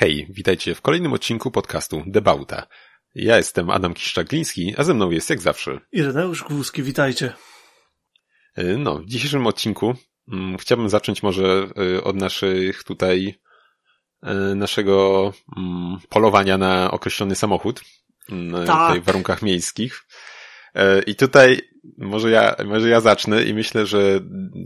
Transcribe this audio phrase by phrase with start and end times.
[0.00, 2.66] Hej, witajcie w kolejnym odcinku podcastu Debauta.
[3.14, 7.32] Ja jestem Adam Kiszczagliński, a ze mną jest jak zawsze Ireneusz Głuski, witajcie.
[8.54, 9.94] E, No, w dzisiejszym odcinku
[10.32, 13.40] mm, chciałbym zacząć może e, od naszych tutaj
[14.22, 17.80] e, naszego mm, polowania na określony samochód
[18.30, 19.00] mm, Tak.
[19.00, 20.04] w warunkach miejskich.
[20.74, 21.60] E, I tutaj
[21.98, 24.20] może ja, może ja zacznę i myślę, że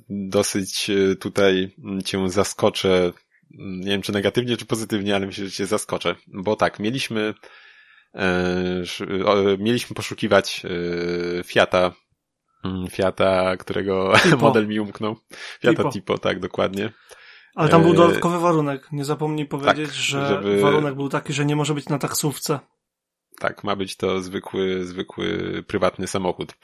[0.08, 3.12] dosyć e, tutaj cię zaskoczę,
[3.58, 7.34] nie wiem czy negatywnie, czy pozytywnie, ale myślę, że cię zaskoczę, bo tak, mieliśmy
[8.14, 8.84] e,
[9.58, 11.92] mieliśmy poszukiwać e, Fiata,
[12.64, 14.36] mm, Fiata, którego Tipo.
[14.46, 15.16] model mi umknął.
[15.60, 15.90] Fiata Tipo.
[15.92, 16.92] Tipo, tak, dokładnie.
[17.54, 18.88] Ale tam był Eee, dodatkowy warunek.
[18.92, 22.58] Nie zapomnij powiedzieć, tak, że żeby- warunek był taki, że nie może być na taksówce.
[23.38, 26.54] Tak, ma być to zwykły, zwykły, prywatny samochód.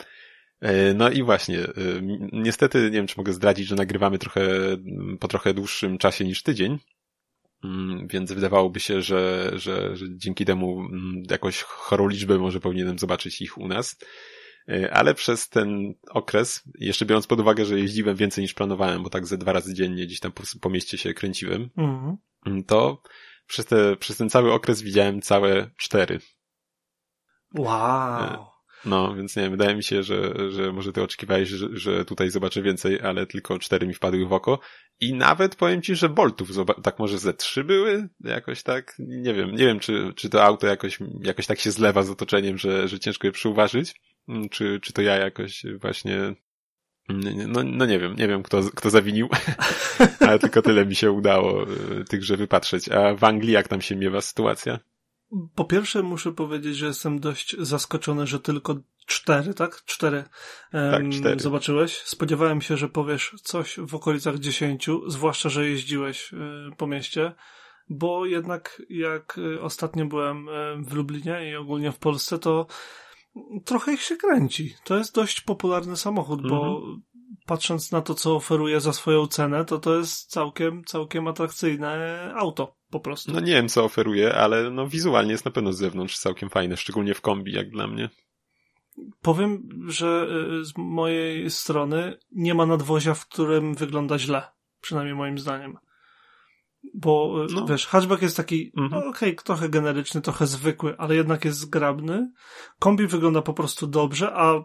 [0.61, 1.71] E, No i właśnie, e,
[2.33, 4.49] niestety nie wiem, czy mogę zdradzić, że nagrywamy trochę,
[5.21, 6.79] po trochę dłuższym czasie niż tydzień,
[7.65, 12.99] Mm, więc wydawałoby się, że, że, że dzięki temu mm, jakąś chorą liczbę może powinienem
[12.99, 13.97] zobaczyć ich u nas.
[14.69, 19.11] E, Ale przez ten okres, jeszcze biorąc pod uwagę, że jeździłem więcej niż planowałem, bo
[19.11, 22.17] tak ze dwa razy dziennie gdzieś tam po, po mieście się kręciłem, Mhm.
[22.47, 23.03] mm, to
[23.47, 26.21] przez, te, przez ten cały okres widziałem całe cztery
[27.55, 28.47] Wow.
[28.85, 32.63] No, więc nie wydaje mi się, że, że może ty oczekiwałeś, że, że tutaj zobaczę
[32.63, 34.61] więcej, ale tylko cztery mi wpadły w oko.
[35.01, 36.49] I nawet powiem ci, że boltów,
[36.83, 38.09] tak może ze trzy były?
[38.21, 42.03] Jakoś tak, nie wiem, nie wiem, czy, czy to auto jakoś, jakoś tak się zlewa
[42.03, 43.95] z otoczeniem, że, że ciężko je przyuważyć,
[44.29, 46.17] Mm, czy, czy to ja jakoś właśnie,
[47.09, 49.29] mm, no, no nie wiem, nie wiem, kto, kto zawinił,
[50.29, 52.89] ale tylko tyle mi się udało y, tychże wypatrzeć.
[52.89, 54.79] A w Anglii jak tam się miewa sytuacja?
[55.55, 58.77] Po pierwsze muszę powiedzieć, że jestem dość zaskoczony, że tylko
[59.07, 59.83] cztery, tak?
[59.85, 60.25] Cztery,
[60.73, 61.41] Tak, cztery.
[61.41, 61.99] zobaczyłeś.
[61.99, 66.37] Spodziewałem się, że powiesz coś w okolicach dziesięciu, zwłaszcza, że jeździłeś y,
[66.77, 67.33] po mieście,
[67.89, 72.67] bo jednak jak y, ostatnio byłem y, w Lublinie i ogólnie w Polsce, to
[73.65, 74.75] trochę ich się kręci.
[74.85, 76.83] To jest dość popularny samochód, bo
[77.49, 82.77] patrząc na to, co oferuje za swoją cenę, to to jest całkiem, całkiem atrakcyjne auto,
[82.91, 83.33] po prostu.
[83.33, 86.77] No nie wiem, co oferuje, ale no wizualnie jest na pewno z zewnątrz całkiem fajne,
[86.77, 88.11] szczególnie w kombi, jak dla mnie.
[89.23, 90.27] Powiem, że
[90.61, 94.43] y, z mojej strony nie ma nadwozia, w którym wygląda źle.
[94.81, 95.77] Przynajmniej moim zdaniem.
[96.95, 97.67] Bo y, No.
[97.67, 99.03] wiesz, hatchback jest taki, Mhm.
[99.03, 102.33] no okej, trochę generyczny, trochę zwykły, ale jednak jest zgrabny.
[102.79, 104.65] Kombi wygląda po prostu dobrze, a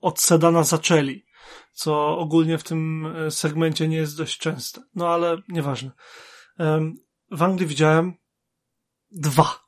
[0.00, 1.24] od sedana zaczęli.
[1.72, 4.80] Co ogólnie w tym y, segmencie nie jest dość częste.
[4.94, 5.90] No ale nieważne.
[7.30, 8.14] W Anglii widziałem
[9.10, 9.64] dwa.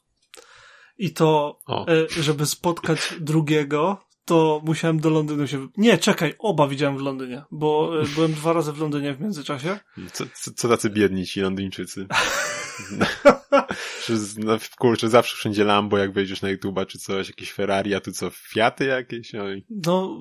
[0.98, 1.86] I to O.
[1.88, 5.68] E, żeby spotkać drugiego, to musiałem do Londynu się...
[5.76, 9.78] Nie, czekaj, oba widziałem w Londynie, bo e, byłem dwa razy w Londynie w międzyczasie.
[10.12, 12.06] Co, co, co tacy biedni ci Londyńczycy?
[14.38, 18.12] No, kurczę, zawsze wszędzie Lambo, jak wejdziesz na YouTube'a czy coś, jakieś Ferrari, a tu
[18.12, 19.34] co, Fiaty jakieś?
[19.34, 19.64] Oj.
[19.70, 20.18] No,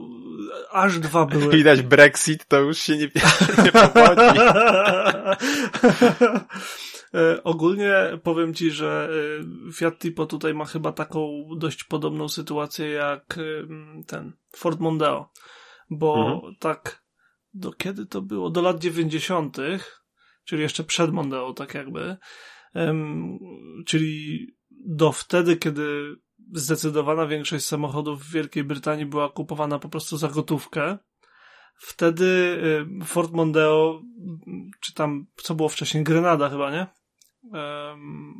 [0.71, 1.49] aż dwa były.
[1.57, 3.09] Widać Brexit, to już się nie,
[3.65, 4.39] nie powodzi.
[7.13, 9.09] E, Ogólnie powiem ci, że
[9.69, 13.41] e, Fiat Tipo tutaj ma chyba taką dość podobną sytuację jak e,
[14.07, 15.29] ten Ford Mondeo,
[15.89, 16.55] bo Mhm.
[16.59, 17.03] tak
[17.53, 18.49] do kiedy to było?
[18.49, 19.57] Do lat 90.,
[20.45, 22.17] czyli jeszcze przed Mondeo, tak jakby,
[22.73, 23.39] em,
[23.85, 24.47] czyli
[24.85, 26.15] do wtedy, kiedy
[26.53, 30.97] zdecydowana większość samochodów w Wielkiej Brytanii była kupowana po prostu za gotówkę.
[31.77, 32.57] Wtedy
[33.05, 34.01] Ford Mondeo,
[34.81, 36.87] czy tam, co było wcześniej, Grenada chyba, nie?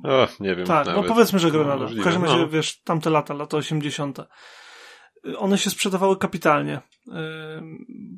[0.03, 0.65] O, nie wiem.
[0.65, 1.01] tak, nawet.
[1.03, 1.77] no powiedzmy, że No, Grenada.
[1.77, 2.49] w możliwe, każdym razie, no.
[2.49, 4.19] wiesz, tamte lata, lata 80.
[4.19, 6.81] Y, One się sprzedawały kapitalnie.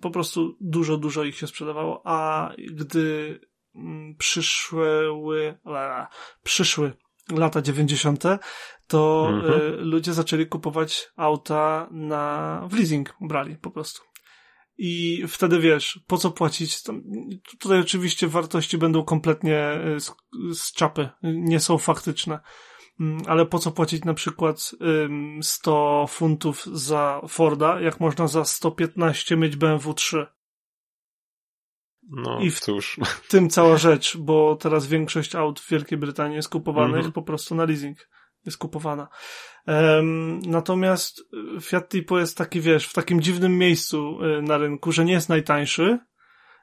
[0.01, 3.39] Po prostu dużo, dużo ich się sprzedawało, a gdy
[4.17, 5.09] przyszły,
[5.65, 6.07] a,
[6.43, 6.93] przyszły
[7.31, 8.23] lata 90.,
[8.87, 9.61] to Mhm.
[9.61, 14.01] y, ludzie zaczęli kupować auta na, w leasing brali po prostu.
[14.77, 16.83] I wtedy wiesz, po co płacić?
[16.83, 17.03] Tam,
[17.59, 20.13] tutaj oczywiście wartości będą kompletnie y, z,
[20.53, 22.39] z czapy, nie są faktyczne.
[22.99, 28.45] Mm, Ale po co płacić na przykład ym, 100 funtów za Forda, jak można za
[28.45, 30.27] 115 mieć BMW 3?
[32.09, 32.99] No, I w- cóż.
[33.29, 37.11] Tym cała rzecz, bo teraz większość aut w Wielkiej Brytanii jest kupowanych Mhm.
[37.11, 37.97] po prostu na leasing.
[38.45, 39.07] Jest kupowana.
[39.65, 41.19] Em, natomiast
[41.57, 45.13] y, Fiat Tipo jest taki, wiesz, w takim dziwnym miejscu y, na rynku, że nie
[45.13, 45.99] jest najtańszy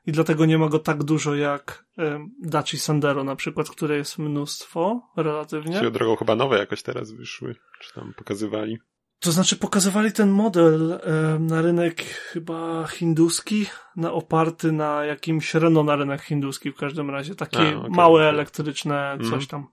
[0.06, 4.18] i dlatego nie ma go tak dużo jak em, Daci Sandero na przykład, które jest
[4.18, 5.76] mnóstwo relatywnie.
[5.76, 8.78] Swoją drogą chyba nowe jakoś teraz wyszły, czy tam pokazywali.
[9.20, 11.00] To znaczy pokazywali ten model
[11.40, 17.34] na rynek chyba hinduski, na, oparty na jakimś Renault na rynek hinduski w każdym razie.
[17.34, 18.28] Takie A, okej, małe okej.
[18.28, 19.46] elektryczne coś Mhm.
[19.46, 19.66] tam.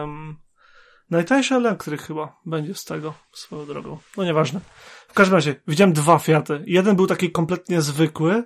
[0.00, 0.36] Um,
[1.10, 3.98] najtańszy elektryk chyba będzie z tego, swoją drogą.
[4.16, 4.60] No nieważne.
[5.08, 6.64] W każdym razie, widziałem dwa Fiaty.
[6.66, 8.44] Jeden był taki kompletnie zwykły,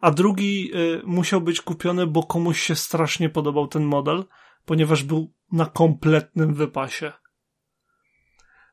[0.00, 4.24] a drugi y, musiał być kupiony, bo komuś się strasznie podobał ten model,
[4.64, 7.12] ponieważ był na kompletnym wypasie.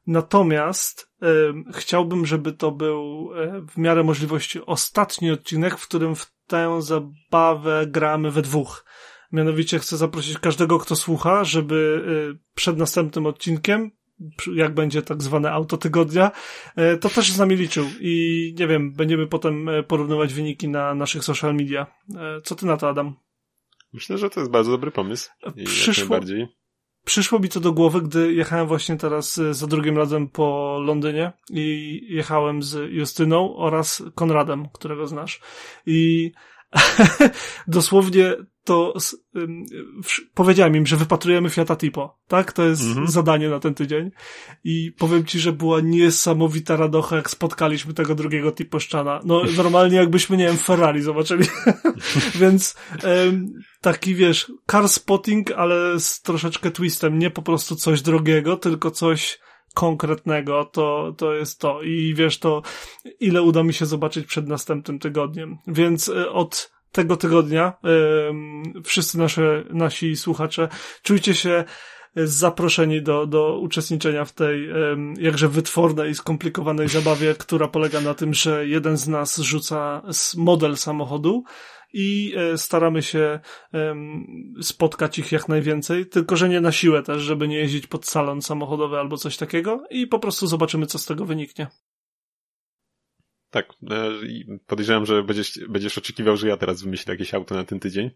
[0.07, 1.11] Natomiast
[1.73, 7.87] chciałbym, żeby to był y, w miarę możliwości ostatni odcinek, w którym w tę zabawę
[7.87, 8.85] gramy we dwóch.
[9.31, 12.03] Mianowicie chcę zaprosić każdego, kto słucha, żeby
[12.35, 13.91] y, przed następnym odcinkiem
[14.55, 16.31] jak będzie tak zwane auto tygodnia,
[16.75, 20.95] e, to też z nami liczył i nie wiem, będziemy potem e, porównywać wyniki na
[20.95, 21.87] naszych social media.
[22.15, 23.15] E, co ty na to, Adam?
[23.93, 25.29] Myślę, że to jest bardzo dobry pomysł.
[25.55, 26.19] I Przyszło,
[27.05, 31.99] przyszło mi to do głowy, gdy jechałem właśnie teraz za drugim razem po Londynie i
[32.09, 35.41] jechałem z Justyną oraz Konradem, którego znasz.
[35.85, 36.31] I
[37.67, 38.93] dosłownie to
[39.35, 39.65] um,
[40.33, 42.53] powiedziałem im, że wypatrujemy Fiata Tipo, tak?
[42.53, 43.07] To jest -hmm.
[43.07, 44.11] zadanie na ten tydzień.
[44.63, 49.19] I powiem ci, że była niesamowita radocha, jak spotkaliśmy tego drugiego Tiposzczana.
[49.23, 51.45] No, normalnie jakbyśmy, nie wiem, Ferrari zobaczyli.
[52.41, 57.19] Więc um, taki, wiesz, car spotting, ale z troszeczkę twistem.
[57.19, 59.39] Nie po prostu coś drogiego, tylko coś
[59.73, 61.81] konkretnego, to, to jest to.
[61.81, 62.61] I wiesz, to
[63.19, 65.57] ile uda mi się zobaczyć przed następnym tygodniem.
[65.67, 67.73] Więc e, od tego tygodnia
[68.73, 70.69] yy, wszyscy nasze, nasi słuchacze
[71.03, 71.63] czujcie się
[72.15, 74.69] zaproszeni do, do uczestniczenia w tej
[75.19, 80.01] jakże wytwornej i skomplikowanej zabawie, która polega na tym, że jeden z nas rzuca
[80.37, 81.43] model samochodu
[81.93, 83.39] i e, staramy się
[84.61, 88.41] spotkać ich jak najwięcej, tylko że nie na siłę też, żeby nie jeździć pod salon
[88.41, 91.67] samochodowy albo coś takiego i po prostu zobaczymy, co z tego wyniknie.
[93.49, 94.11] Tak, e,
[94.67, 98.11] podejrzewam, że będziesz, będziesz oczekiwał, że ja teraz wymyślę jakieś auto na ten tydzień.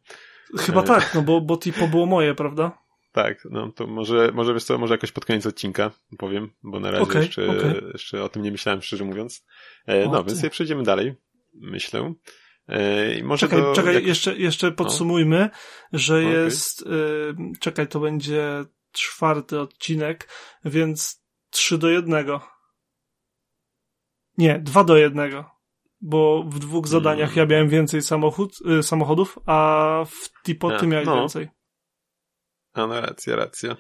[0.58, 0.84] Chyba e...
[0.84, 2.86] tak, no bo, bo tipo było moje, prawda?
[3.12, 6.92] Tak, no to może, może wiesz co, może jakoś pod koniec odcinka powiem, bo na
[6.92, 7.90] razie okay, jeszcze, okay.
[7.94, 9.46] jeszcze o tym nie myślałem, szczerze mówiąc.
[9.88, 11.16] No, więc sobie przejdziemy dalej,
[11.54, 12.14] myślę.
[12.68, 14.06] E, może czekaj, czekaj jak...
[14.06, 14.74] jeszcze, jeszcze no.
[14.74, 15.50] podsumujmy,
[15.92, 16.00] no.
[16.00, 16.32] że okay.
[16.32, 20.30] jest, y, czekaj, to będzie czwarty odcinek,
[20.66, 22.42] więc trzy do jednego.
[24.38, 25.56] Nie, dwa do jednego.
[26.02, 27.38] Bo w dwóch zadaniach mm.
[27.40, 31.16] ja miałem więcej samochód, y, samochodów, a w Tipo ty miałeś no.
[31.16, 31.50] więcej.
[32.74, 33.76] A no racja, racja.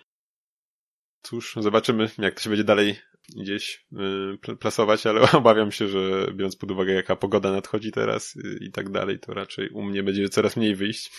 [1.21, 2.99] Cóż, zobaczymy, jak to się będzie dalej
[3.37, 3.85] gdzieś
[4.49, 8.71] y, plasować, ale obawiam się, że biorąc pod uwagę, jaka pogoda nadchodzi teraz y, i
[8.71, 11.11] tak dalej, to raczej u mnie będzie coraz mniej wyjść.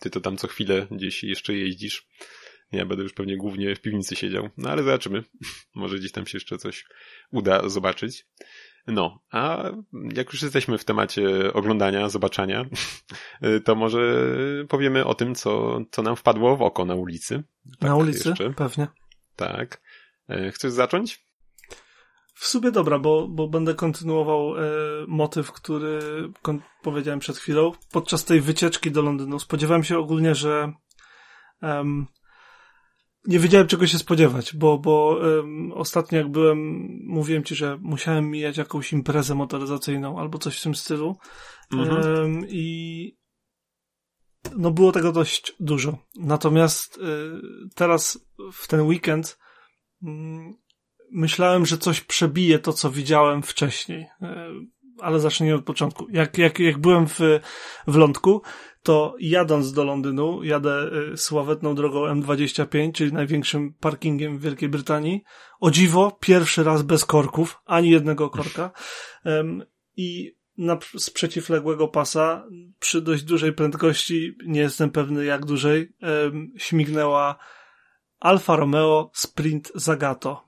[0.00, 2.06] Ty to tam co chwilę gdzieś jeszcze jeździsz.
[2.72, 4.50] Ja będę już pewnie głównie w piwnicy siedział.
[4.56, 5.24] No ale zobaczymy.
[5.74, 6.84] Może gdzieś tam się jeszcze coś
[7.30, 8.26] uda zobaczyć.
[8.86, 9.70] No, a
[10.14, 12.64] jak już jesteśmy w temacie oglądania, zobaczenia,
[13.64, 14.24] to może
[14.68, 17.42] powiemy o tym, co, co nam wpadło w oko na ulicy.
[17.80, 18.28] Tak na ulicy?
[18.28, 18.50] Jeszcze.
[18.50, 18.86] Pewnie.
[19.36, 19.80] Tak.
[20.30, 21.30] E, chcesz zacząć?
[22.34, 24.62] W sumie dobra, bo, bo będę kontynuował e,
[25.08, 26.00] motyw, który
[26.82, 27.72] powiedziałem przed chwilą.
[27.92, 30.72] Podczas tej wycieczki do Londynu spodziewałem się ogólnie, że
[31.62, 32.06] um,
[33.26, 36.58] nie wiedziałem czego się spodziewać, bo, bo um, ostatnio jak byłem,
[37.06, 41.16] mówiłem ci, że musiałem mijać jakąś imprezę motoryzacyjną albo coś w tym stylu
[41.72, 42.14] mhm.
[42.14, 43.16] um, i
[44.56, 45.98] no było tego dość dużo.
[46.16, 47.00] Natomiast y,
[47.74, 49.38] teraz w ten weekend
[51.10, 54.02] myślałem, że coś przebije to, co widziałem wcześniej.
[54.02, 54.26] Y,
[54.98, 56.06] ale zacznijmy od początku.
[56.10, 57.18] Jak, jak, jak byłem w,
[57.86, 58.42] w lądku,
[58.82, 65.22] to jadąc do Londynu, jadę y, sławetną drogą M25, czyli największym parkingiem w Wielkiej Brytanii.
[65.60, 68.70] O dziwo, pierwszy raz bez korków, ani jednego korka.
[69.96, 72.46] I na, z przeciwległego pasa,
[72.78, 75.92] przy dość dużej prędkości, nie jestem pewny jak dużej,
[76.56, 77.38] śmignęła
[78.20, 80.44] Alfa Romeo Sprint Zagato.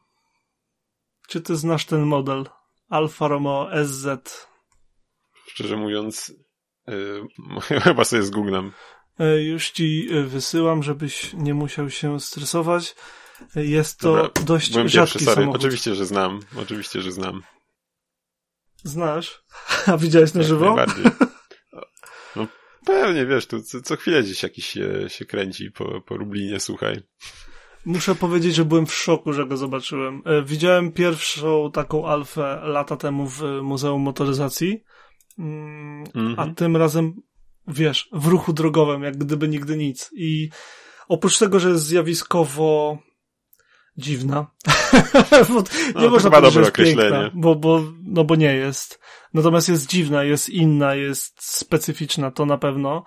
[1.28, 2.44] Czy ty znasz ten model?
[2.88, 4.06] Alfa Romeo SZ.
[5.46, 6.32] Szczerze mówiąc,
[6.86, 7.26] yy,
[7.84, 8.72] chyba sobie zgooglam.
[9.18, 12.94] E, już ci e, wysyłam, żebyś nie musiał się stresować.
[13.56, 15.34] Jest to Dobra, dość byłem rzadki pierwszy, sorry.
[15.34, 15.60] samochód.
[15.60, 16.40] Oczywiście, że znam.
[16.56, 17.42] Oczywiście, że znam.
[18.84, 19.42] Znasz?
[19.92, 20.74] A widziałeś na żywo?
[20.74, 21.04] Najbardziej.
[22.36, 22.46] No
[22.86, 27.02] pewnie, wiesz, tu co, co chwilę gdzieś jakiś się, się kręci po, po Lublinie, słuchaj.
[27.86, 30.22] Muszę powiedzieć, że byłem w szoku, że go zobaczyłem.
[30.24, 34.84] E, widziałem pierwszą taką alfę lata temu w Muzeum Motoryzacji,
[35.38, 36.54] mm, a mhm.
[36.54, 37.14] tym razem,
[37.68, 40.10] wiesz, w ruchu drogowym, jak gdyby nigdy nic.
[40.16, 40.50] I
[41.08, 42.98] oprócz tego, że jest zjawiskowo
[43.96, 44.46] dziwna,
[45.96, 49.00] nie no, można powiedzieć, że jest piękna, bo, bo, no bo nie jest.
[49.34, 53.04] Natomiast jest dziwna, jest inna, jest specyficzna, to na pewno.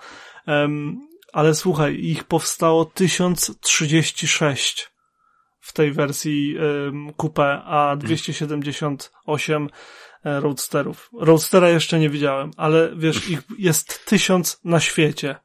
[0.48, 1.00] Um,
[1.36, 4.92] ale słuchaj, ich powstało 1036
[5.60, 9.70] w tej wersji um, coupe, a 278
[10.26, 11.10] e, roadsterów.
[11.20, 15.36] Roadstera jeszcze nie widziałem, ale wiesz, ich jest tysiąc na świecie.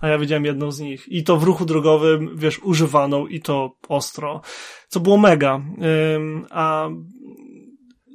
[0.00, 1.08] A ja widziałem jedną z nich.
[1.08, 4.40] I to w ruchu drogowym, wiesz, używaną i to ostro.
[4.88, 5.54] Co było mega.
[5.54, 6.88] Um, a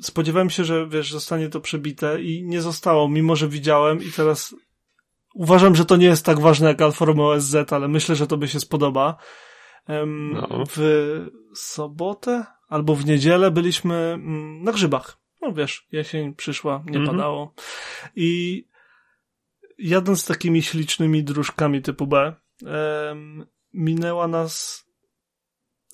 [0.02, 4.56] spodziewałem się, że wiesz, zostanie to przebite i nie zostało, mimo że widziałem i teraz
[5.34, 8.38] uważam, że to nie jest tak ważne jak Alfa Romeo SZ, ale myślę, że to
[8.38, 9.18] by się spodoba.
[9.88, 10.64] No.
[10.70, 15.18] W sobotę albo w niedzielę byliśmy mm, na grzybach.
[15.42, 17.12] No wiesz, jesień przyszła, nie mm -hmm.
[17.12, 17.54] padało.
[18.16, 18.64] I
[19.78, 22.36] jadąc takimi ślicznymi dróżkami typu B,
[23.74, 24.86] minęła nas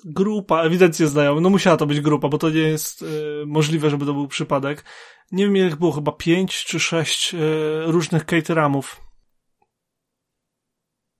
[0.05, 3.05] grupa, ewidentnie znajomych, no musiała to być grupa, bo to nie jest y,
[3.45, 4.83] możliwe, żeby to był przypadek.
[5.31, 7.37] Nie wiem, jak było, chyba pięć czy sześć y,
[7.85, 9.06] różnych cateramów.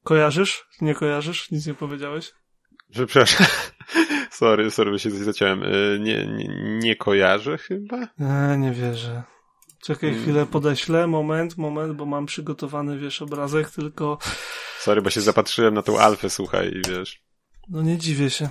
[0.07, 0.65] Kojarzysz?
[0.81, 1.51] Nie kojarzysz?
[1.51, 2.33] Nic nie powiedziałeś?
[2.89, 3.47] Że przepraszam.
[4.31, 5.63] sorry, sorry, się zaciąłem.
[5.63, 6.47] Y, nie, nie,
[6.79, 7.97] nie kojarzę chyba?
[8.19, 9.23] E, nie wierzę.
[9.83, 10.23] Czekaj hmm.
[10.23, 11.07] chwilę, podeślę.
[11.07, 14.17] Moment, moment, bo mam przygotowany, wiesz, obrazek, tylko...
[14.79, 17.21] Sorry, bo się zapatrzyłem na tą alfę, słuchaj, i wiesz.
[17.69, 18.49] No nie dziwię się.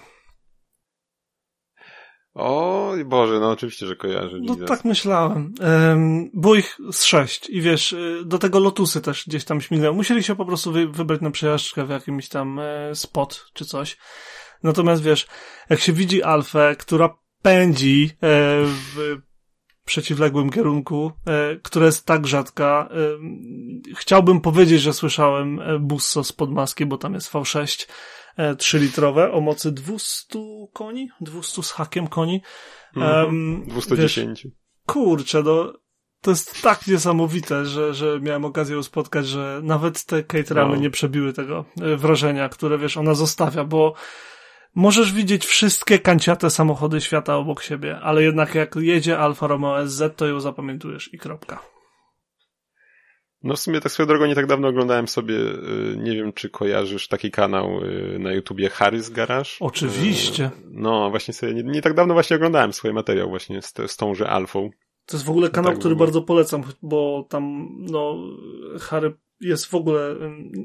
[2.36, 4.36] O Boże, no oczywiście, że kojarzę.
[4.42, 5.54] No tak myślałem.
[5.60, 9.96] Um, było ich z sześć i wiesz, y, do tego Lotusy też gdzieś tam śmigały.
[9.96, 13.96] Musieli się po prostu wy, wybrać na przejażdżkę w jakimś tam e, spot czy coś.
[14.62, 15.26] Natomiast wiesz,
[15.70, 18.16] jak się widzi Alfę, która pędzi e,
[18.64, 19.16] w
[19.84, 22.88] przeciwległym kierunku, e, która jest tak rzadka.
[22.90, 22.96] E,
[23.96, 27.88] chciałbym powiedzieć, że słyszałem Busso z podmaski, bo tam jest V6
[28.38, 30.38] 3-litrowe o mocy 200
[30.72, 32.42] koni, 200 z hakiem koni.
[32.96, 34.44] Mm, 210.
[34.44, 34.52] Wiesz,
[34.86, 35.72] kurczę, no
[36.20, 40.82] to jest tak niesamowite, że, że miałem okazję ją spotkać, że nawet te cateramy no.
[40.82, 41.64] nie przebiły tego
[41.96, 43.94] wrażenia, które wiesz, ona zostawia, bo
[44.74, 50.02] możesz widzieć wszystkie kanciate samochody świata obok siebie, ale jednak jak jedzie Alfa Romeo SZ,
[50.16, 51.75] to ją zapamiętujesz i kropka.
[53.46, 56.50] No w sumie tak swoją drogą nie tak dawno oglądałem sobie, y, nie wiem czy
[56.50, 59.50] kojarzysz taki kanał y, na YouTubie Harris Garage.
[59.60, 60.44] Oczywiście.
[60.44, 63.96] Y, no właśnie sobie, nie, nie tak dawno właśnie oglądałem swój materiał właśnie z, z
[63.96, 64.70] tąże Alfą.
[65.06, 68.16] To jest w ogóle kanał, tak, który bardzo polecam, bo tam no
[68.80, 70.16] Harry jest w ogóle,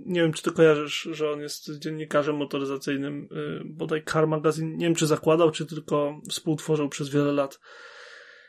[0.06, 3.30] nie wiem czy ty kojarzysz, że on jest dziennikarzem motoryzacyjnym,
[3.66, 7.60] bodaj Car Magazine, nie wiem czy zakładał, czy tylko współtworzył przez wiele lat.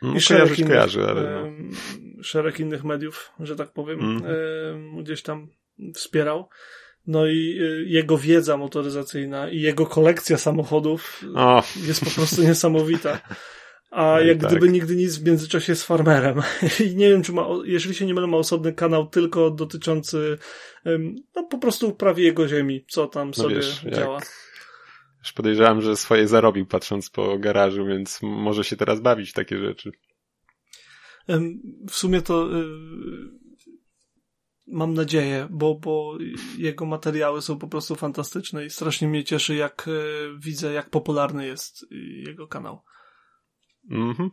[0.02, 2.22] Mm, I szereg innych, kojarzy, ale no.
[2.22, 5.04] szereg innych mediów, że tak powiem, mm.
[5.04, 5.48] gdzieś tam
[5.94, 6.48] wspierał.
[7.06, 11.22] No i y, jego wiedza motoryzacyjna i jego kolekcja samochodów
[11.86, 13.20] jest po prostu niesamowita
[13.92, 14.50] a no jak tak.
[14.50, 16.42] gdyby nigdy nic w międzyczasie z farmerem.
[16.86, 20.38] I nie wiem, czy ma, jeżeli się nie mylę, ma osobny kanał tylko dotyczący
[21.34, 24.20] no po prostu prawie jego ziemi, co tam no sobie wiesz, działa.
[25.22, 29.58] Już podejrzewam, że swoje zarobił patrząc po garażu, więc może się teraz bawić w takie
[29.58, 29.92] rzeczy.
[31.88, 32.64] W sumie to y,
[34.66, 36.18] mam nadzieję, bo, bo
[36.58, 41.46] jego materiały są po prostu fantastyczne i strasznie mnie cieszy, jak y, widzę, jak popularny
[41.46, 41.86] jest
[42.26, 42.82] jego kanał.
[43.90, 44.30] Mhm.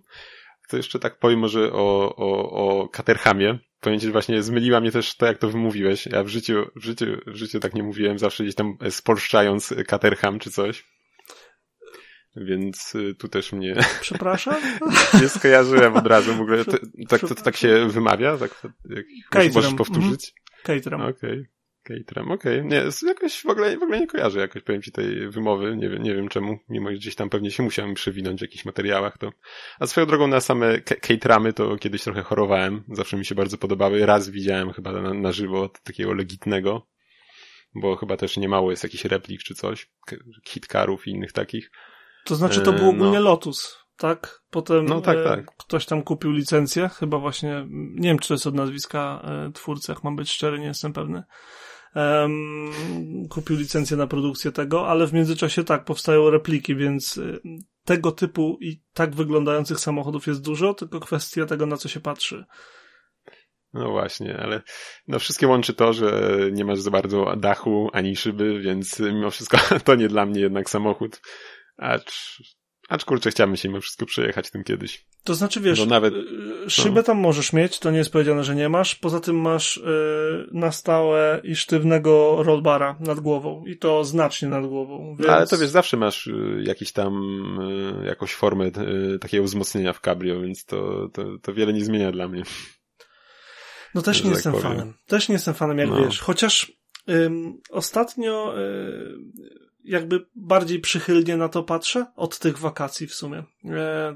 [0.69, 3.59] To jeszcze tak powiem może o, o, o Caterhamie.
[3.99, 6.05] Ci, właśnie zmyliła mnie też to, jak to wymówiłeś.
[6.05, 10.39] Ja w życiu, w życiu, w życiu tak nie mówiłem, zawsze gdzieś tam spolszczając Caterham
[10.39, 10.85] czy coś.
[12.35, 13.75] Więc y, tu też mnie...
[14.01, 14.55] Przepraszam?
[15.21, 16.65] nie skojarzyłem od razu w ogóle.
[16.65, 18.37] Tak, to, to, tak się wymawia?
[18.37, 18.67] Tak,
[19.33, 20.33] jak, możesz powtórzyć?
[20.63, 21.01] Caterham.
[21.01, 21.31] Okej.
[21.31, 21.58] Okay.
[21.97, 22.59] Caterham, okej.
[22.59, 22.69] Okay.
[22.69, 25.77] Nie, jakoś w ogóle, w ogóle nie kojarzę jakoś, powiem ci, tej wymowy.
[25.77, 28.65] Nie wiem, nie wiem czemu, mimo że gdzieś tam pewnie się musiałem przewinąć w jakichś
[28.65, 29.31] materiałach, to...
[29.79, 32.83] A swoją drogą na same cateramy to kiedyś trochę chorowałem.
[32.87, 34.05] Zawsze mi się bardzo podobały.
[34.05, 36.87] Raz widziałem chyba na, na żywo takiego legitnego,
[37.75, 39.91] bo chyba też nie mało jest jakichś replik czy coś,
[40.47, 41.71] hitkarów i innych takich.
[42.25, 43.25] To znaczy to był e, ogólnie no.
[43.25, 44.41] Lotus, tak?
[44.49, 45.45] Potem no, tak, e, tak.
[45.57, 49.91] ktoś tam kupił licencję, chyba właśnie, nie wiem czy to jest od nazwiska e, twórcy,
[49.91, 51.23] jak mam być szczery, nie jestem pewny
[51.95, 52.71] um,
[53.29, 57.39] kupił licencję na produkcję tego, ale w międzyczasie tak, powstają repliki, więc y,
[57.85, 62.45] tego typu i tak wyglądających samochodów jest dużo, tylko kwestia tego, na co się patrzy.
[63.73, 64.61] No właśnie, ale
[65.07, 69.57] no wszystkie łączy to, że nie masz za bardzo dachu ani szyby, więc mimo wszystko
[69.85, 71.21] to nie dla mnie jednak samochód.
[71.77, 72.41] Acz
[72.89, 75.05] Acz kurczę, chciałbym się mimo wszystko przejechać tym kiedyś.
[75.23, 77.03] To znaczy, wiesz, no nawet, y, szybę no.
[77.03, 78.95] tam możesz mieć, to nie jest powiedziane, że nie masz.
[78.95, 83.63] Poza tym masz yy, na stałe i sztywnego rollbara nad głową.
[83.65, 85.15] I to znacznie nad głową.
[85.19, 85.29] Więc...
[85.29, 87.13] Ale to wiesz, zawsze masz y, jakiś tam,
[88.01, 92.11] y, jakąś formę y, takiego wzmocnienia w cabrio, więc to, to, to wiele nie zmienia
[92.11, 92.43] dla mnie.
[93.95, 94.67] No też nie tak jestem powiem.
[94.67, 94.93] fanem.
[95.07, 96.05] Też nie jestem fanem, jak no.
[96.05, 96.19] wiesz.
[96.19, 96.79] Chociaż
[97.69, 98.53] Ostatnio
[99.89, 103.43] jakby bardziej przychylnie na to patrzę od tych wakacji w sumie.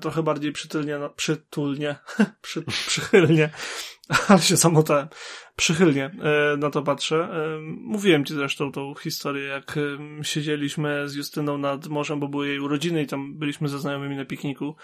[0.01, 1.95] Trochę bardziej przytulnie, przytulnie,
[2.41, 3.49] przy, przychylnie,
[4.27, 5.07] ale się samotałem.
[5.55, 6.11] Przychylnie
[6.57, 7.29] na to patrzę.
[7.61, 9.79] Mówiłem ci zresztą tą historię, jak
[10.21, 14.25] siedzieliśmy z Justyną nad morzem, bo były jej urodziny i tam byliśmy ze znajomymi na
[14.25, 14.75] pikniku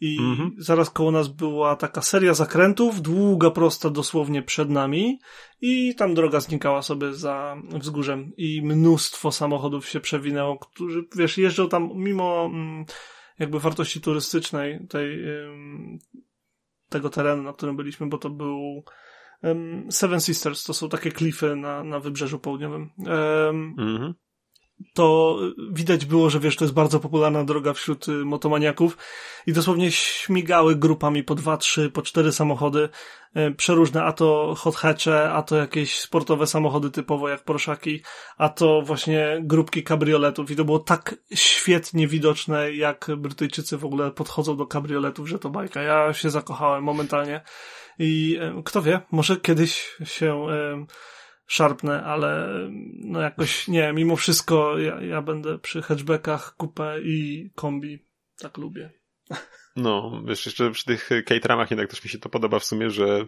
[0.00, 0.54] i mhm.
[0.58, 5.18] zaraz koło nas była taka seria zakrętów, długa, prosta dosłownie przed nami
[5.60, 11.68] i tam droga znikała sobie za wzgórzem i mnóstwo samochodów się przewinęło, którzy, wiesz, jeżdżą
[11.68, 12.84] tam mimo mm,
[13.38, 15.24] jakby wartości turystycznej tej,
[16.88, 18.84] tego terenu, na którym byliśmy, bo to był
[19.90, 22.90] Seven Sisters, to są takie klify na, na wybrzeżu południowym.
[23.78, 24.14] Mhm
[24.94, 25.38] to
[25.72, 28.98] widać było, że wiesz, to jest bardzo popularna droga wśród y, motomaniaków.
[29.46, 32.88] I dosłownie śmigały grupami po dwa, trzy, po cztery samochody,
[33.36, 38.02] y, przeróżne, a to hot hatche, a to jakieś sportowe samochody typowo jak Porszaki,
[38.38, 40.50] a to właśnie grupki kabrioletów.
[40.50, 45.50] I to było tak świetnie widoczne, jak Brytyjczycy w ogóle podchodzą do kabrioletów, że to
[45.50, 45.82] bajka.
[45.82, 47.40] Ja się zakochałem momentalnie.
[47.98, 50.46] I y, kto wie, może kiedyś się
[51.50, 52.48] szarpnę, ale
[52.94, 58.06] no jakoś nie, mimo wszystko ja, ja będę przy hatchbackach, kupę i kombi.
[58.38, 58.90] Tak lubię.
[59.76, 63.26] No, wiesz, jeszcze przy tych Caterhamach jednak też mi się to podoba w sumie, że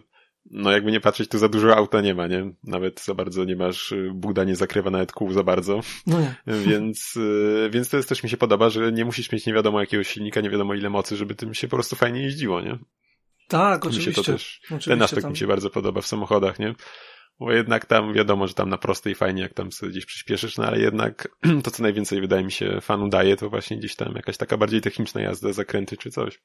[0.51, 2.53] no jakby nie patrzeć, tu za dużo auta nie ma, nie?
[2.63, 5.79] Nawet za bardzo nie masz, Buda nie zakrywa nawet kół za bardzo.
[6.07, 6.35] No nie.
[6.67, 9.79] Więc, y, więc to jest też mi się podoba, że nie musisz mieć nie wiadomo
[9.79, 12.79] jakiego silnika, nie wiadomo ile mocy, żeby tym się po prostu fajnie jeździło, nie?
[13.47, 14.09] Tak, oczywiście.
[14.09, 15.31] Mi się to też, oczywiście ten aspekt tam.
[15.31, 16.75] mi się bardzo podoba w samochodach, nie?
[17.39, 20.65] Bo jednak tam wiadomo, że tam na prostej fajnie, jak tam sobie gdzieś przyspieszysz, no
[20.65, 21.27] ale jednak
[21.63, 24.81] to, co najwięcej wydaje mi się fanu daje, to właśnie gdzieś tam jakaś taka bardziej
[24.81, 26.39] techniczna jazda, zakręty czy coś.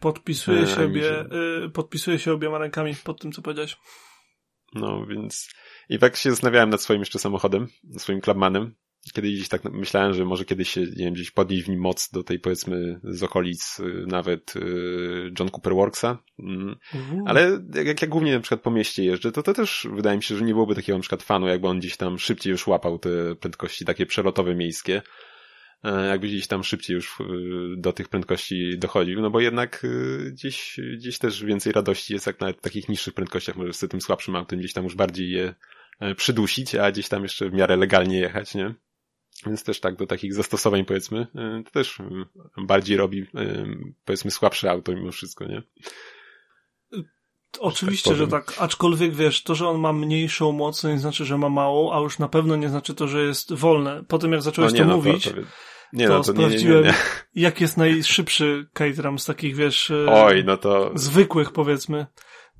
[0.00, 1.20] Podpisuję się, obie,
[1.64, 3.76] y, podpisuję się obiema rękami pod tym, co powiedziałeś.
[4.74, 5.48] No, więc
[5.88, 7.68] i tak się zastanawiałem nad swoim jeszcze samochodem,
[7.98, 8.74] swoim Clubmanem,
[9.12, 12.10] Kiedyś gdzieś tak myślałem, że może kiedyś się, nie wiem, gdzieś podnieść w nim moc
[12.10, 16.18] do tej powiedzmy z okolic y, nawet y, John Cooper Worksa.
[16.38, 16.76] Mm.
[17.26, 20.36] Ale jak ja głównie na przykład po mieście jeżdżę, to to też wydaje mi się,
[20.36, 23.34] że nie byłoby takiego na przykład fanu, jakby on gdzieś tam szybciej już łapał te
[23.36, 25.02] prędkości takie przelotowe miejskie.
[25.84, 27.24] E, jakby gdzieś tam szybciej już y,
[27.76, 29.86] do tych prędkości dochodził, no bo jednak
[30.30, 34.36] gdzieś, gdzieś też więcej radości jest, jak w takich niższych prędkościach możesz z tym słabszym
[34.36, 35.54] autem gdzieś tam już bardziej je
[36.00, 38.74] e, przydusić, a gdzieś tam jeszcze w miarę legalnie jechać, nie?
[39.46, 41.26] Więc też tak do takich zastosowań powiedzmy,
[41.60, 42.04] y, to też y,
[42.56, 43.26] bardziej robi y,
[44.04, 45.62] powiedzmy słabsze auto mimo wszystko, nie?
[47.58, 51.24] Oczywiście, tak że tak, aczkolwiek wiesz, to, że on ma mniejszą moc, to nie znaczy,
[51.24, 54.04] że ma małą, a już na pewno nie znaczy to, że jest wolne.
[54.08, 55.40] Po tym jak zacząłeś no nie, to no, mówić, to, to,
[55.92, 56.94] nie, to, no, to sprawdziłem, nie, nie,
[57.42, 60.90] jak jest najszybszy Caterham z takich, wiesz, Oj, no to...
[60.94, 62.06] zwykłych powiedzmy.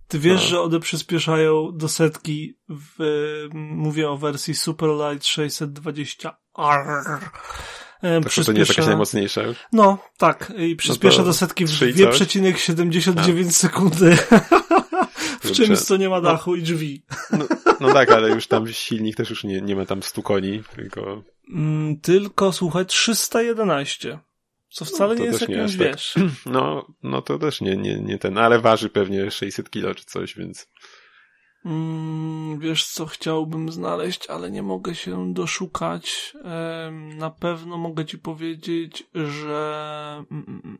[0.08, 0.48] Ty wiesz, no.
[0.48, 7.04] że one przyspieszają do setki w, mówię o wersji Superlight 620 R.
[8.00, 9.58] Tak, to nie jest jakaś najmocniejsza już?
[9.72, 10.52] No, tak.
[10.56, 14.16] I przyspiesza no do setki w 2,79 sekundy.
[15.44, 16.22] w czymś, co nie ma no.
[16.22, 17.02] dachu no, i drzwi.
[17.32, 17.44] No,
[17.80, 21.22] no, tak, ale już tam silnik też już nie, nie ma tam 100 koni, tylko...
[21.54, 24.18] Mm, tylko, słuchaj, 311.
[24.70, 25.86] Co wcale no, nie jest jakimś, tak.
[25.86, 26.14] wiesz...
[26.46, 30.36] No, no to też nie, nie, nie ten, ale waży pewnie 600 kilo czy coś,
[30.36, 30.68] więc...
[31.64, 36.36] Mm, wiesz co, chciałbym znaleźć, ale nie mogę się doszukać.
[37.16, 40.78] Na pewno mogę ci powiedzieć, że mm,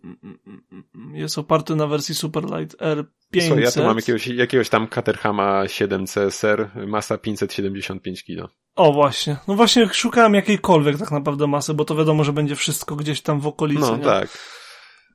[0.94, 3.48] mm, jest oparty na wersji Superlight R500.
[3.48, 8.48] Co, ja tu mam jakiegoś, jakiegoś tam Caterhama 7 CSR, masa 575 kg.
[8.74, 12.96] O właśnie, no właśnie szukałem jakiejkolwiek tak naprawdę masy, bo to wiadomo, że będzie wszystko
[12.96, 13.80] gdzieś tam w okolicy.
[13.80, 14.04] No nie?
[14.04, 14.28] tak.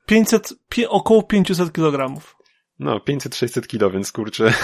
[0.06, 0.54] 500,
[0.88, 2.20] około 500 kg.
[2.78, 4.52] No, 500-600 kilo, więc kurczę.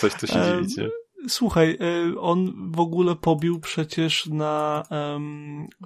[0.00, 0.88] Coś, co się dziwić, nie?
[1.28, 4.82] Słuchaj, e, on w ogóle pobił przecież na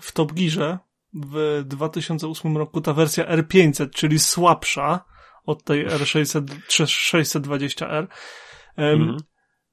[0.01, 0.79] w Top Gearze
[1.15, 5.05] w 2008 roku ta wersja R500, czyli słabsza
[5.47, 8.07] od tej R600, 620R.
[8.77, 9.17] Mhm.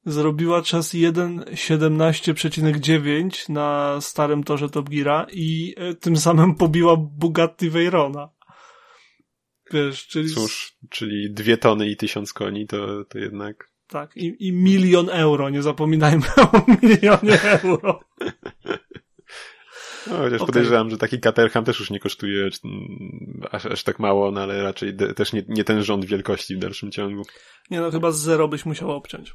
[0.04, 8.28] Zrobiła czas 1.17,9 na starym torze Top Geara i e, tym samym pobiła Bugatti Veyrona.
[9.72, 10.34] Wiesz, czyli...
[10.34, 13.70] Cóż, czyli dwie tony i tysiąc koni, to, to jednak...
[13.86, 18.00] Tak, i, i milion euro, nie zapominajmy o milionie euro.
[20.06, 20.46] No, chociaż okay.
[20.46, 24.62] podejrzewam, że taki Caterham też już nie kosztuje mm, aż, aż tak mało, no ale
[24.62, 27.22] raczej de, też nie, nie ten rząd wielkości w dalszym ciągu.
[27.70, 29.34] Nie no, chyba z zero byś musiał obciąć.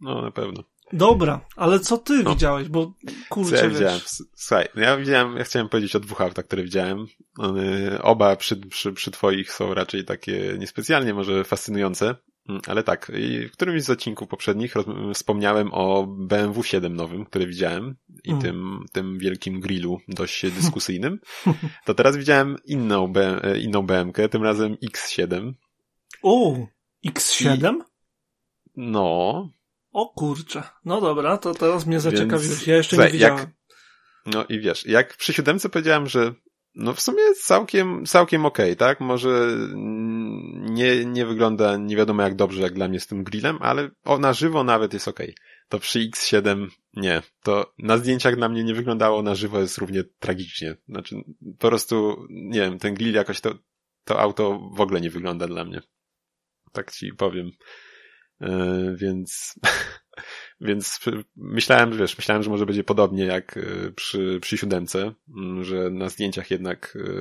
[0.00, 0.64] No, na pewno.
[0.92, 2.30] Dobra, ale co ty no.
[2.30, 2.92] widziałeś, bo
[3.28, 4.00] kurczę, co ja widziałem?
[4.34, 7.06] Słuchaj, no ja widziałem, ja chciałem powiedzieć o dwóch autach, które widziałem.
[7.38, 12.14] One, oba przy, przy, przy twoich są raczej takie niespecjalnie może fascynujące.
[12.48, 13.12] Mm, ale tak,
[13.48, 14.74] w którymś z odcinków poprzednich
[15.14, 18.42] wspomniałem o BMW 7 nowym, które widziałem i mm.
[18.42, 21.20] tym, tym wielkim grillu dość dyskusyjnym.
[21.84, 25.52] To teraz widziałem inną, B, e, inną BMK, tym razem X7.
[26.22, 26.56] O,
[27.06, 27.74] X7?
[27.74, 27.78] I...
[28.76, 29.50] No.
[29.92, 30.62] O kurczę.
[30.84, 32.66] No dobra, to teraz mnie zaciekawiłeś.
[32.66, 33.38] Ja jeszcze nie widziałem.
[33.38, 33.48] Jak...
[34.26, 36.34] No i wiesz, jak przy siódemce powiedziałem, że
[36.74, 39.00] no w sumie całkiem, całkiem okej, okay, tak?
[39.00, 39.56] Może
[40.54, 44.18] nie, nie wygląda nie wiadomo jak dobrze jak dla mnie z tym grillem, ale o,
[44.18, 45.30] na żywo nawet jest okej.
[45.30, 45.44] Okay.
[45.68, 47.22] To przy X7 nie.
[47.42, 50.76] To na zdjęciach dla mnie nie wyglądało na żywo jest równie tragicznie.
[50.88, 51.16] Znaczy
[51.58, 53.54] po prostu, nie wiem, ten grill jakoś to,
[54.04, 55.80] to auto w ogóle nie wygląda dla mnie.
[56.72, 57.50] Tak ci powiem.
[58.40, 59.54] Yy, więc
[60.60, 61.00] Więc
[61.36, 66.08] myślałem, wiesz, myślałem, że może będzie podobnie jak e, przy, przy siódemce, mm, że na
[66.08, 67.12] zdjęciach jednak e,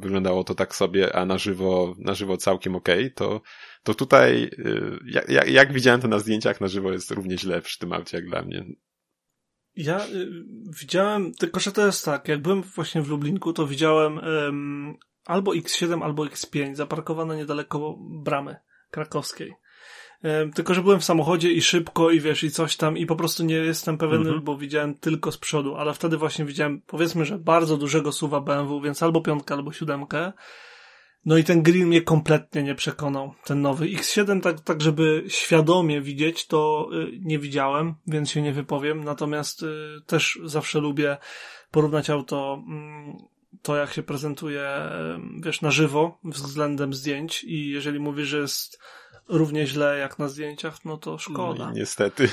[0.00, 3.40] wyglądało to tak sobie, a na żywo, na żywo całkiem okej, okay, to,
[3.82, 4.50] to tutaj, e,
[5.06, 8.26] jak, jak widziałem to na zdjęciach, na żywo jest równie źle przy tym aucie jak
[8.26, 8.64] dla mnie.
[9.76, 10.06] Ja
[10.80, 15.52] widziałem, tylko że to jest tak, jak byłem właśnie w Lublinku, to widziałem um, albo
[15.52, 18.56] X7, albo X5 zaparkowane niedaleko bramy
[18.90, 19.54] krakowskiej.
[20.54, 23.44] Tylko, że byłem w samochodzie i szybko i wiesz, i coś tam i po prostu
[23.44, 24.42] nie jestem pewien, mhm.
[24.42, 28.80] bo widziałem tylko z przodu, ale wtedy właśnie widziałem, powiedzmy, że bardzo dużego suwa BMW,
[28.80, 30.32] więc albo piątkę, albo siódemkę.
[31.24, 33.86] No i ten grill mnie kompletnie nie przekonał, ten nowy.
[33.86, 39.62] X7 tak, tak żeby świadomie widzieć, to y, nie widziałem, więc się nie wypowiem, natomiast
[39.62, 39.66] y,
[40.06, 41.16] też zawsze lubię
[41.70, 43.16] porównać auto mm,
[43.62, 44.68] to jak się prezentuje,
[45.40, 48.78] wiesz, na żywo względem zdjęć i jeżeli mówisz, że jest
[49.28, 51.66] równie źle jak na zdjęciach, no to szkoda.
[51.66, 52.28] No, niestety.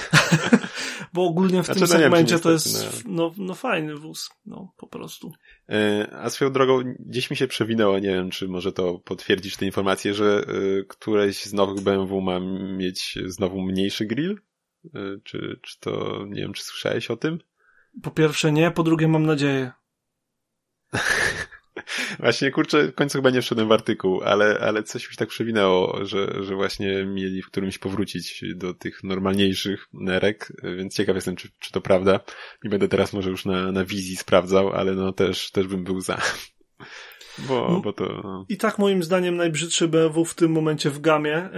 [1.14, 3.12] Bo ogólnie w znaczy, tym no segmencie to jest no.
[3.12, 5.32] no, no fajny wóz, no po prostu.
[5.70, 9.66] E, a swoją drogą gdzieś mi się przewinęło, nie wiem czy może to potwierdzić tę
[9.66, 12.40] informację, że y, któreś z nowych BMW ma
[12.78, 14.40] mieć znowu mniejszy grill?
[14.86, 17.40] Y, czy, czy to, nie wiem, czy słyszałeś o tym?
[18.04, 19.72] Po pierwsze nie, po drugie mam nadzieję.
[22.20, 25.30] Właśnie, kurczę, w końcu chyba nie wszedłem w artykuł, ale, ale coś mi się tak
[25.30, 31.36] przewinęło, że, że właśnie mieli w którymś powrócić do tych normalniejszych nerek, więc ciekaw jestem,
[31.36, 32.20] czy, czy to prawda.
[32.64, 36.02] Nie będę teraz może już na, na wizji sprawdzał, ale no też, też bym był
[36.02, 36.22] za.
[37.38, 38.22] Bo, no, bo to...
[38.24, 38.46] No.
[38.50, 41.50] I tak moim zdaniem najbrzydszy BMW w tym momencie w gamie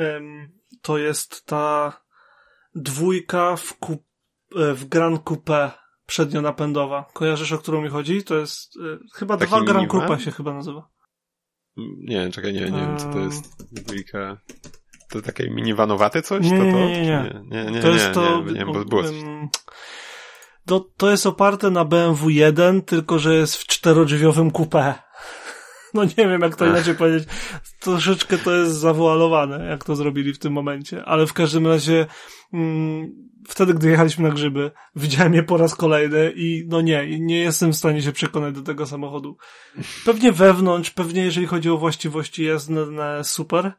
[0.81, 2.01] to jest ta
[2.75, 4.03] dwójka w, kup,
[4.55, 5.71] e, w Grand Coupe
[6.07, 7.05] przednio-napędowa.
[7.13, 8.23] Kojarzysz, o którą mi chodzi?
[8.23, 10.89] To jest y, chyba Taki dwa Grand Coupe się chyba nazywa.
[11.97, 13.73] Nie, czekaj, nie, nie wiem, co to jest.
[13.73, 14.37] Dwójka...
[15.09, 16.43] To takie minivanowate coś?
[16.43, 16.63] Nie, to, to?
[16.63, 17.63] nie, nie, nie.
[17.63, 18.41] nie, nie to jest to...
[18.41, 19.15] Nie, nie, bo było coś.
[20.65, 24.93] To, to jest oparte na BMW 1, tylko że jest w czterodrzwiowym coupé.
[25.93, 26.71] No nie wiem, jak to Ach.
[26.71, 27.29] inaczej powiedzieć.
[27.79, 31.05] Troszeczkę to jest zawoalowane, jak to zrobili w tym momencie.
[31.05, 32.05] Ale w każdym razie
[32.53, 37.39] mm, wtedy, gdy jechaliśmy na grzyby, widziałem je po raz kolejny i no nie, nie
[37.39, 39.37] jestem w stanie się przekonać do tego samochodu.
[40.05, 42.69] Pewnie wewnątrz, pewnie jeżeli chodzi o właściwości jest
[43.23, 43.73] super,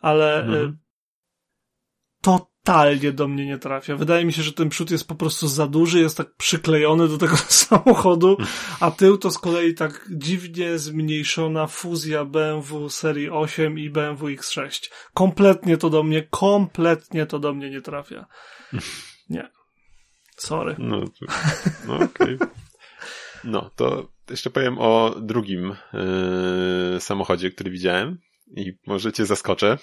[0.00, 0.68] ale mhm.
[0.68, 0.76] Y,
[2.22, 3.96] totalnie do mnie nie trafia.
[3.96, 7.18] Wydaje mi się, że ten przód jest po prostu za duży, jest tak przyklejony do
[7.18, 8.36] tego samochodu,
[8.80, 14.90] a tył to z kolei tak dziwnie zmniejszona fuzja BMW serii 8 i BMW X6.
[15.14, 18.26] Kompletnie to do mnie, kompletnie to do mnie nie trafia.
[19.30, 19.50] Nie.
[20.36, 20.76] Sorry.
[20.78, 21.04] No,
[21.86, 22.34] no okej.
[22.34, 22.48] Okay.
[23.44, 25.76] No, to jeszcze powiem o drugim
[26.92, 28.18] yy, samochodzie, który widziałem
[28.56, 29.78] i może cię zaskoczę.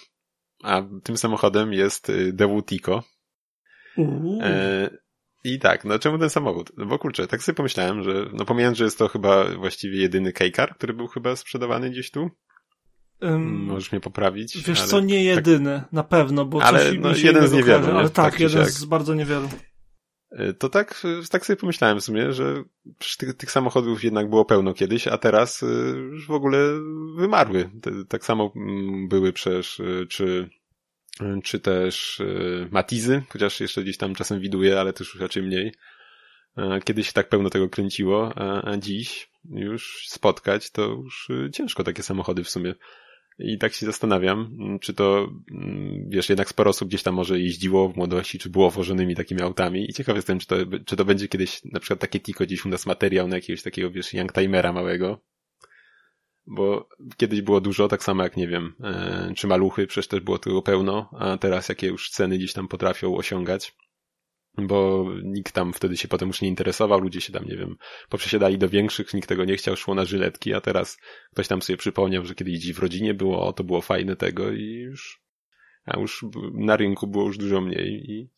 [0.63, 3.03] A tym samochodem jest DW Tico.
[4.41, 4.89] E,
[5.43, 6.71] I tak, no czemu ten samochód?
[6.77, 10.33] No bo kurczę, tak sobie pomyślałem, że no pomijając, że jest to chyba właściwie jedyny
[10.33, 12.29] K-Car, który był chyba sprzedawany gdzieś tu.
[13.21, 14.63] Um, Możesz mnie poprawić.
[14.67, 15.93] Wiesz co, nie tak- jedyny, tak...
[15.93, 17.97] na pewno, bo ale coś no, jeden z niewielu.
[17.97, 19.49] Ale tak, tak jeden z bardzo niewielu.
[20.31, 21.01] E, to tak,
[21.31, 22.63] tak sobie pomyślałem w sumie, że
[23.17, 25.65] tych, tych samochodów jednak było pełno kiedyś, a teraz e,
[25.97, 26.57] już w ogóle
[27.17, 27.69] wymarły.
[28.09, 30.49] Tak samo mm, były przecież, czy,
[31.43, 32.21] czy też
[32.71, 35.73] Matizy, chociaż jeszcze gdzieś tam czasem widuję, ale też już raczej mniej.
[36.83, 42.49] Kiedyś tak pełno tego kręciło, a dziś już spotkać to już ciężko takie samochody w
[42.49, 42.75] sumie.
[43.39, 47.39] I tak się zastanawiam, mm, czy to, mm, wiesz, jednak sporo osób gdzieś tam może
[47.39, 51.05] jeździło w młodości, czy było wożonymi takimi autami i ciekaw jestem, czy to, czy to
[51.05, 54.73] będzie kiedyś na przykład takie tiko gdzieś u nas materiał na jakiegoś takiego, wiesz, youngtimera
[54.73, 55.21] małego.
[56.47, 60.37] Bo kiedyś było dużo, tak samo jak, nie wiem, e, czy maluchy, przecież też było
[60.37, 63.75] tego pełno, a teraz jakie już ceny gdzieś tam potrafią osiągać
[64.57, 67.75] bo nikt tam wtedy się potem już nie interesował, ludzie się tam, nie wiem,
[68.09, 70.97] poprzesiadali do większych, nikt tego nie chciał, szło na żyletki, a teraz
[71.31, 75.25] ktoś tam sobie przypomniał, że kiedyś w rodzinie było, to było fajne tego i już
[75.85, 78.29] a już na rynku było już dużo mniej i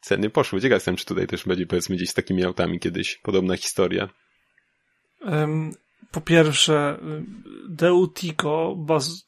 [0.00, 0.60] ceny poszły.
[0.60, 4.08] Ciekaw jestem, czy tutaj też będzie powiedzmy gdzieś z takimi autami kiedyś podobna historia.
[6.10, 6.98] Po pierwsze,
[7.68, 8.76] Deutico,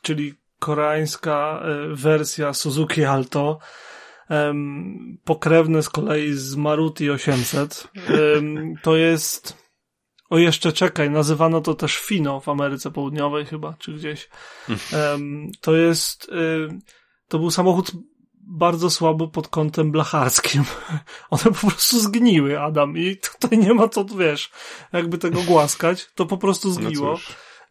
[0.03, 3.59] czyli koreańska e, wersja Suzuki Alto,
[5.25, 7.89] pokrewne z kolei z Maruti 800.
[8.83, 9.57] To jest,
[10.31, 14.29] o jeszcze czekaj, nazywano to też Fino w Ameryce Południowej chyba, czy gdzieś.
[15.61, 16.69] To jest, y,
[17.29, 17.93] to był samochód
[18.49, 20.65] bardzo słabo pod kątem blacharskim.
[21.31, 24.51] One po prostu zgniły, Adam, i tutaj nie ma co, wiesz,
[24.93, 27.13] jakby tego głaskać, to po prostu no zgniło.
[27.13, 27.19] No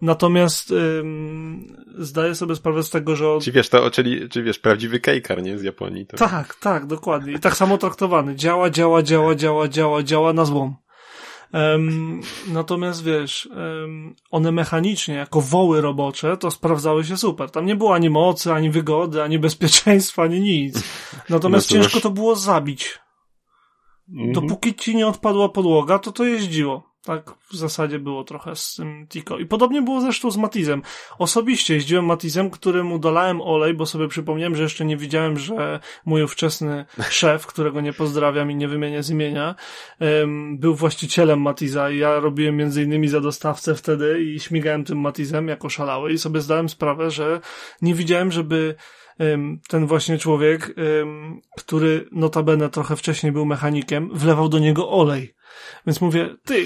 [0.02, 3.30] Natomiast ym, zdaję sobie sprawę z tego, że...
[3.30, 3.44] Od...
[3.44, 5.58] Czy wiesz, to, czyli, czy wiesz, prawdziwy kejkar, nie?
[5.58, 6.06] Z Japonii.
[6.06, 6.18] To...
[6.18, 7.34] Tak, tak, dokładnie.
[7.34, 8.36] I tak samo traktowany.
[8.36, 10.76] Działa, działa, działa, działa, działa, działa na złom.
[11.54, 17.52] Um, natomiast wiesz, um, one mechanicznie, jako woły robocze, to sprawdzały się super.
[17.52, 20.84] Tam nie było ani mocy, ani wygody, ani bezpieczeństwa, ani nic.
[21.30, 23.00] Natomiast no ciężko to było zabić.
[24.10, 24.34] Mhm.
[24.34, 26.95] Dopóki ci nie odpadła podłoga, to to jeździło.
[27.06, 29.40] Tak w zasadzie było trochę z tym Tico.
[29.40, 30.82] I podobnie było zresztą z Matizem.
[31.20, 36.24] Osobiście jeździłem Matizem, któremu dolałem olej, bo sobie przypomniałem, że jeszcze nie widziałem, że mój
[36.24, 39.56] ówczesny szef, którego nie pozdrawiam i nie wymienię z imienia,
[40.52, 45.48] był właścicielem Matiza i ja robiłem między innymi za dostawcę wtedy i śmigałem tym Matizem
[45.48, 47.42] jako szalały i sobie zdałem sprawę, że
[47.82, 48.76] nie widziałem, żeby
[49.68, 50.76] ten właśnie człowiek,
[51.58, 55.36] który notabene trochę wcześniej był mechanikiem, wlewał do niego olej.
[55.88, 56.66] Więc mówię, ty,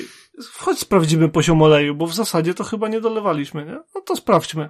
[0.54, 3.80] chodź sprawdzimy poziom oleju, bo w zasadzie to chyba nie dolewaliśmy, nie?
[3.96, 4.70] No to sprawdźmy.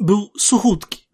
[0.00, 1.04] Był suchutki.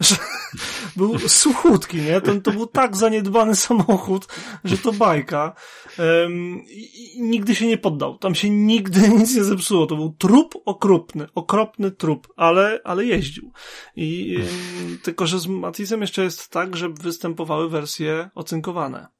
[0.96, 2.20] był suchutki, nie?
[2.20, 4.26] Ten, to był tak zaniedbany samochód,
[4.64, 5.54] że to bajka.
[5.98, 8.18] Um, i, nigdy się nie poddał.
[8.18, 9.86] Tam się nigdy nic nie zepsuło.
[9.86, 13.52] To był trup okropny, okropny trup, ale, ale jeździł.
[13.96, 19.17] I um, tylko, że z Matizem jeszcze jest tak, że występowały wersje ocynkowane.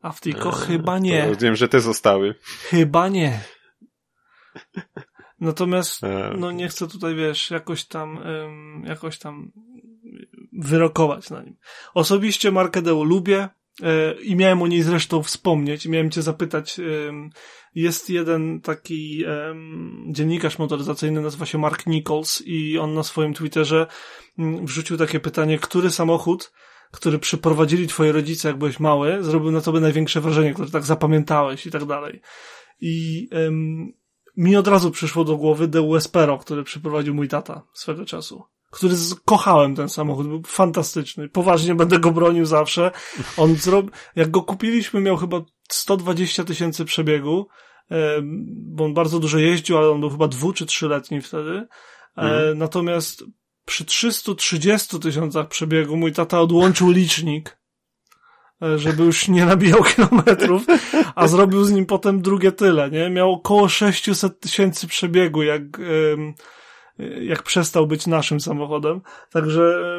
[0.00, 1.36] A w Tico eee, chyba nie.
[1.40, 2.34] Wiem, że te zostały.
[2.70, 3.40] Chyba nie.
[5.40, 9.52] Natomiast, eee, no nie chcę tutaj, wiesz, jakoś tam, um, jakoś tam
[10.52, 11.56] wyrokować na nim.
[11.94, 13.48] Osobiście markę Deo lubię
[13.82, 15.86] e, i miałem o niej zresztą wspomnieć.
[15.86, 16.80] Miałem cię zapytać,
[17.74, 19.24] jest jeden taki
[20.08, 23.86] dziennikarz motoryzacyjny, nazywa się Mark Nichols i on na swoim Twitterze
[24.38, 26.52] mm, wrzucił takie pytanie, który samochód
[26.90, 31.66] który przyprowadzili twoi rodzice, jak byłeś mały, zrobił na tobie największe wrażenie, które tak zapamiętałeś
[31.66, 32.20] i tak dalej.
[32.80, 33.92] I um,
[34.36, 38.44] mi od razu przyszło do głowy The Wespero, który przyprowadził mój tata swego czasu.
[38.70, 41.28] Który kochałem ten samochód, był fantastyczny.
[41.28, 42.90] Poważnie będę go bronił zawsze.
[43.36, 47.46] On zrobił, jak go kupiliśmy, miał chyba 120 tysięcy przebiegu,
[48.48, 51.50] bo on bardzo dużo jeździł, ale on był chyba dwu czy trzyletni wtedy.
[51.50, 51.66] E,
[52.16, 52.58] mhm.
[52.58, 53.24] Natomiast
[53.70, 57.58] przy 330 tysiącach przebiegu mój tata odłączył licznik,
[58.62, 60.66] e, żeby już nie nabijał kilometrów,
[61.14, 63.10] a zrobił z nim potem drugie tyle, nie?
[63.10, 65.62] Miał około 600 tysięcy przebiegu, jak,
[67.20, 69.00] jak przestał być naszym samochodem.
[69.32, 69.98] Także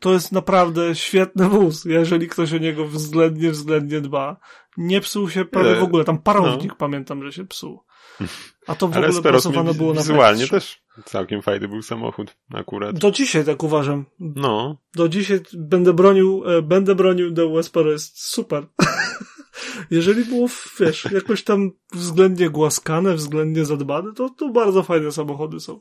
[0.00, 4.36] to jest naprawdę świetny wóz, jeżeli ktoś o niego względnie, względnie dba.
[4.76, 6.76] Nie psuł się prawie w ogóle, tam parownik no.
[6.76, 7.80] pamiętam, że się psuł.
[8.66, 12.98] A to w Ale ogóle pracowane było na Wizualnie też całkiem fajny był samochód akurat.
[12.98, 14.04] Do dzisiaj tak uważam.
[14.18, 14.76] No.
[14.94, 18.66] Do dzisiaj będę bronił, e, będę bronił The Wespero jest super.
[19.90, 20.48] Jeżeli było,
[20.80, 25.80] wiesz, jakoś tam względnie głaskane, względnie zadbane, to, to bardzo fajne samochody są.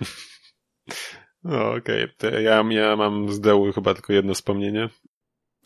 [1.44, 2.04] No, okej.
[2.18, 2.42] Okay.
[2.42, 4.88] Ja, ja mam z Deły chyba tylko jedno wspomnienie.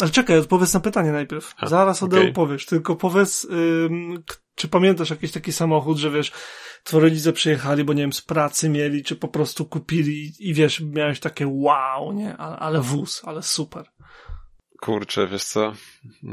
[0.03, 1.55] Ale czekaj, odpowiedz na pytanie najpierw.
[1.63, 2.33] Zaraz o okay.
[2.33, 4.23] Powiesz, tylko powiedz, ym,
[4.55, 6.33] czy pamiętasz jakiś taki samochód, że wiesz,
[6.85, 10.81] twoi rodzice przyjechali, bo nie wiem, z pracy mieli, czy po prostu kupili i wiesz,
[10.81, 12.37] miałeś takie wow, nie?
[12.37, 13.85] Ale, ale wóz, ale super.
[14.81, 15.73] Kurczę, wiesz co?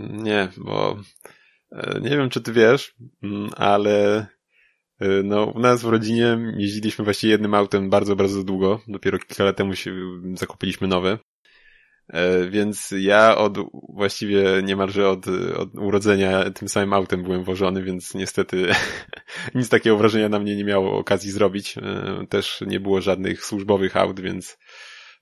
[0.09, 0.97] Nie, bo
[1.71, 4.27] e, nie wiem, czy ty wiesz, mm, ale
[4.99, 8.81] e, no, u nas w rodzinie jeździliśmy właściwie jednym autem bardzo, bardzo długo.
[8.87, 9.91] Dopiero kilka lat temu się
[10.33, 11.17] zakupiliśmy nowe.
[12.09, 13.57] E, więc ja od
[13.89, 15.25] właściwie niemalże od,
[15.57, 18.71] od urodzenia tym samym autem byłem wożony, więc niestety
[19.55, 21.77] nic takiego wrażenia na mnie nie miało okazji zrobić.
[21.77, 21.81] E,
[22.29, 24.57] też nie było żadnych służbowych aut, więc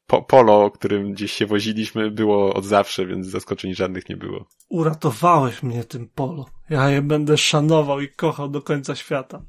[0.08, 4.45] po, polo, którym gdzieś się woziliśmy, było od zawsze, więc zaskoczeń żadnych nie było.
[4.69, 6.45] Uratowałeś mnie tym polo.
[6.69, 9.41] Ja je będę szanował i kochał do końca świata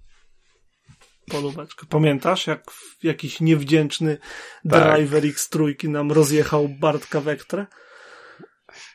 [1.28, 1.86] polóweczkę.
[1.86, 2.70] Pamiętasz, jak
[3.02, 4.18] jakiś niewdzięczny
[4.70, 4.96] tak.
[4.96, 7.66] driver X3 nam rozjechał Bartka Vectre?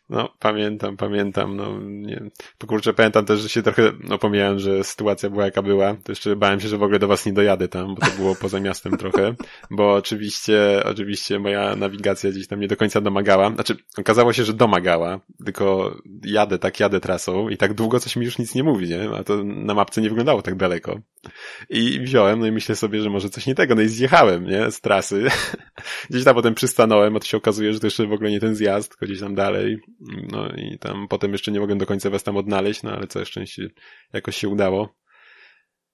[0.10, 4.84] No, pamiętam, pamiętam, no, nie To kurczę, pamiętam też, że się trochę, no, pomijałem, że
[4.84, 7.68] sytuacja była jaka była, to jeszcze bałem się, że w ogóle do was nie dojadę
[7.68, 9.36] tam, bo to było poza miastem trochę,
[9.72, 14.54] bo oczywiście, oczywiście moja nawigacja gdzieś tam nie do końca domagała, znaczy, okazało się, że
[14.54, 18.90] domagała, tylko jadę, tak jadę trasą i tak długo coś mi już nic nie mówi,
[18.90, 19.10] nie?
[19.10, 21.00] A to na mapce nie wyglądało tak daleko.
[21.70, 24.72] I wziąłem, no i myślę sobie, że może coś nie tego, no i zjechałem, nie?
[24.72, 25.28] Z trasy.
[26.10, 28.56] gdzieś tam potem przystanąłem, a to się okazuje, że to jeszcze w ogóle nie ten
[28.56, 29.78] zjazd, tylko gdzieś tam dalej.
[30.32, 33.26] No i tam potem jeszcze nie mogłem do końca was tam odnaleźć, no ale całe
[33.26, 33.70] szczęście
[34.14, 34.96] jakoś się udało.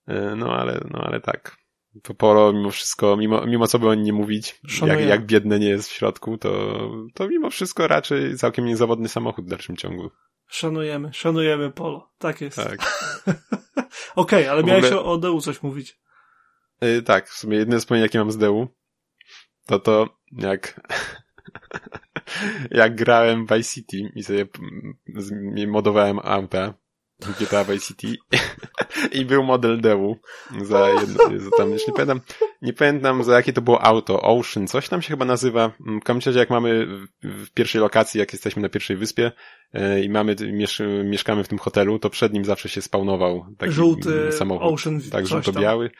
[0.08, 1.58] E, no ale, no ale tak.
[2.04, 5.70] To Polo mimo wszystko, mimo, mimo co by o nie mówić, jak, jak biedne nie
[5.70, 6.80] jest w środku, to,
[7.14, 10.10] to mimo wszystko raczej całkiem niezawodny samochód w dalszym ciągu.
[10.48, 12.12] Szanujemy, szanujemy Polo.
[12.18, 12.58] Tak jest.
[12.58, 12.80] Tak.
[14.16, 15.02] Okej, okay, ale miałeś ogóle...
[15.02, 16.00] o DU coś mówić.
[16.82, 18.68] Yy, tak, w sumie jedyne wspomnienie, jakie mam z DU,
[19.66, 20.82] to to, jak
[22.72, 24.46] jak grałem w Vice City i sobie
[25.68, 26.74] modowałem auta
[27.22, 28.18] w GTA Vice City
[29.20, 30.18] i był model Devu
[30.62, 32.22] za jedno, za tam, już nie pamiętam,
[32.62, 35.72] nie pamiętam za jakie to było auto, Ocean, coś tam się chyba nazywa.
[35.80, 36.88] W każdym razie jak mamy
[37.24, 39.32] w pierwszej lokacji, jak jesteśmy na pierwszej wyspie
[39.74, 40.36] e, i mamy,
[41.04, 44.74] mieszkamy w tym hotelu, to przed nim zawsze się spawnował taki Żółty samochód.
[44.74, 45.92] Ocean, tak, żółto-biały.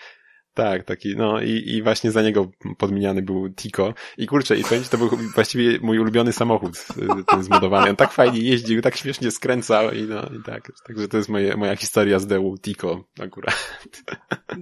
[0.54, 3.94] Tak, taki, no i, i właśnie za niego podmieniany był Tico.
[4.18, 7.90] I kurczę, i to był właściwie mój ulubiony samochód, y, ten zmodowany.
[7.90, 10.72] On tak fajnie jeździł, tak śmiesznie skręcał i no i tak.
[10.88, 13.80] Także to jest moje, moja historia z Deu Tico akurat.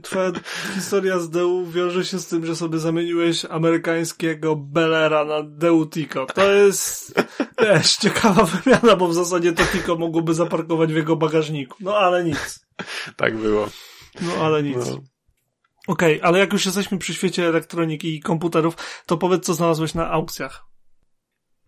[0.03, 0.31] Twoja
[0.75, 6.25] historia z Deu wiąże się z tym, że sobie zamieniłeś amerykańskiego Belera na Deu Tico.
[6.25, 7.21] To jest,
[7.61, 11.77] wiesz, ciekawa wymiana, bo w zasadzie to Tico mogłoby zaparkować w jego bagażniku.
[11.79, 12.65] No ale nic.
[13.15, 13.69] Tak było.
[14.21, 14.77] No ale nic.
[14.77, 15.16] No.
[15.87, 19.93] Okej, okay, ale jak już jesteśmy przy świecie elektroniki i komputerów, to powiedz, co znalazłeś
[19.93, 20.65] na aukcjach.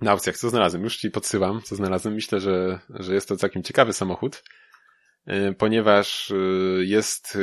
[0.01, 0.84] Na aukcjach, co znalazłem?
[0.84, 2.13] Już ci podsyłam, co znalazłem.
[2.13, 4.43] Myślę, że, że jest to całkiem ciekawy samochód,
[5.25, 6.36] e, ponieważ e,
[6.86, 7.39] jest e,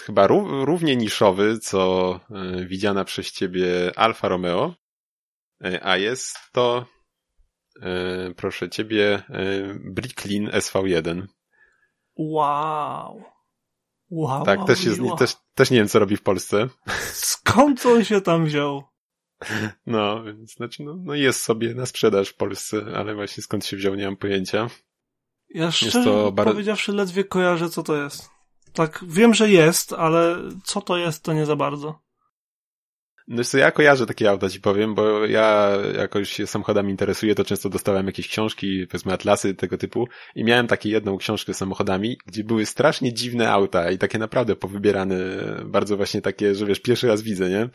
[0.00, 0.26] chyba
[0.64, 2.20] równie niszowy, co
[2.66, 4.74] widziana przez ciebie Alfa Romeo,
[5.82, 6.86] a jest to,
[8.36, 9.22] proszę ciebie,
[9.84, 11.26] Bricklin SV1.
[12.16, 13.33] Wow.
[14.14, 15.16] Wow, tak, też, jest, wow.
[15.16, 16.68] też, też nie wiem, co robi w Polsce.
[17.12, 18.82] Skąd on się tam wziął?
[19.86, 23.76] No, więc znaczy, no, no jest sobie na sprzedaż w Polsce, ale właśnie skąd się
[23.76, 24.70] wziął, nie mam pojęcia.
[25.48, 26.46] Ja szczerze bar...
[26.46, 28.30] powiedziawszy ledwie kojarzę, co to jest.
[28.72, 32.03] Tak, wiem, że jest, ale co to jest, to nie za bardzo.
[33.28, 37.44] No co, ja kojarzę takie auta, ci powiem, bo ja jakoś się samochodami interesuję, to
[37.44, 42.18] często dostałem jakieś książki, powiedzmy atlasy tego typu i miałem takie jedną książkę z samochodami,
[42.26, 45.16] gdzie były strasznie dziwne auta i takie naprawdę powybierane,
[45.64, 47.68] bardzo właśnie takie, że wiesz, pierwszy raz widzę, nie?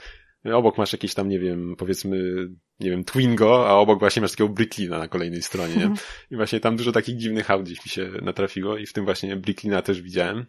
[0.53, 2.47] Obok masz jakieś tam, nie wiem, powiedzmy,
[2.79, 5.93] nie wiem, Twingo, a obok właśnie masz takiego Bricklina na kolejnej stronie, nie?
[6.31, 9.35] I właśnie tam dużo takich dziwnych aut gdzieś mi się natrafiło i w tym właśnie
[9.35, 10.45] Bricklina też widziałem.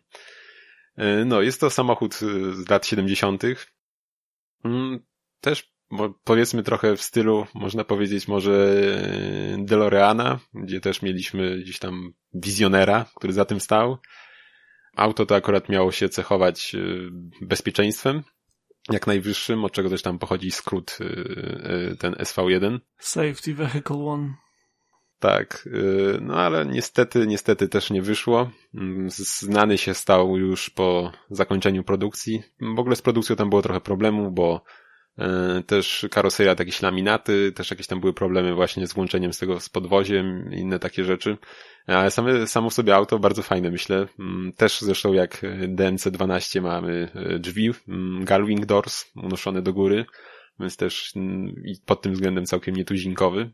[0.96, 2.14] E, no, jest to samochód
[2.52, 3.42] z lat 70.
[4.64, 5.01] Mm,
[5.40, 5.73] też
[6.25, 8.77] powiedzmy trochę w stylu, można powiedzieć może
[9.59, 13.99] DeLoreana, gdzie też mieliśmy gdzieś tam wizjonera, który za tym stał.
[14.96, 18.23] Auto to akurat miało się cechować y, bezpieczeństwem,
[18.90, 22.79] jak najwyższym, od czego też tam pochodzi skrót y, ten SV1.
[22.99, 24.35] Safety Vehicle One.
[25.20, 25.68] Tak,
[26.20, 28.50] no ale niestety, niestety też nie wyszło.
[28.74, 32.42] Mm, znany się stał już po zakończeniu produkcji.
[32.76, 34.62] W ogóle z produkcją tam było trochę problemu, bo
[35.18, 39.61] e, też karoseria, jakieś laminaty, też jakieś tam były problemy właśnie z łączeniem z tego
[39.61, 41.37] z podwoziem, inne takie rzeczy.
[41.87, 44.06] Ale same, samo w sobie auto bardzo fajne, myślę.
[44.18, 50.04] Mm, też zresztą jak DMC-12 mamy e, drzwi, mm, Galwing Doors unoszone do góry,
[50.61, 51.12] więc też
[51.87, 53.50] pod tym względem całkiem nietuzinkowy.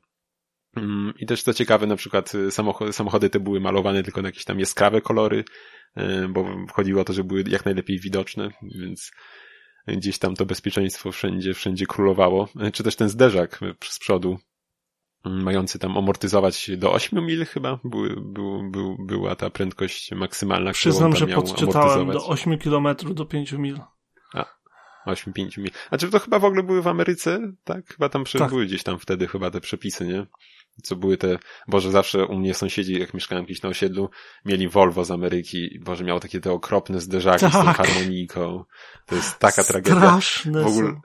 [0.77, 4.29] Mm, I też co ciekawe, na przykład y, samochody, samochody te były malowane tylko na
[4.29, 5.45] jakieś tam jaskrawe kolory,
[5.99, 9.12] y, bo chodziło o to, żeby były jak najlepiej widoczne, więc
[9.87, 12.49] gdzieś tam to bezpieczeństwo wszędzie, wszędzie królowało.
[12.69, 14.39] Y, czy też ten zderzak z przodu,
[15.27, 20.73] mm, mający tam amortyzować do 8 mil chyba, był, był, był, była ta prędkość maksymalna,
[20.73, 23.81] Przyznam, że podczytałem do 8 km do 5 mil.
[24.35, 24.45] A,
[25.07, 25.71] 8-5 mil.
[25.91, 27.53] A czy to chyba w ogóle były w Ameryce?
[27.64, 27.87] Tak?
[27.87, 28.51] Chyba tam tak.
[28.51, 30.27] były gdzieś tam wtedy chyba te przepisy, nie?
[30.83, 34.11] Co były te, Boże, zawsze u mnie sąsiedzi, jak mieszkałem gdzieś na osiedlu,
[34.45, 37.53] mieli Volvo z Ameryki, Boże, miał takie te okropne zderzaki tak.
[37.53, 37.77] z tą tak.
[37.77, 38.64] harmoniką.
[39.07, 40.01] To jest taka tragedia.
[40.01, 41.01] Straszne w ogóle,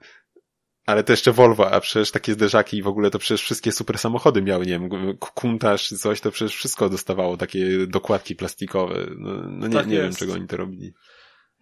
[0.85, 3.97] ale to jeszcze Volvo, a przecież takie zderzaki i w ogóle to przecież wszystkie super
[3.97, 9.07] samochody miały, nie wiem, kuntaż czy coś, to przecież wszystko dostawało takie dokładki plastikowe.
[9.17, 10.93] No, no nie, tak nie wiem, czego oni to robili.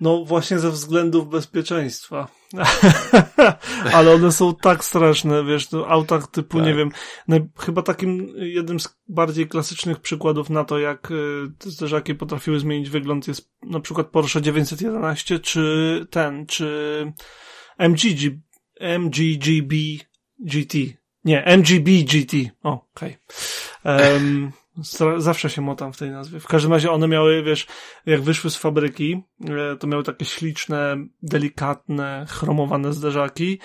[0.02, 2.28] No właśnie ze względów bezpieczeństwa.
[3.94, 6.68] Ale one są tak straszne, wiesz, to autach typu, tak.
[6.68, 6.92] nie wiem,
[7.28, 11.16] no, chyba takim jednym z bardziej klasycznych przykładów na to, jak y,
[11.60, 17.14] zderzaki potrafiły zmienić wygląd jest na przykład Porsche 911, czy ten, czy
[17.78, 18.40] MGG,
[18.80, 19.76] MGGB
[20.40, 20.78] GT.
[21.26, 22.34] Nie, MGB GT.
[22.64, 23.18] Okej.
[23.84, 24.14] Okay.
[24.14, 24.52] Um,
[25.18, 26.40] Zawsze się motam w tej nazwie.
[26.40, 27.68] W każdym razie one miały, wiesz,
[28.06, 33.60] jak wyszły z fabryki, e, to miały takie śliczne, delikatne, chromowane zderzaki,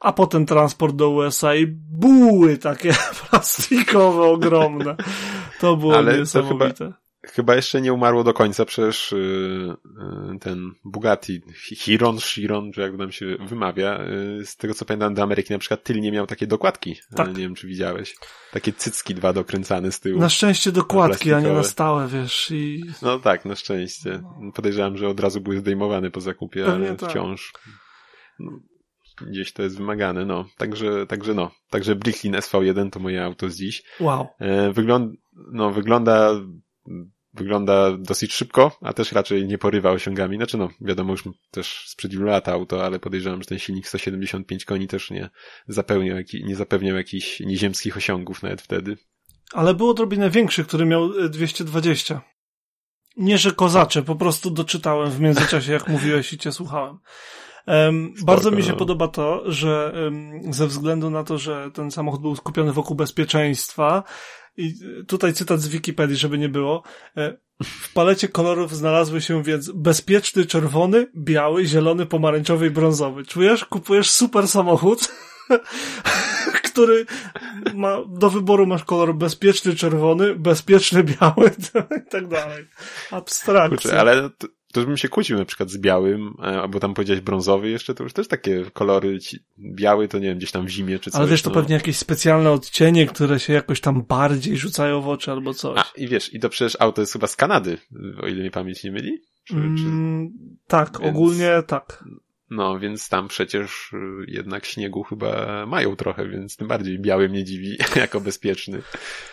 [0.00, 2.94] a potem transport do USA i buły takie
[3.30, 4.96] plastikowe, ogromne.
[5.60, 6.74] To było Ale niesamowite.
[6.74, 9.76] To chyba, chyba jeszcze nie umarło do końca, przecież yy,
[10.30, 11.40] yy, ten Bugatti,
[11.76, 15.58] Chiron, Chiron, czy jak nam się wymawia, yy, z tego co pamiętam do Ameryki na
[15.58, 17.28] przykład tylnie miał takie dokładki, tak.
[17.28, 18.16] nie wiem czy widziałeś.
[18.52, 20.20] Takie cycki dwa dokręcane z tyłu.
[20.20, 22.50] Na szczęście dokładki, a nie na stałe, wiesz.
[22.50, 22.84] I...
[23.02, 24.22] No tak, na szczęście.
[24.54, 27.10] Podejrzewam, że od razu były zdejmowane po zakupie, Pewnie ale tak.
[27.10, 27.52] wciąż
[28.38, 28.60] no,
[29.20, 30.44] gdzieś to jest wymagane, no.
[30.56, 31.50] Także, także no.
[31.70, 33.82] Także Bricklin SV1 to moje auto z dziś.
[34.00, 34.26] Wow.
[34.38, 35.14] E, wygląda,
[35.52, 36.30] no, wygląda
[37.34, 40.36] wygląda dosyć szybko, a też raczej nie porywa osiągami.
[40.36, 44.64] Znaczy no, wiadomo już też sprzed wielu lat auto, ale podejrzewam, że ten silnik 175
[44.64, 45.30] koni też nie
[45.68, 48.96] zapewniał, nie zapewniał jakichś nieziemskich osiągów nawet wtedy.
[49.52, 52.14] Ale było odrobinę większy, który miał 220.
[52.14, 52.20] E,
[53.16, 56.98] nie, że kozacze, po prostu doczytałem w międzyczasie, jak mówiłeś i cię słuchałem.
[57.66, 58.76] Um, Spoko, bardzo mi się no.
[58.76, 64.02] podoba to, że um, ze względu na to, że ten samochód był skupiony wokół bezpieczeństwa,
[64.58, 64.74] i
[65.06, 66.82] tutaj cytat z Wikipedii, żeby nie było.
[67.16, 73.24] E, w palecie kolorów znalazły się więc bezpieczny czerwony, biały, zielony, pomarańczowy i brązowy.
[73.24, 73.64] Czujesz?
[73.64, 75.08] Kupujesz super samochód,
[76.72, 77.06] który
[77.74, 81.50] ma, do wyboru masz kolor bezpieczny czerwony, bezpieczny biały
[82.06, 82.66] i tak dalej.
[83.10, 83.68] Abstrakcja.
[83.68, 87.70] Kurczę, ale to bym się kłócił na przykład z białym, e, albo tam powiedziałeś brązowy
[87.70, 89.18] jeszcze, to już też takie kolory,
[89.58, 91.20] biały to nie wiem, gdzieś tam w zimie czy coś.
[91.20, 91.54] Ale wiesz, to no.
[91.54, 95.78] pewnie jakieś specjalne odcienie, które się jakoś tam bardziej rzucają w oczy albo coś.
[95.78, 97.78] A, i wiesz, i to przecież auto jest chyba z Kanady,
[98.22, 99.22] o ile mnie pamięć nie myli?
[99.44, 99.84] Czy, czy...
[99.84, 100.32] Mm,
[100.66, 101.10] tak, Więc...
[101.10, 102.04] ogólnie tak.
[102.50, 107.44] No, więc tam przecież y, jednak śniegu chyba mają trochę, więc tym bardziej biały mnie
[107.44, 108.82] dziwi jako bezpieczny.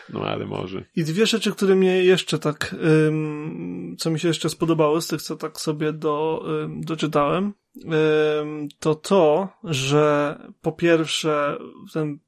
[0.09, 0.85] No, ale może.
[0.95, 2.75] I dwie rzeczy, które mnie jeszcze tak,
[3.07, 8.67] ym, co mi się jeszcze spodobało z tych, co tak sobie do, ym, doczytałem, ym,
[8.79, 11.57] to to, że po pierwsze
[11.93, 12.19] ten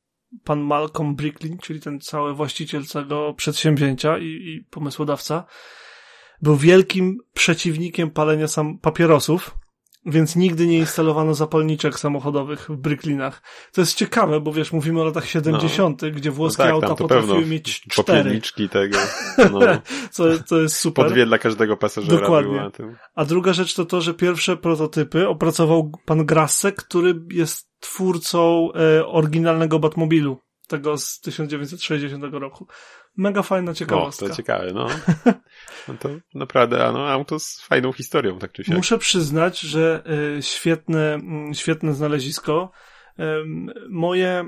[0.44, 5.46] pan Malcolm Bricklin, czyli ten cały właściciel całego przedsięwzięcia i, i pomysłodawca,
[6.42, 9.58] był wielkim przeciwnikiem palenia sam papierosów
[10.08, 13.42] więc nigdy nie instalowano zapalniczek samochodowych w Brycklinach.
[13.72, 16.12] To jest ciekawe, bo wiesz, mówimy o latach 70., no.
[16.12, 18.42] gdzie włoskie no tak, auta potrafiły mieć cztery.
[18.72, 18.98] tego.
[19.52, 19.60] No.
[20.12, 21.06] co, co jest super.
[21.06, 22.70] Po dwie dla każdego pasażera Dokładnie.
[23.16, 29.06] A druga rzecz to to, że pierwsze prototypy opracował pan Grasse, który jest twórcą e,
[29.06, 30.38] oryginalnego Batmobilu,
[30.68, 32.68] tego z 1960 roku.
[33.18, 34.26] Mega fajna ciekawostka.
[34.26, 34.88] O, to ciekawe, no.
[35.88, 38.76] no to naprawdę, no, auto z fajną historią, tak czy siak.
[38.76, 40.04] Muszę przyznać, że
[40.38, 41.20] y, świetne,
[41.52, 42.72] y, świetne znalezisko.
[43.20, 43.24] Y,
[43.90, 44.48] moje,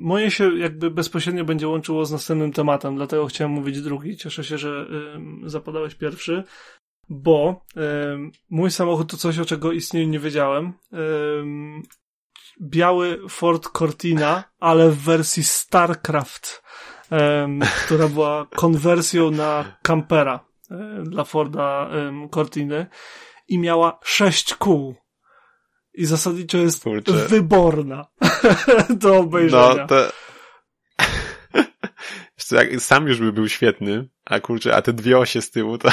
[0.00, 4.16] moje się jakby bezpośrednio będzie łączyło z następnym tematem, dlatego chciałem mówić drugi.
[4.16, 4.86] Cieszę się, że
[5.46, 6.44] zapadałeś pierwszy,
[7.08, 7.64] bo
[8.50, 10.72] mój samochód to coś, o czego istnieniu nie wiedziałem
[12.60, 16.62] biały Ford Cortina, ale w wersji StarCraft
[17.10, 20.40] um, która była konwersją na kampera
[20.70, 22.86] um, dla Forda um, Cortiny
[23.48, 24.94] i miała sześć kół.
[25.94, 27.12] I zasadniczo jest Kurczę.
[27.12, 28.06] wyborna
[29.02, 29.74] do obejrzenia.
[29.74, 30.12] No, to...
[32.78, 35.88] Sam już by był świetny, a kurczę, a te dwie osie z tyłu to...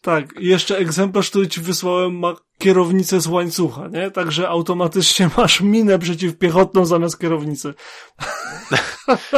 [0.00, 4.10] Tak, jeszcze egzemplarz, który ci wysłałem ma kierownicę z łańcucha, nie?
[4.10, 7.74] Także automatycznie masz minę przeciwpiechotną zamiast kierownicy.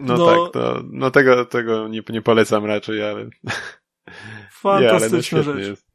[0.00, 3.30] no, no, tak, to, no tego, tego nie, nie polecam raczej, ale...
[4.50, 5.68] Fantastyczna nie, ale no rzecz.
[5.68, 5.91] Jest.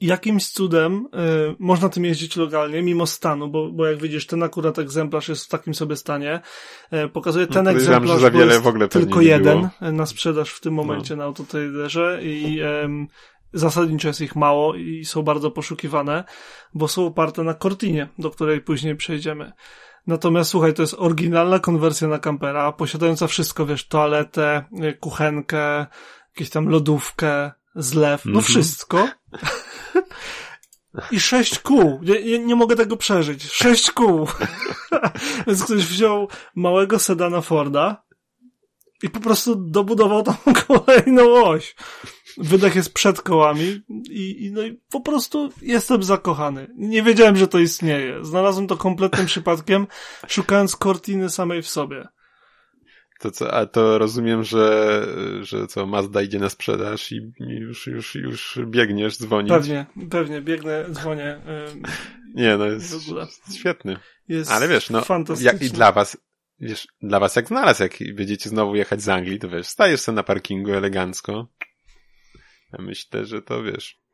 [0.00, 4.78] Jakimś cudem y, można tym jeździć legalnie, mimo stanu, bo, bo jak widzisz, ten akurat
[4.78, 6.40] egzemplarz jest w takim sobie stanie.
[6.92, 9.92] Y, pokazuje ten no, egzemplarz, że za wiele w ogóle tylko jeden było.
[9.92, 11.18] na sprzedaż w tym momencie no.
[11.18, 13.06] na Autotraderze i y,
[13.52, 16.24] zasadniczo jest ich mało i są bardzo poszukiwane,
[16.74, 19.52] bo są oparte na Cortinie, do której później przejdziemy.
[20.06, 25.86] Natomiast słuchaj, to jest oryginalna konwersja na kampera, posiadająca wszystko, wiesz, toaletę, y, kuchenkę,
[26.34, 28.46] jakieś tam lodówkę, zlew, no mm -hmm.
[28.46, 29.08] wszystko.
[31.10, 32.00] I sześć kół.
[32.02, 33.52] Nie, nie, mogę tego przeżyć.
[33.52, 34.28] Sześć kół.
[35.46, 38.06] Więc ktoś wziął małego sedana Forda
[39.02, 40.36] i po prostu dobudował tam
[40.68, 41.76] kolejną oś.
[42.38, 43.80] Wydech jest przed kołami
[44.10, 46.66] i, i, no i po prostu jestem zakochany.
[46.76, 48.24] Nie wiedziałem, że to istnieje.
[48.24, 49.86] Znalazłem to kompletnym przypadkiem,
[50.28, 52.08] szukając kortiny samej w sobie.
[53.18, 55.02] To co, a to rozumiem, że,
[55.40, 59.52] że co, Mazda idzie na sprzedaż i już, już, już biegniesz dzwonić.
[59.52, 61.40] Pewnie, pewnie, biegnę, dzwonię.
[62.34, 62.94] Nie, no jest,
[63.58, 63.96] świetny.
[64.28, 65.02] Jest Ale wiesz, no,
[65.40, 66.16] jak, i dla was,
[66.60, 70.16] wiesz, dla was jak znalazł, jak będziecie znowu jechać z Anglii, to wiesz, stajesz sobie
[70.16, 71.48] na parkingu elegancko.
[72.72, 74.05] Ja myślę, że to wiesz.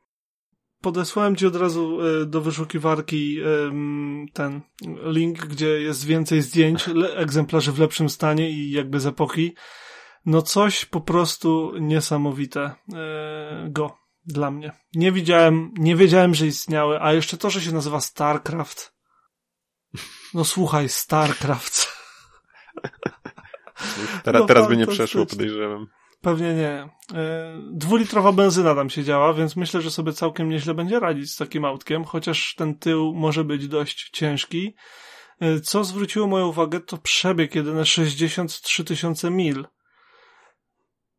[0.83, 3.39] Podesłałem ci od razu e, do wyszukiwarki
[4.33, 4.61] ten
[5.05, 9.55] link, gdzie jest więcej zdjęć, egzemplarzy w lepszym stanie i jakby z epoki.
[10.27, 12.61] No coś po prostu niesamowite
[12.95, 14.73] e, go dla mnie.
[14.95, 18.95] Nie widziałem, nie wiedziałem, że istniały, a jeszcze to, że się nazywa StarCraft.
[20.35, 21.89] No słuchaj, StarCraft.
[24.25, 25.87] teraz, no, teraz by nie przeszło, podejrzewam.
[26.23, 26.89] Pewnie nie.
[27.15, 31.37] E, dwulitrowa benzyna tam się działa, więc myślę, że sobie całkiem nieźle będzie radzić z
[31.37, 34.75] takim autkiem, chociaż ten tył może być dość ciężki.
[35.41, 39.67] E, co zwróciło moją uwagę, to przebieg jedyne 63 tysiące mil.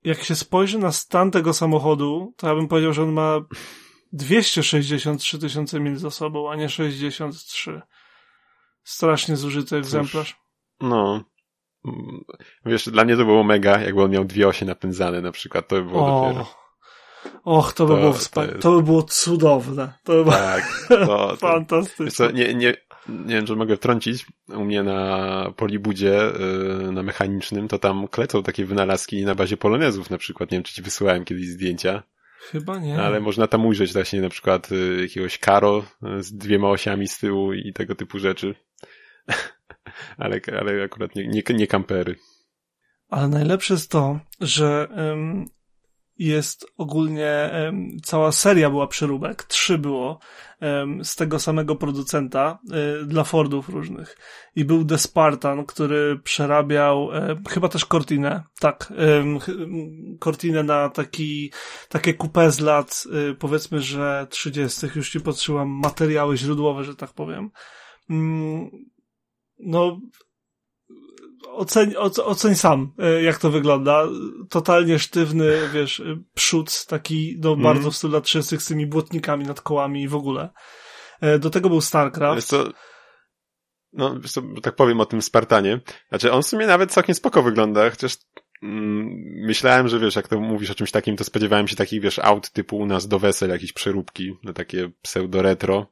[0.03, 3.41] Jak się spojrzy na stan tego samochodu, to ja bym powiedział, że on ma
[4.13, 7.81] 263 tysiące mil za sobą, a nie 63.
[8.83, 10.35] Strasznie zużyty egzemplarz.
[10.81, 11.23] No,
[12.65, 15.75] Wiesz, dla mnie to było mega, jakby on miał dwie osie napędzane na przykład, to
[15.75, 16.27] by było o.
[16.27, 16.63] dopiero.
[17.43, 18.53] Och, to by to, było wspaniałe.
[18.53, 19.93] To, to, by było cudowne.
[20.03, 22.11] To by tak, to, fantastyczne.
[22.11, 22.73] Co, nie, nie,
[23.09, 24.25] nie wiem, czy mogę wtrącić.
[24.49, 26.19] U mnie na Polibudzie,
[26.83, 30.51] yy, na mechanicznym, to tam klecą takie wynalazki na bazie polonezów na przykład.
[30.51, 32.03] Nie wiem, czy ci wysyłałem kiedyś zdjęcia.
[32.51, 33.01] Chyba nie.
[33.01, 35.83] Ale można tam ujrzeć właśnie na przykład y, jakiegoś karo
[36.19, 38.55] z dwiema osiami z tyłu i tego typu rzeczy.
[40.17, 42.15] Ale, ale akurat nie, nie, nie kampery.
[43.09, 45.45] Ale najlepsze jest to, że um,
[46.17, 50.19] jest ogólnie um, cała seria była przeróbek, trzy było
[50.61, 52.59] um, z tego samego producenta
[53.01, 54.17] y, dla Fordów różnych.
[54.55, 57.09] I był The Spartan, który przerabiał
[57.49, 58.93] chyba też Cortinę, tak,
[60.19, 61.51] Cortinę na taki,
[61.89, 64.87] takie coupé z lat, y, powiedzmy, że 30.
[64.95, 67.51] Już ci potrzebowałem materiały źródłowe, że tak powiem
[68.09, 68.69] mm,
[69.59, 69.99] no,
[71.53, 71.95] oceń,
[72.25, 74.07] oceń sam, e, jak to wygląda.
[74.49, 76.01] Totalnie sztywny, wiesz,
[76.33, 77.63] przód, taki, no, mm.
[77.63, 80.49] bardzo w stylu lat 30 z tymi błotnikami nad kołami i w ogóle.
[81.21, 82.35] E, do tego był StarCraft.
[82.35, 82.63] Wiesz co,
[83.93, 85.79] no, wiesz co, tak powiem o tym Spartanie.
[86.09, 88.17] Znaczy, on w sumie nawet całkiem spoko wygląda, chociaż
[88.63, 89.07] mm,
[89.45, 92.49] myślałem, że wiesz, jak to mówisz o czymś takim, to spodziewałem się takich, wiesz, aut
[92.49, 95.85] typu u nas do wesel, jakieś przeróbki, no takie pseudo-retro.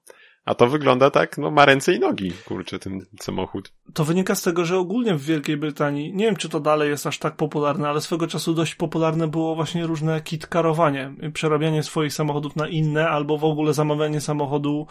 [0.45, 3.73] A to wygląda tak, no ma ręce i nogi, kurczę, ten samochód.
[3.93, 7.07] To wynika z tego, że ogólnie w Wielkiej Brytanii, nie wiem czy to dalej jest
[7.07, 12.55] aż tak popularne, ale swego czasu dość popularne było właśnie różne kitkarowanie, przerabianie swoich samochodów
[12.55, 14.87] na inne, albo w ogóle zamawianie samochodu,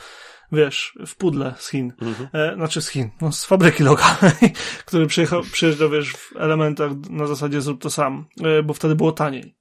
[0.52, 1.92] wiesz, w pudle z Chin.
[2.00, 2.28] Mhm.
[2.32, 4.52] E, znaczy z Chin, no z fabryki lokalnej,
[4.86, 9.12] który przyjechał, przyjeżdżał, wiesz, w elementach na zasadzie zrób to sam, e, bo wtedy było
[9.12, 9.59] taniej.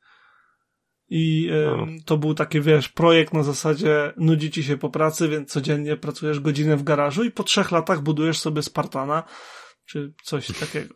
[1.10, 1.88] I no.
[2.06, 6.40] to był taki, wiesz, projekt na zasadzie nudzi ci się po pracy, więc codziennie pracujesz
[6.40, 9.24] godzinę w garażu i po trzech latach budujesz sobie Spartana,
[9.86, 10.96] czy coś takiego.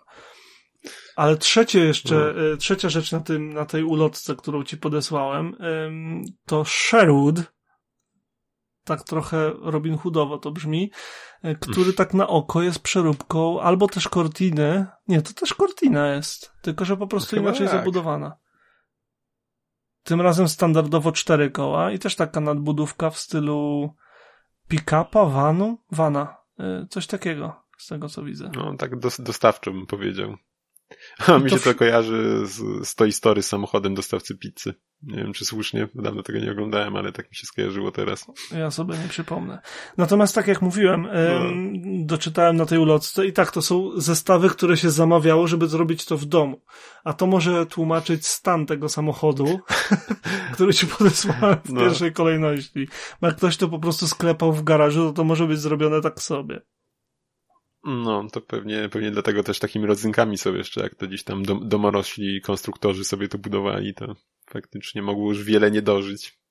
[1.15, 2.35] Ale trzecie jeszcze.
[2.53, 5.55] E, trzecia rzecz na tym, na tej ulotce, którą ci podesłałem,
[6.45, 7.53] to Sherwood,
[8.83, 10.91] tak trochę Robin Hoodowo to brzmi,
[11.43, 14.85] e, który tak na oko jest przeróbką albo też Cortiny.
[15.07, 18.37] Nie, to też Cortina jest, tylko że po prostu Chyba inaczej zabudowana.
[20.03, 23.89] Tym razem standardowo cztery koła i też taka nadbudówka w stylu
[24.69, 28.51] pick-upa, vanu, vana, y, coś takiego z tego co widzę.
[28.55, 30.37] No, tak dostawczo bym powiedział.
[31.27, 34.73] A mi się to kojarzy z, z Toy Story z samochodem dostawcy pizzy.
[35.03, 38.25] Nie wiem, czy słusznie, dawno tego nie oglądałem, ale tak mi się skojarzyło teraz.
[38.55, 39.61] Ja sobie nie przypomnę.
[39.97, 42.05] Natomiast tak jak mówiłem, no.
[42.05, 46.17] doczytałem na tej ulotce i tak, to są zestawy, które się zamawiało, żeby zrobić to
[46.17, 46.61] w domu.
[47.03, 49.59] A to może tłumaczyć stan tego samochodu,
[50.53, 51.81] który ci podesłałem w no.
[51.81, 52.87] pierwszej kolejności.
[53.21, 56.21] Bo jak ktoś to po prostu sklepał w garażu, to to może być zrobione tak
[56.21, 56.61] sobie.
[57.83, 61.69] No, to pewnie, pewnie dlatego też takimi rodzynkami sobie jeszcze, jak to gdzieś tam dom,
[61.69, 64.15] domorośli konstruktorzy sobie to budowali, to
[64.49, 66.43] faktycznie mogło już wiele nie dożyć.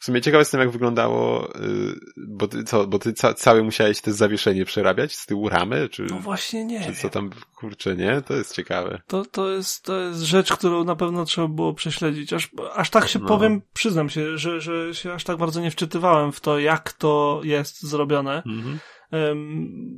[0.00, 4.00] W sumie ciekawe jestem, jak wyglądało, yy, bo ty, co, bo ty ca całe musiałeś
[4.00, 6.02] te zawieszenie przerabiać z tyłu ramy, czy...
[6.02, 8.22] No właśnie nie Czy co tam, kurczę, nie?
[8.22, 9.02] To jest ciekawe.
[9.06, 12.32] To, to jest, to jest rzecz, którą na pewno trzeba było prześledzić.
[12.32, 13.28] Aż, aż tak się no.
[13.28, 17.40] powiem, przyznam się, że, że się aż tak bardzo nie wczytywałem w to, jak to
[17.44, 18.42] jest zrobione.
[18.46, 18.78] Mhm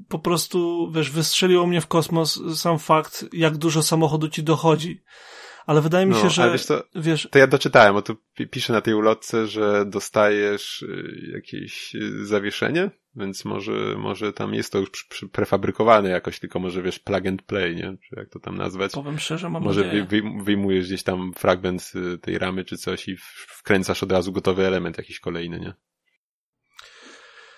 [0.08, 5.02] po prostu, wiesz, wystrzeliło mnie w kosmos sam fakt, jak dużo samochodu ci dochodzi.
[5.66, 8.16] ale wydaje mi No, się, że ale wiesz co, wiesz, To ja doczytałem, bo tu
[8.34, 14.54] pi- pisze na tej ulotce, że dostajesz y, jakieś y, zawieszenie, więc może, może tam
[14.54, 14.90] jest to już
[15.32, 17.96] prefabrykowane jakoś, tylko może wiesz plug and play, nie?
[18.08, 18.92] Czy jak to tam nazwać?
[18.92, 20.06] powiem szczerze, mam Może nadzieję.
[20.44, 21.92] wyjmujesz gdzieś tam fragment
[22.22, 23.16] tej ramy czy coś i
[23.48, 25.74] wkręcasz od razu gotowy element jakiś kolejny, nie?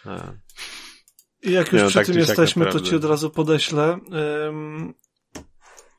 [0.05, 0.33] A.
[1.47, 3.99] I jak już no, przy tak tym jesteśmy, to ci od razu podeślę.
[4.49, 4.95] Ym,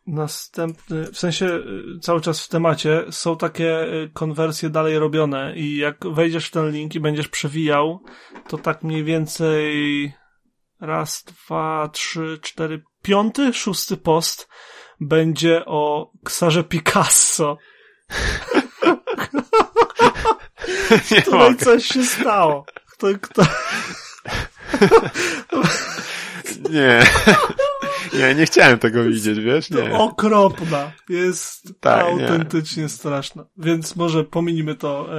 [0.08, 5.78] następny, w sensie y, cały czas w temacie są takie y, konwersje dalej robione i
[5.78, 8.04] jak wejdziesz w ten link i będziesz przewijał,
[8.48, 10.14] to tak mniej więcej
[10.82, 14.48] raz, dwa, trzy, cztery, piąty, szósty post
[15.02, 17.58] będzie o Ksarze Picasso.
[21.12, 21.66] nie Tutaj mogę.
[21.66, 22.66] coś się stało.
[22.92, 23.42] Kto, kto,
[26.70, 27.00] Nie.
[28.20, 29.70] nie, nie chciałem tego widzieć, wiesz?
[29.70, 29.78] Nie.
[29.90, 30.92] To okropna.
[31.10, 33.46] Jest Tak, autentycznie straszna.
[33.58, 35.10] Więc może pominimy to.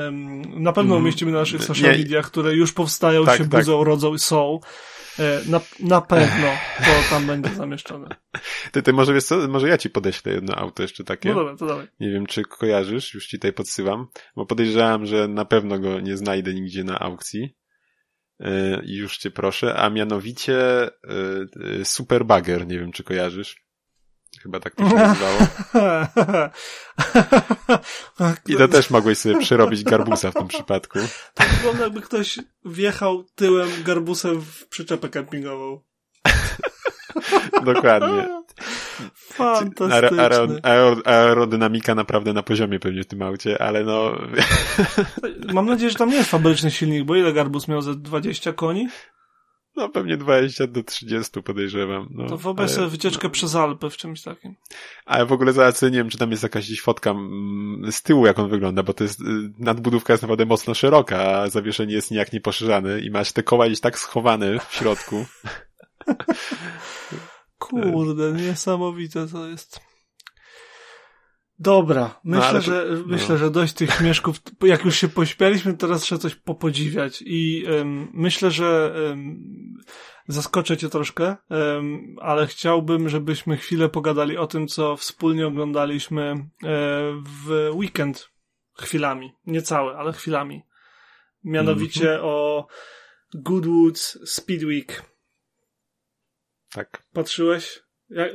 [0.57, 1.67] na pewno Mm, umieścimy na naszych nie.
[1.67, 3.61] social mediach, które już powstają, Tak, się tak.
[3.61, 4.61] budzą, rodzą i są.
[5.19, 6.47] E, Na, na pewno
[6.79, 8.09] to tam będzie zamieszczone.
[8.73, 11.29] Ty, ty może wiesz co, może ja ci podeślę jedno auto jeszcze takie.
[11.29, 11.87] No dobra, to dalej.
[12.01, 16.17] Nie wiem, czy kojarzysz, już ci tutaj podsyłam, bo podejrzewam, że na pewno go nie
[16.17, 17.57] znajdę nigdzie na aukcji.
[18.85, 23.69] I już cię proszę, a mianowicie yy, yy, Super Bagger, nie wiem, czy kojarzysz.
[24.43, 25.39] Chyba tak to się nazywało.
[28.49, 30.99] I to też mogłeś sobie przerobić garbusa w tym przypadku.
[31.35, 35.81] To wygląda jakby ktoś wjechał tyłem garbusem w przyczepę kempingową.
[37.75, 38.29] Dokładnie.
[40.21, 44.13] Aero, aero, aerodynamika naprawdę na poziomie pewnie w tym aucie, ale no,
[45.55, 48.89] Mam nadzieję, że tam nie jest fabryczny silnik, bo ile garbus miał ze 20 koni?
[49.79, 52.09] no pewnie 20 do 30 podejrzewam.
[52.11, 54.55] No, To wyobraź sobie wycieczkę przez Alpy w czymś takim.
[55.07, 58.27] Ale w ogóle zaraz nie wiem, czy tam jest jakaś gdzieś fotka mm, z tyłu,
[58.27, 59.25] jak on wygląda, bo to jest, y,
[59.59, 63.67] nadbudówka jest naprawdę mocno szeroka, a zawieszenie jest nijak nie poszerzane i masz te koła
[63.67, 65.27] gdzieś tak schowane w środku.
[67.59, 69.81] Kurde, niesamowite to jest.
[71.61, 73.03] Dobra, myślę, ale to- że, no.
[73.07, 74.37] myślę, że dość tych śmieszków.
[74.63, 77.23] Jak już się pośmialiśmy, teraz trzeba coś popodziwiać.
[77.27, 79.39] I em, myślę, że em,
[80.29, 86.47] zaskoczę cię troszkę, em, ale chciałbym, żebyśmy chwilę pogadali o tym, co wspólnie oglądaliśmy e,
[87.25, 88.29] w weekend.
[88.81, 89.33] Chwilami.
[89.47, 90.63] Nie całe, ale chwilami.
[91.45, 92.21] Mianowicie Mhm.
[92.25, 92.67] o
[93.35, 95.03] Goodwoods Speed Week.
[96.73, 97.03] Tak.
[97.13, 97.81] Patrzyłeś?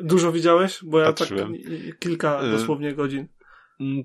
[0.01, 0.79] Dużo widziałeś?
[0.83, 1.51] Bo ja Patrzyłem.
[1.51, 3.27] tak i- i- kilka Y, dosłownie godzin.
[3.79, 4.03] Mm,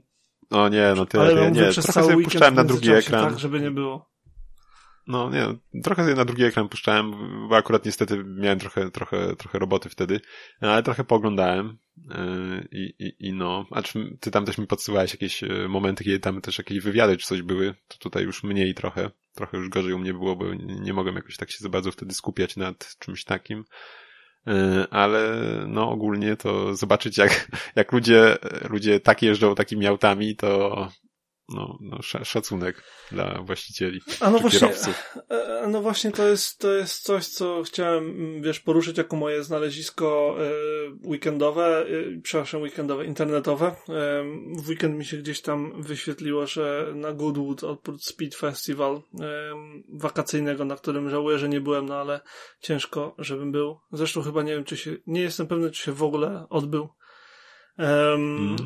[0.51, 2.91] O nie, no tyle, Ale ja mówię nie, przez trochę cały sobie puszczałem na drugi
[2.91, 3.31] ekran.
[3.31, 4.09] Tak, żeby nie było.
[5.07, 5.47] No nie,
[5.83, 7.11] trochę sobie na drugi ekran puszczałem,
[7.49, 10.21] bo akurat niestety miałem trochę, trochę, trochę roboty wtedy,
[10.61, 15.13] ale trochę pooglądałem yy, i, i, i no, a czy ty tam też mi podsyłałeś
[15.13, 18.75] jakieś yy, momenty, kiedy tam też jakieś wywiady czy coś były, to tutaj już mniej
[18.75, 21.69] trochę, trochę już gorzej u mnie było, bo nie, nie mogłem jakoś tak się za
[21.69, 23.65] bardzo wtedy skupiać nad czymś takim.
[24.49, 25.35] Yy, Ale
[25.67, 28.37] no ogólnie to zobaczyć jak, jak ludzie,
[28.71, 30.89] ludzie tak jeżdżą takimi autami, to
[31.49, 32.83] no, no sz- szacunek
[33.13, 34.01] dla właścicieli.
[34.21, 35.15] A no właśnie, kierowców.
[35.31, 39.45] e, no właśnie to jest, to jest coś, co chciałem, mm, wiesz, poruszyć jako moje
[39.45, 40.51] znalezisko e,
[41.09, 43.67] weekendowe, e, przepraszam, weekendowe, internetowe.
[43.67, 43.75] E,
[44.63, 49.01] w weekend mi się gdzieś tam wyświetliło, że na Goodwood oprócz Speed Festival e,
[49.93, 52.21] wakacyjnego, na którym żałuję, że nie byłem, no ale
[52.61, 53.81] ciężko, żebym był.
[53.93, 56.89] Zresztą chyba nie wiem, czy się, nie jestem pewny, czy się w ogóle odbył.
[57.79, 58.57] Em, Mm.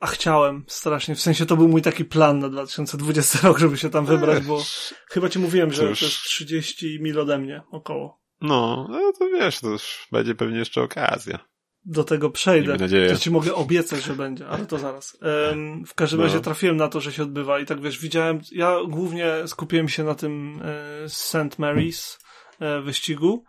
[0.00, 3.90] A chciałem strasznie, w sensie to był mój taki plan na 2020 rok, żeby się
[3.90, 4.62] tam wybrać, bo
[5.08, 5.98] chyba ci mówiłem, że Cóż.
[6.00, 8.20] to jest 30 mil ode mnie około.
[8.40, 11.38] No, no to wiesz, to już będzie pewnie jeszcze okazja.
[11.84, 12.66] Do tego przejdę.
[12.68, 13.10] Miejmy nadzieję.
[13.12, 15.18] To ci mogę obiecać, że będzie, ale to zaraz.
[15.52, 16.26] Em, w każdym No.
[16.26, 20.04] razie trafiłem na to, że się odbywa i tak wiesz, widziałem, ja głównie skupiłem się
[20.04, 20.60] na tym
[21.04, 21.34] e, St.
[21.58, 22.18] Mary's
[22.60, 23.44] e, wyścigu.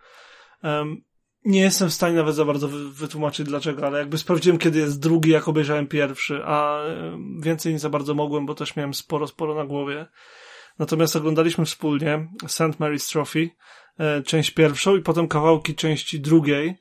[0.63, 1.01] Em,
[1.45, 4.99] nie jestem w stanie nawet za bardzo wy, wytłumaczyć dlaczego, ale jakby sprawdziłem, kiedy jest
[4.99, 6.83] drugi, jak obejrzałem pierwszy, a
[7.39, 10.05] więcej nie za bardzo mogłem, bo też miałem sporo, sporo na głowie.
[10.79, 12.79] Natomiast oglądaliśmy wspólnie St.
[12.79, 13.49] Mary's Trophy,
[13.99, 16.77] e, część pierwszą i potem kawałki części drugiej,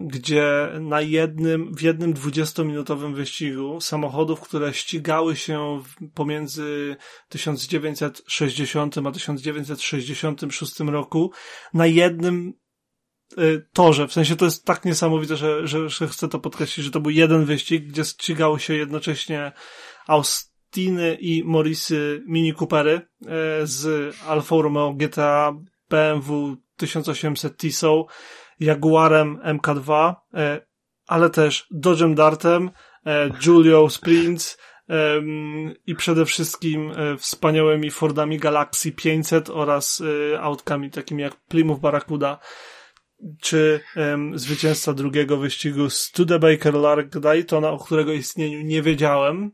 [0.00, 5.82] gdzie na jednym, w jednym 20-minutowym wyścigu samochodów, które ścigały się
[6.14, 6.96] pomiędzy
[7.28, 11.32] 1960 a 1966 roku,
[11.74, 12.54] na jednym
[13.72, 14.08] torze.
[14.08, 17.10] W sensie to jest tak niesamowite, że, że, że chcę to podkreślić, że to był
[17.10, 19.52] jeden wyścig, gdzie ścigały się jednocześnie
[20.06, 23.00] Austiny i Morrisy Mini Coopery e,
[23.66, 25.54] z Alfa Romeo GTA,
[25.90, 28.06] BMW 1800 Tissot,
[28.60, 30.60] Jaguarem MK2, e,
[31.06, 32.70] ale też Dodge'em Dartem,
[33.46, 34.58] Julio Sprints
[35.86, 40.02] i przede wszystkim wspaniałymi Fordami Galaxy 500 oraz
[40.40, 42.38] autkami takimi jak Plymouth Barracuda
[43.40, 46.74] czy um, zwycięzca drugiego wyścigu Studebaker
[47.20, 49.50] Daytona, o którego istnieniu nie wiedziałem,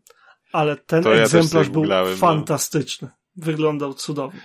[0.52, 2.16] ale ten to egzemplarz ja był no.
[2.16, 3.08] fantastyczny.
[3.08, 3.44] No.
[3.44, 4.40] Wyglądał cudownie.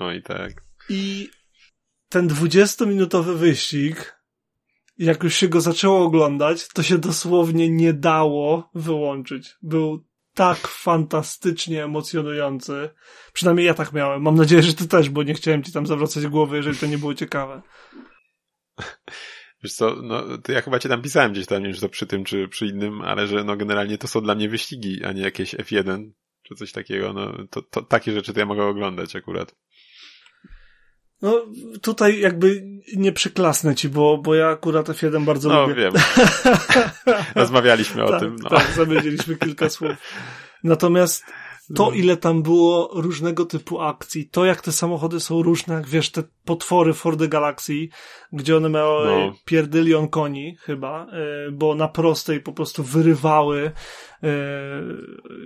[0.00, 0.52] No i tak.
[0.88, 1.30] I
[2.08, 4.20] ten 20-minutowy wyścig,
[4.98, 9.56] jak już się go zaczęło oglądać, to się dosłownie nie dało wyłączyć.
[9.62, 10.04] Był
[10.34, 12.90] tak fantastycznie emocjonujący.
[13.32, 14.22] Przynajmniej ja tak miałem.
[14.22, 16.98] Mam nadzieję, że ty też, bo nie chciałem ci tam zawracać głowy, jeżeli to nie
[16.98, 17.62] było ciekawe.
[19.62, 21.88] Wiesz co, no, to ja chyba cię tam pisałem gdzieś tam, nie wiem, czy to
[21.88, 25.12] przy tym, czy przy innym, ale że no generalnie to są dla mnie wyścigi, a
[25.12, 26.10] nie jakieś F1,
[26.42, 29.54] czy coś takiego, no to, to takie rzeczy to ja mogę oglądać akurat.
[31.22, 31.46] No,
[31.82, 32.62] tutaj jakby
[32.96, 35.74] nie przyklasnę ci, bo, bo ja akurat F1 bardzo no, lubię.
[35.74, 36.02] No, wiem.
[37.34, 38.36] Rozmawialiśmy o tak, tym.
[38.42, 38.50] No.
[38.50, 39.92] Tak, zamieniliśmy kilka słów.
[40.64, 41.24] Natomiast
[41.74, 41.90] to, no.
[41.90, 46.22] ile tam było różnego typu akcji, to jak te samochody są różne, jak wiesz, te
[46.44, 47.88] potwory Fordy Galaxy,
[48.32, 49.34] gdzie one miały no.
[49.44, 53.72] pierdylion koni chyba, e, bo na prostej po prostu wyrywały,
[54.22, 54.30] e,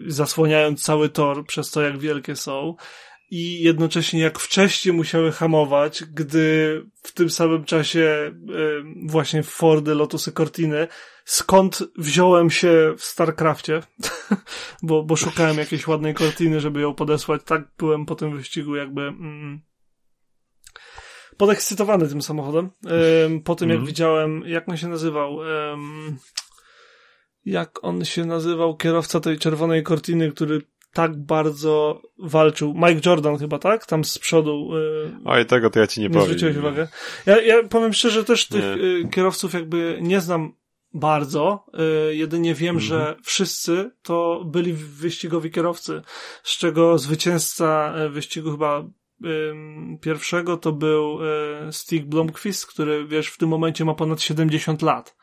[0.06, 2.76] zasłaniając cały tor przez to, jak wielkie są
[3.30, 8.32] i jednocześnie jak wcześniej musiały hamować, gdy w tym samym czasie e,
[9.06, 10.88] właśnie Fordy, Lotusy Cortiny,
[11.28, 13.82] skąd wziąłem się w StarCraftie,
[14.82, 19.02] bo, bo szukałem jakiejś ładnej Cortiny, żeby ją podesłać, tak byłem po tym wyścigu jakby
[19.02, 19.60] mm,
[21.36, 22.70] podekscytowany tym samochodem.
[23.44, 23.86] Po tym jak mm.
[23.86, 25.38] widziałem, jak on się nazywał,
[27.44, 30.62] jak on się nazywał, kierowca tej czerwonej Cortiny, który
[30.92, 32.74] tak bardzo walczył.
[32.74, 33.86] Mike Jordan chyba, tak?
[33.86, 34.68] Tam z przodu.
[34.72, 36.26] Yy, Oj, tego to ja ci nie, nie powiem.
[36.26, 36.88] Zwróciłeś uwagę.
[37.26, 40.52] Ja, ja powiem szczerze, też tych yy, kierowców jakby nie znam
[40.95, 41.66] bardzo.
[42.09, 42.86] Yy, jedynie wiem, mhm.
[42.86, 46.03] że wszyscy to byli wyścigowi kierowcy,
[46.43, 48.84] z czego zwycięzca y, wyścigu chyba
[50.01, 51.18] pierwszego to był
[51.68, 55.18] y, Stig Blomqvist, który wiesz, w tym momencie ma ponad 70 lat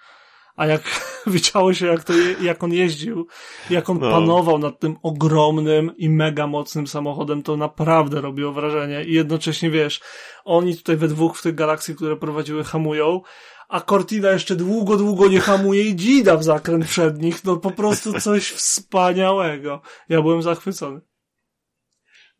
[0.56, 0.82] a jak
[1.28, 3.28] widziało się, jak, to je, jak on jeździł,
[3.70, 4.12] jak on no.
[4.12, 9.04] panował nad tym ogromnym i mega mocnym samochodem, to naprawdę robiło wrażenie.
[9.04, 10.02] I jednocześnie, wiesz,
[10.46, 13.22] oni tutaj we dwóch w tych galaksji, które prowadziły, hamują,
[13.70, 17.44] a Cortina jeszcze długo, długo nie hamuje i dzida w zakręt przed nich.
[17.44, 19.82] No po prostu coś wspaniałego.
[20.10, 21.02] Ja byłem zachwycony.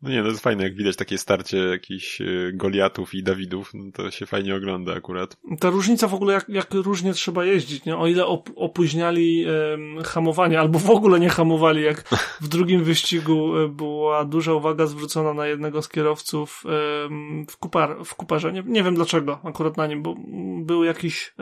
[0.06, 3.70] No nie, no to jest fajne, jak widać takie starcie jakichś e, Goliatów i Dawidów,
[3.74, 5.36] no to się fajnie ogląda akurat.
[5.60, 7.96] Ta różnica w ogóle, jak, jak różnie trzeba jeździć, nie?
[7.96, 9.46] O ile op opóźniali
[10.04, 12.08] hamowanie, albo w ogóle nie hamowali, jak
[12.40, 16.62] w drugim wyścigu e, była duża uwaga zwrócona na jednego z kierowców
[17.48, 18.52] w, kupar w kuparze.
[18.52, 20.14] Nie, nie wiem dlaczego akurat na nim, bo
[20.64, 21.34] był jakiś...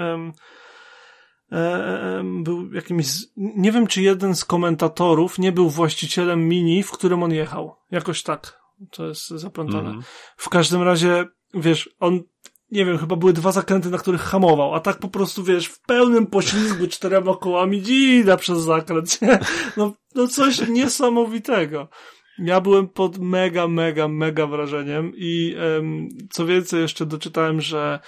[2.34, 7.32] był jakimś, nie wiem czy jeden z komentatorów nie był właścicielem mini, w którym on
[7.32, 7.76] jechał.
[7.90, 8.61] Jakoś tak.
[8.90, 9.90] To jest zaplątane.
[9.90, 10.02] Mm.
[10.36, 11.24] W każdym razie,
[11.55, 12.20] wiesz, on,
[12.70, 15.80] nie wiem, chyba były dwa zakręty, na których hamował, a tak po prostu, wiesz, w
[15.80, 19.20] pełnym poślizgu czterema kołami dzida przez zakręt.
[19.76, 21.88] No, no coś niesamowitego.
[22.38, 28.00] Ja byłem pod mega, mega, mega wrażeniem i um, co więcej jeszcze doczytałem, że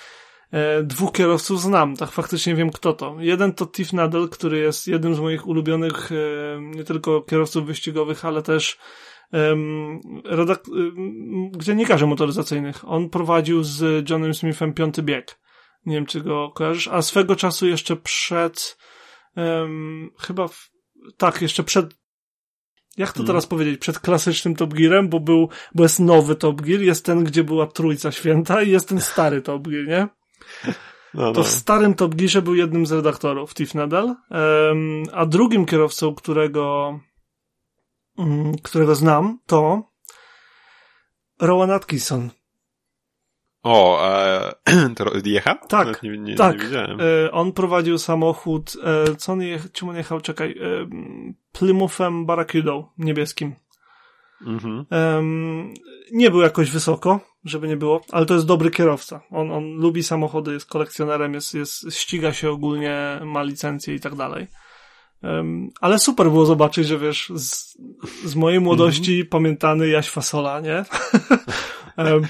[0.52, 3.16] E, dwóch kierowców znam, tak faktycznie wiem kto to.
[3.18, 8.24] Jeden to Tiff Nadal, który jest jednym z moich ulubionych e, nie tylko kierowców wyścigowych,
[8.24, 8.78] ale też
[9.32, 12.88] um, redak- um, dziennikarzy motoryzacyjnych.
[12.88, 15.38] On prowadził z Johnem Smithem piąty bieg.
[15.86, 16.88] Nie wiem, czy go kojarzysz.
[16.88, 18.78] A swego czasu jeszcze przed
[19.36, 20.70] um, chyba w,
[21.16, 21.94] tak, jeszcze przed
[22.96, 23.26] jak to hmm.
[23.26, 23.80] teraz powiedzieć?
[23.80, 27.66] Przed klasycznym Top Gearem, bo był, bo jest nowy Top Gear, jest ten, gdzie była
[27.66, 30.08] Trójca Święta i jest ten stary Top Gear, nie?
[31.14, 31.32] No, no.
[31.32, 34.16] To w starym Top Gearze był jednym z redaktorów, Tiff Nadal,
[35.12, 36.98] a drugim kierowcą, którego,
[38.16, 39.82] um, którego znam, to
[41.40, 42.30] Rowan Atkinson.
[43.62, 44.54] O, e,
[44.96, 45.54] to jecha?
[45.54, 46.70] Tak, nie, nie, tak.
[46.70, 50.88] Nie e, on prowadził samochód, e, co on jechał, czym on jechał, czekaj, e,
[51.52, 53.54] Plymouthem Barracudą niebieskim.
[54.46, 54.86] Mhm.
[54.90, 55.74] Um,
[56.12, 59.20] nie był jakoś wysoko, żeby nie było, ale to jest dobry kierowca.
[59.30, 64.14] On, on lubi samochody, jest kolekcjonerem, jest, jest, ściga się ogólnie, ma licencję i tak
[64.14, 64.46] dalej.
[65.22, 67.78] Um, ale super było zobaczyć, że wiesz, z,
[68.24, 69.28] z mojej młodości mm -hmm.
[69.28, 70.84] pamiętany Jaś Fasola, nie?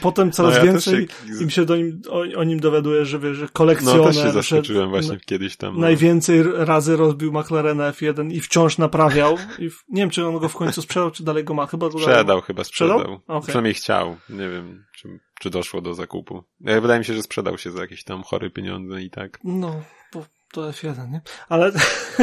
[0.01, 1.43] Potem coraz no ja więcej się...
[1.43, 3.99] im się do nim, o, o, nim dowiaduje, że wiesz, że kolekcjoner.
[3.99, 5.75] No też się zaskoczyłem właśnie kiedyś tam.
[5.75, 5.81] No.
[5.81, 9.37] Najwięcej razy rozbił McLarena F1 i wciąż naprawiał.
[9.59, 11.67] I w, nie wiem, czy on go w końcu sprzedał, czy dalej go ma.
[11.67, 12.99] Chyba sprzedał, chyba sprzedał.
[12.99, 13.21] sprzedał?
[13.27, 13.43] Okay.
[13.43, 14.17] Przynajmniej chciał.
[14.31, 15.09] Nie wiem, czy,
[15.41, 16.45] czy doszło do zakupu.
[16.61, 19.39] Wydaje mi się, że sprzedał się za jakieś tam chore pieniądze i tak.
[19.45, 19.83] No,
[20.15, 20.25] bo
[20.57, 21.21] to F1, nie?
[21.49, 21.73] Ale,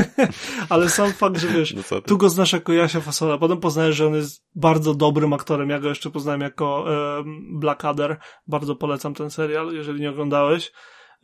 [0.70, 4.08] ale sam fakt, że wiesz, no tu go znasz jako Jasia Fasola, potem poznajesz, że
[4.08, 5.70] on jest bardzo dobrym aktorem.
[5.70, 6.86] Ja go jeszcze poznałem jako
[7.18, 8.18] um, Blackadder.
[8.48, 10.72] Bardzo polecam ten serial, jeżeli nie oglądałeś.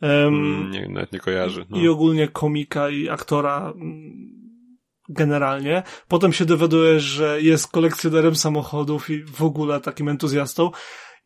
[0.02, 1.66] Um, nie, nawet nie kojarzy.
[1.70, 1.78] No.
[1.78, 4.40] I ogólnie komika i aktora mm,
[5.08, 5.82] generalnie.
[6.08, 10.70] Potem się dowiadujesz, że jest kolekcjonerem samochodów i w ogóle takim entuzjastą.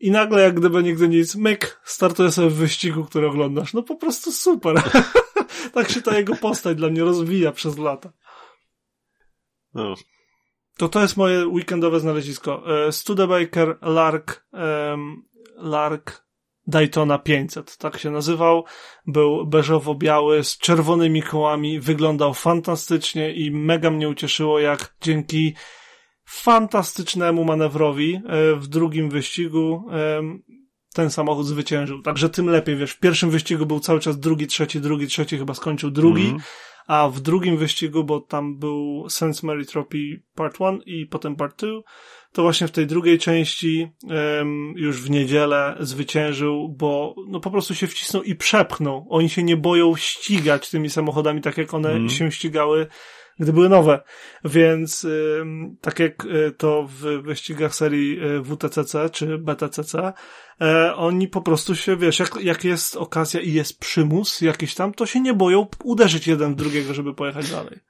[0.01, 3.75] I nagle, jak gdyby nigdy nic, myk, startuje sobie w wyścigu, który oglądasz.
[3.75, 4.83] No po prostu super.
[5.75, 8.13] tak się ta jego postać dla mnie rozwija przez lata.
[9.75, 9.95] No.
[10.77, 12.87] To to jest moje weekendowe znalezisko.
[12.87, 15.25] E, Studebaker Lark, um,
[15.57, 16.25] Lark
[16.67, 18.65] Daytona 500, tak się nazywał.
[19.07, 25.55] Był beżowo-biały z czerwonymi kołami, wyglądał fantastycznie i mega mnie ucieszyło, jak dzięki
[26.25, 29.85] fantastycznemu manewrowi e, w drugim wyścigu
[30.95, 32.03] ten samochód zwyciężył.
[32.03, 35.55] Także tym lepiej, wiesz, w pierwszym wyścigu był cały czas drugi, trzeci, drugi, trzeci, chyba
[35.55, 36.41] skończył drugi, mm.
[36.87, 41.61] a w drugim wyścigu, bo tam był Sense Mary Trophy Part 1 i potem Part
[41.61, 41.69] 2,
[42.33, 47.75] to właśnie w tej drugiej części um, już w niedzielę zwyciężył, bo no po prostu
[47.75, 49.07] się wcisnął i przepchnął.
[49.11, 52.09] Oni się nie boją ścigać tymi samochodami tak jak one mm.
[52.09, 52.87] się ścigały
[53.41, 54.01] gdy były nowe.
[54.45, 55.07] Więc
[55.81, 60.13] tak jak y, to w wyścigach serii y, WTCC czy BTCC,
[60.61, 64.95] e, oni po prostu się, wiesz, jak, jak jest okazja i jest przymus jakiś tam,
[64.95, 67.81] to się nie boją uderzyć jeden w drugiego, żeby pojechać dalej.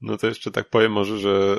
[0.00, 1.58] No to jeszcze tak powiem może, że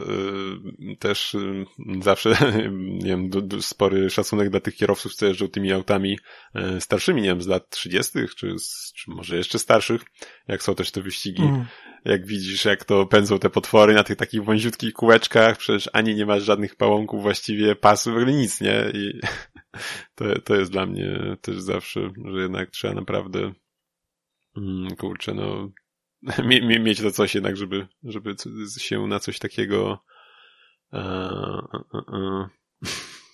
[0.92, 1.66] y, też y,
[2.02, 2.30] zawsze,
[3.04, 6.20] nie wiem, du, du, spory szacunek dla tych kierowców, co jeżdżą tymi autami
[6.56, 8.56] y, starszymi, nie wiem, z lat 30., czy,
[8.96, 10.02] czy może jeszcze starszych,
[10.48, 11.44] jak są też te wyścigi.
[11.44, 11.66] Mm.
[12.06, 16.26] Jak widzisz, jak to pędzą te potwory na tych takich wąziutkich kółeczkach, przecież ani nie
[16.26, 18.92] masz żadnych pałąków, właściwie pasów, w ogóle nic, nie?
[18.94, 19.20] I
[20.16, 23.54] to, to jest dla mnie też zawsze, że jednak trzeba naprawdę,
[24.58, 25.70] mm, kurczę, no,
[26.80, 28.36] mieć to coś jednak, żeby, żeby
[28.78, 30.03] się na coś takiego
[30.93, 32.49] e, e, e,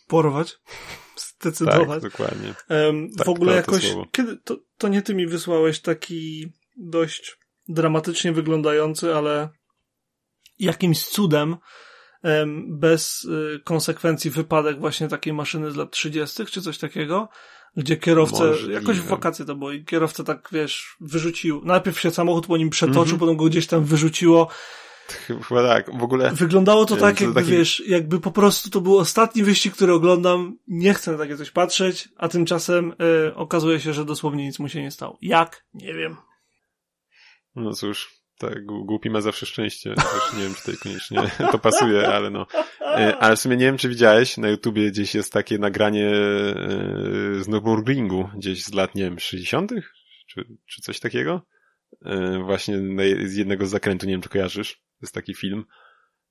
[0.08, 0.58] porwać,
[1.16, 2.02] zdecydować.
[2.02, 2.54] Tak, dokładnie.
[2.70, 8.32] Um, tak, w ogóle jakoś, kiedy, to, to nie ty mi wysłałeś taki dość dramatycznie
[8.32, 9.50] wyglądający, ale
[10.60, 11.58] jakimś cudem
[12.68, 16.46] bez y, konsekwencji wypadek właśnie takiej maszyny z lat 30.
[16.46, 17.30] czy coś takiego,
[17.78, 18.74] gdzie kierowca, Możliwe.
[18.74, 22.70] jakoś w wakacje to było i kierowca tak, wiesz, wyrzucił, najpierw się samochód po nim
[22.70, 23.20] przetoczył, mm -hmm.
[23.20, 24.48] potem go gdzieś tam wyrzuciło.
[25.48, 26.32] Chyba tak, w ogóle.
[26.32, 27.52] Wyglądało to tak, jakby taki...
[27.52, 31.52] wiesz, jakby po prostu to był ostatni wyścig, który oglądam, nie chcę na takie coś
[31.52, 32.94] patrzeć, a tymczasem
[33.28, 35.18] y, okazuje się, że dosłownie nic mu się nie stało.
[35.22, 35.66] Jak?
[35.74, 36.18] Nie wiem.
[37.56, 39.94] No cóż, tak, głupi ma zawsze szczęście.
[39.96, 41.22] Też nie wiem, czy tutaj koniecznie
[41.52, 42.46] to pasuje, ale no.
[42.82, 46.14] E, ale w sumie nie wiem, czy widziałeś, na YouTubie gdzieś jest takie nagranie e,
[47.44, 49.72] z Nürburgringu, gdzieś z lat, nie wiem, 60
[50.28, 51.42] czy, czy coś takiego?
[52.06, 52.78] E, właśnie
[53.26, 54.82] z jednego z zakrętu, nie wiem, czy kojarzysz.
[55.02, 55.66] Jest taki film.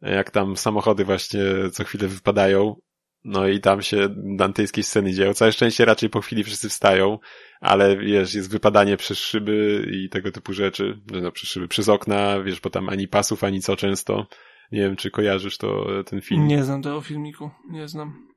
[0.03, 1.41] Jak tam samochody właśnie
[1.73, 2.77] co chwilę wypadają
[3.25, 5.35] no i tam się dantejskie sceny dzieją.
[5.35, 7.19] Całe szczęście raczej po chwili wszyscy wstają,
[7.61, 11.01] ale wiesz, jest wypadanie przez szyby i tego typu rzeczy.
[11.23, 14.27] No przez szyby, przez okna, wiesz, bo tam ani pasów, ani co często.
[14.73, 16.47] Nie wiem, czy kojarzysz to, ten film.
[16.47, 18.33] Nie znam tego filmiku, nie znam.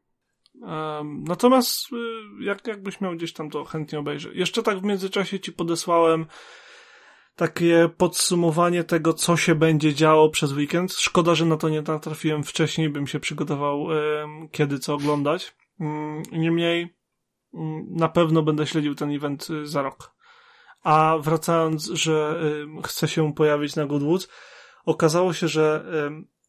[0.61, 4.35] Um, natomiast y, jak, jakbyś miał gdzieś tam to chętnie obejrzeć.
[4.35, 6.25] Jeszcze tak w międzyczasie ci podesłałem
[7.35, 10.93] takie podsumowanie tego, co się będzie działo przez weekend.
[10.93, 13.87] Szkoda, że na to nie natrafiłem wcześniej, bym się przygotował,
[14.51, 15.55] kiedy co oglądać.
[15.79, 16.95] Mm, niemniej,
[17.53, 20.15] mm, na pewno będę śledził ten event y, za rok.
[20.83, 22.39] A wracając, że
[22.83, 24.27] chcę się pojawić na Goodwoods,
[24.85, 25.85] okazało się, że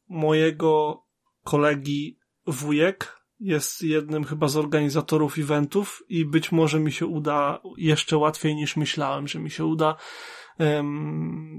[0.08, 1.02] mojego
[1.44, 8.16] kolegi wujek jest jednym chyba z organizatorów eventów i być może mi się uda jeszcze
[8.16, 9.96] łatwiej niż myślałem, że mi się uda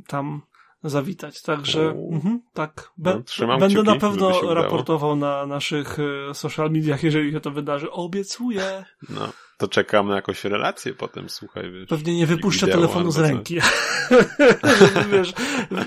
[0.08, 0.42] tam
[0.84, 1.42] zawitać.
[1.42, 2.92] Także mhm, tak.
[2.98, 5.98] Be no, będę na pewno raportował na naszych
[6.30, 7.92] e, social mediach, jeżeli się to wydarzy.
[7.92, 8.86] Obiecuję.
[9.10, 11.72] No, to czekam na jakąś relację potem, słuchaj.
[11.72, 13.56] Wiesz, Pewnie nie wypuszczę telefonu z ręki.
[15.12, 15.34] wiesz,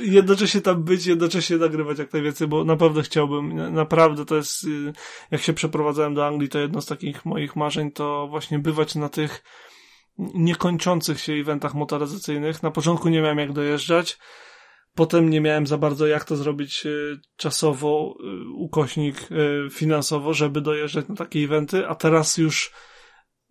[0.00, 4.92] jednocześnie tam być, jednocześnie nagrywać jak najwięcej, bo naprawdę chciałbym, naprawdę to jest, y,
[5.30, 9.08] jak się przeprowadzałem do Anglii, to jedno z takich moich marzeń to właśnie bywać na
[9.08, 9.42] tych
[10.34, 12.62] niekończących się eventach motoryzacyjnych.
[12.62, 14.18] Na początku nie miałem jak dojeżdżać,
[14.94, 16.90] potem nie miałem za bardzo jak to zrobić e,
[17.36, 22.72] czasowo, e, ukośnik e, finansowo, żeby dojeżdżać na takie eventy, a teraz już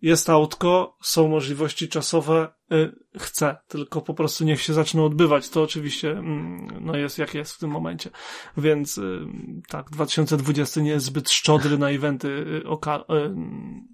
[0.02, 5.48] jest autko, są możliwości czasowe, y, chcę, tylko po prostu niech się zaczną odbywać.
[5.48, 8.10] To oczywiście mm, no jest jak jest w tym momencie.
[8.56, 9.20] Więc y,
[9.68, 13.04] tak, 2020 nie jest zbyt szczodry na eventy y, oka-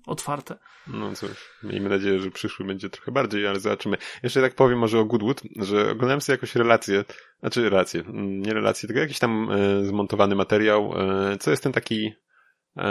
[0.06, 0.58] otwarte.
[0.86, 1.30] No cóż,
[1.62, 3.96] miejmy nadzieję, że przyszły będzie trochę bardziej, ale zobaczymy.
[4.22, 7.04] Jeszcze tak powiem może o Goodwood, że oglądałem sobie jakoś relację,
[7.40, 9.50] znaczy relację, mm, nie relację, tylko jakiś tam
[9.82, 10.94] zmontowany materiał,
[11.40, 12.12] co jest ten taki
[12.76, 12.82] E,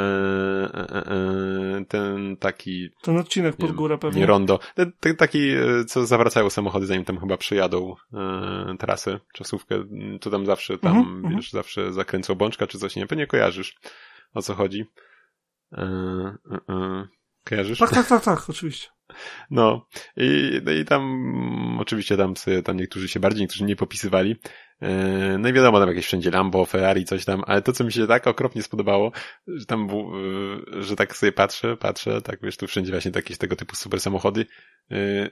[0.73, 2.89] e, e, ten taki...
[3.01, 4.21] Ten odcinek pod górę pewnie.
[4.21, 4.59] Nie rondo.
[4.99, 5.51] Ten, taki,
[5.87, 7.95] co zawracają samochody, zanim tam chyba przejadą
[8.79, 9.83] trasę, czasówkę.
[10.21, 11.35] To tam zawsze, tam, mm -hmm.
[11.35, 13.07] wiesz, zawsze zakręcą bączka czy coś, nie?
[13.07, 13.75] Pewnie kojarzysz,
[14.33, 14.85] o co chodzi.
[17.45, 17.79] Kojarzysz?
[17.79, 18.87] Tak, tak, tak, tak, oczywiście.
[19.49, 19.87] No
[20.17, 24.35] i, no i tam oczywiście tam, sobie, tam niektórzy się bardziej, niektórzy nie popisywali.
[24.81, 27.91] E, no i wiadomo, tam jakieś wszędzie Lambo, Ferrari, coś tam, ale to, co mi
[27.91, 29.11] się tak okropnie spodobało,
[29.47, 33.55] że tam, e, że tak sobie patrzę, patrzę, tak wiesz, tu wszędzie właśnie jakieś tego
[33.55, 34.45] typu super samochody,
[34.91, 35.29] e,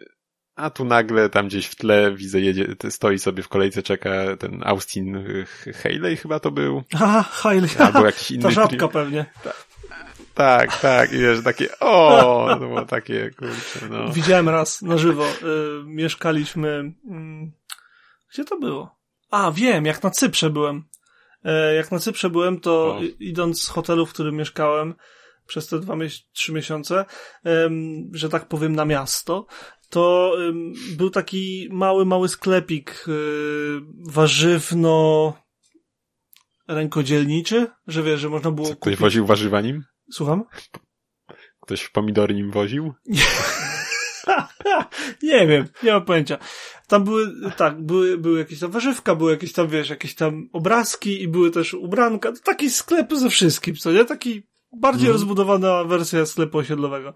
[0.56, 4.62] a tu nagle tam gdzieś w tle widzę, jedzie, stoi sobie w kolejce, czeka ten
[4.64, 5.26] Austin
[5.84, 6.84] Haley chyba to był.
[6.94, 7.70] Aha, Haley.
[7.80, 8.44] Albo jakiś inny.
[8.44, 9.26] Ta żabka pewnie.
[10.34, 14.12] Tak, tak, i wiesz, takie, o, to było takie, kurczę, no.
[14.14, 17.52] Widziałem raz na żywo, y, mieszkaliśmy, y,
[18.34, 18.96] gdzie to było?
[19.32, 20.84] A, wiem, jak na Cyprze byłem.
[21.44, 23.02] E, jak na Cyprze byłem, to o.
[23.20, 24.96] idąc z hotelu, w którym mieszkałem
[25.48, 25.96] przez te dwa,
[26.34, 27.06] trzy miesiące,
[28.12, 29.46] że tak powiem, na miasto,
[29.90, 30.36] to
[30.98, 33.12] był taki mały, mały sklepik y,
[34.10, 35.34] warzywno
[36.68, 38.96] rękodzielniczy, że wiesz, że można było Co, kupić...
[38.96, 39.84] Ktoś woził warzywa nim?
[40.14, 40.44] Słucham?
[41.62, 42.94] Ktoś pomidory nim woził?
[45.24, 46.38] nie wiem, nie mam pojęcia.
[46.88, 51.22] Tam były, tak, były, były jakieś tam warzywka, były jakieś tam, wiesz, jakieś tam obrazki
[51.22, 52.34] i były też ubranka.
[52.44, 54.06] Taki sklep ze wszystkim, co nie?
[54.06, 55.14] Taki bardziej mm.
[55.14, 57.14] rozbudowana wersja sklepu osiedlowego.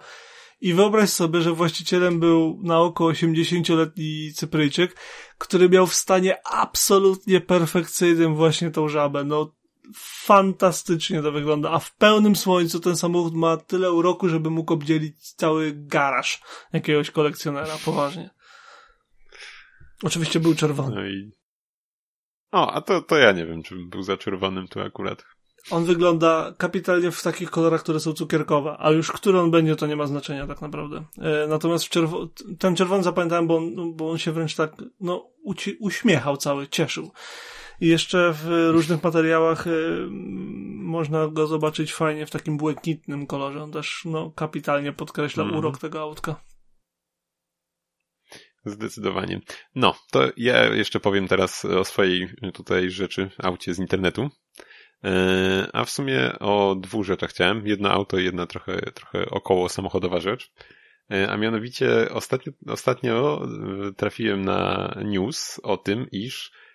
[0.62, 4.96] I wyobraź sobie, że właścicielem był na oko 80-letni Cypryjczyk,
[5.38, 9.24] który miał w stanie absolutnie perfekcyjnym właśnie tą żabę.
[9.24, 9.56] No,
[9.96, 15.34] fantastycznie to wygląda, a w pełnym słońcu ten samochód ma tyle uroku, żeby mógł obdzielić
[15.34, 16.42] cały garaż
[16.74, 18.30] jakiegoś kolekcjonera, poważnie.
[20.04, 20.96] Oczywiście był czerwony.
[20.96, 21.32] No i...
[22.52, 25.26] O, a to, to ja nie wiem, czy był za czerwonym tu akurat.
[25.72, 29.88] On wygląda kapitalnie w takich kolorach, które są cukierkowe, a już który on będzie, to
[29.88, 31.04] nie ma znaczenia tak naprawdę.
[31.18, 32.28] E, natomiast czerwo
[32.60, 35.30] ten czerwony zapamiętałem, bo on, bo on się wręcz tak, no,
[35.80, 37.12] uśmiechał cały, cieszył.
[37.82, 40.08] I jeszcze w różnych materiałach y,
[40.88, 43.64] można go zobaczyć fajnie w takim błękitnym kolorze.
[43.64, 45.56] On też no, kapitalnie podkreśla mm.
[45.56, 46.44] urok tego autka.
[48.66, 49.42] Zdecydowanie.
[49.76, 54.30] No, to ja jeszcze powiem teraz o swojej tutaj rzeczy, aucie z internetu.
[55.04, 57.68] E, a w sumie o dwóch rzeczach chciałem.
[57.68, 60.52] Jedno auto i jedna trochę, trochę około samochodowa rzecz.
[61.12, 63.48] E, a mianowicie ostatnio, ostatnio
[63.98, 66.67] trafiłem na news o tym, iż E,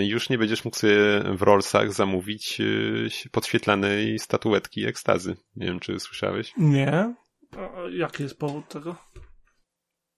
[0.00, 0.96] już nie będziesz mógł sobie
[1.36, 5.36] w Rollsach zamówić e, podświetlanej statuetki ekstazy.
[5.56, 6.52] Nie wiem, czy słyszałeś?
[6.56, 7.14] Nie.
[7.56, 8.96] A jaki jest powód tego?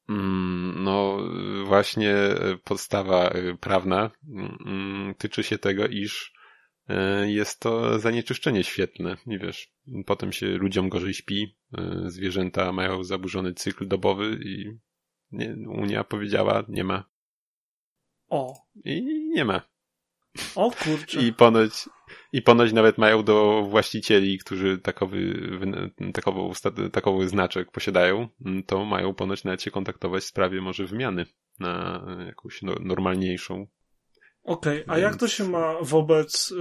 [0.09, 1.19] Mm, no,
[1.65, 2.15] właśnie
[2.65, 4.11] podstawa prawna
[5.19, 6.33] tyczy się tego, iż
[7.27, 9.17] jest to zanieczyszczenie świetlne.
[9.27, 9.73] I wiesz,
[10.07, 11.57] potem się ludziom gorzej śpi,
[12.07, 14.79] zwierzęta mają zaburzony cykl dobowy i
[15.33, 17.10] nie, Unia powiedziała, nie ma
[18.31, 18.55] o.
[18.85, 19.63] I nie ma.
[20.55, 21.21] O kurczę.
[21.21, 21.73] I ponoć,
[22.33, 25.41] i ponoć nawet mają do właścicieli, którzy takowy,
[26.15, 26.41] takowy,
[26.93, 28.29] takowy znaczek posiadają,
[28.67, 31.27] to mają ponoć nawet się kontaktować w sprawie może wymiany
[31.59, 33.67] na jakąś no, normalniejszą.
[34.43, 35.03] Okej, okay, a Więc...
[35.03, 36.55] jak to się ma wobec y,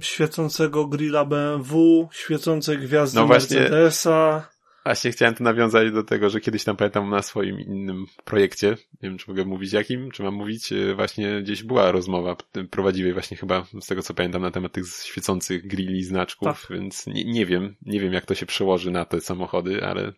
[0.00, 4.48] świecącego grilla BMW, świecącej gwiazdy no właśnie, Mercedesa?
[4.86, 8.68] Właśnie chciałem tu nawiązać do tego, że kiedyś tam pamiętam na swoim innym projekcie,
[9.02, 12.36] nie wiem czy mogę mówić jakim, czy mam mówić, e, właśnie gdzieś była rozmowa
[12.70, 16.78] prowadziwej właśnie chyba, z tego co pamiętam, na temat tych świecących grilli, znaczków, tak.
[16.78, 20.12] więc nie, nie wiem, nie wiem jak to się przełoży na te samochody, ale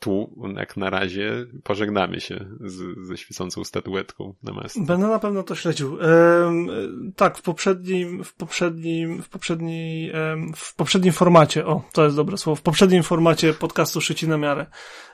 [0.00, 4.80] tu jak na razie pożegnamy się z, ze świecącą statuetką na masce.
[4.84, 5.98] Będę na pewno to śledził.
[6.00, 6.68] Ehm,
[7.16, 10.12] tak, w poprzednim, w poprzednim, w poprzedniej,
[10.56, 14.66] w poprzednim formacie, o, to jest dobre słowo, w poprzednim formacie podcastu Szyci na miarę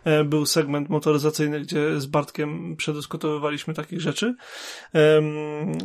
[0.05, 4.34] e, był segment motoryzacyjny, gdzie z Bartkiem przedyskutowywaliśmy takich rzeczy,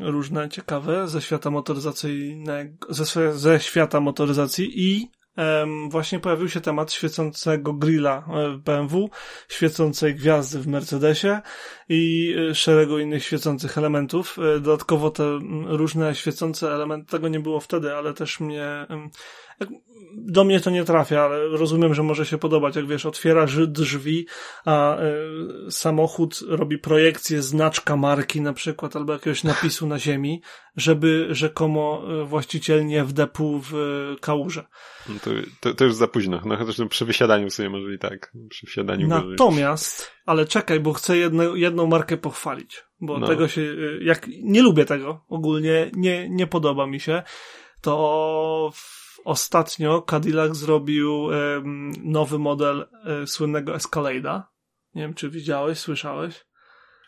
[0.02, 5.12] różne ciekawe ze świata motoryzacyjnego, ze, ze świata motoryzacji i
[5.90, 8.24] właśnie pojawił się temat świecącego grilla
[8.54, 9.10] w BMW,
[9.50, 11.42] świecącej gwiazdy w Mercedesie
[11.94, 14.38] i e, szeregu innych świecących elementów.
[14.40, 18.88] E, dodatkowo te różne świecące elementy, tego nie było wtedy, ale też mnie,
[20.12, 22.76] do mnie to nie trafia, ale rozumiem, że może się podobać.
[22.76, 24.28] Jak wiesz, otwiera drzwi,
[24.66, 24.98] a
[25.68, 30.42] y, samochód robi projekcję znaczka marki na przykład, albo jakiegoś napisu na ziemi,
[30.76, 33.74] żeby rzekomo właściciel nie wdepł w
[34.22, 34.66] kałużę.
[35.10, 36.42] No to, to, to, już za późno.
[36.46, 38.32] No chociaż przy wysiadaniu sobie może i tak.
[38.50, 42.84] Przy wsiadaniu Natomiast, ale czekaj, bo chcę jedno, jedną markę pochwalić.
[43.02, 43.28] Bo no.
[43.28, 47.24] tego się, jak nie lubię tego ogólnie, nie, nie podoba mi się,
[47.82, 48.72] to
[49.26, 54.42] ostatnio Cadillac zrobił um, nowy model um, słynnego Escalade'a.
[54.96, 56.46] Nie wiem, czy widziałeś, słyszałeś?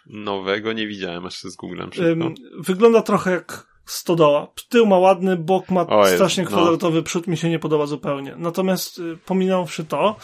[0.05, 4.47] Nowego nie widziałem, aż się zgooglam Um, wygląda trochę jak stodoła.
[4.69, 6.49] Tył ma ładny, bok ma o, strasznie no.
[6.49, 7.03] kwadratowy, no.
[7.03, 8.35] przód mi się nie podoba zupełnie.
[8.37, 10.15] Natomiast y, pominąwszy to,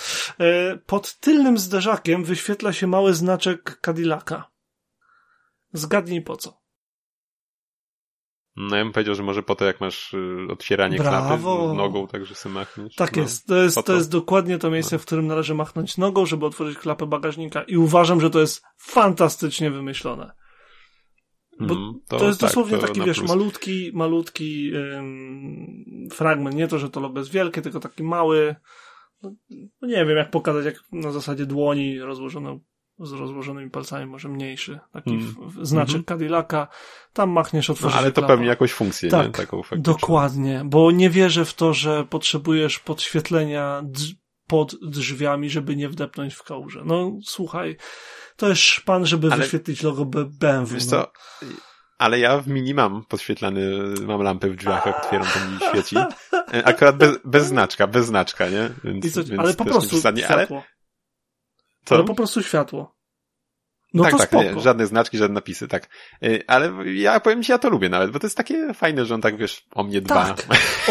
[0.41, 4.49] y, pod tylnym zderzakiem wyświetla się mały znaczek Cadillaca.
[5.73, 6.59] Zgadnij po co.
[8.55, 11.57] No ja bym powiedział, że może po to, jak masz y, otwieranie Brawo.
[11.57, 12.95] klapy nogą, także sobie machniesz.
[12.95, 13.47] Tak no, jest.
[13.47, 14.99] To jest, to jest dokładnie to miejsce, no.
[14.99, 19.71] w którym należy machnąć nogą, żeby otworzyć klapę bagażnika i uważam, że to jest fantastycznie
[19.71, 20.31] wymyślone.
[21.59, 23.29] Bo mm, to, to, jest tak, dosłownie to taki, wiesz, plus.
[23.29, 26.55] malutki, malutki ym, fragment.
[26.55, 28.55] Nie to, że to logo jest wielkie, tylko taki mały.
[29.23, 29.31] No,
[29.81, 32.59] no nie wiem, jak pokazać, jak na zasadzie dłoni rozłożoną
[32.99, 35.35] z rozłożonymi palcami, może mniejszy, taki mm.
[35.61, 36.07] znaczek mm -hmm.
[36.07, 36.67] Cadillaca,
[37.13, 39.31] tam machniesz, otworzysz no, Ale to pewnie jakąś funkcję, tak, nie?
[39.31, 43.83] Taką dokładnie, bo nie wierzę w to, że potrzebujesz podświetlenia
[44.49, 46.81] pod drzwiami, żeby nie wdepnąć w kałużę.
[46.85, 47.77] No słuchaj,
[48.35, 49.37] to jest szpan, żeby ale...
[49.37, 50.73] wyświetlić logo BMW.
[50.73, 51.07] Wiesz no.
[51.97, 53.69] ale ja w mini mam podświetlany,
[54.07, 55.95] mam lampę w drzwiach, jak otwieram, to mi świeci.
[56.63, 58.69] Akurat bez, bez znaczka, bez znaczka, nie?
[58.83, 60.27] Więc, co, więc ale po prostu światło.
[60.29, 60.47] Ale,
[61.85, 61.95] co?
[61.95, 62.98] Ale po prostu światło.
[63.93, 65.89] No tak, to tak, nie, żadne znaczki, żadne napisy, tak.
[66.23, 69.15] Y, ale ja powiem ci, ja to lubię nawet, bo to jest takie fajne, że
[69.15, 70.33] on tak, wiesz, o mnie dba.
[70.33, 70.45] Tak,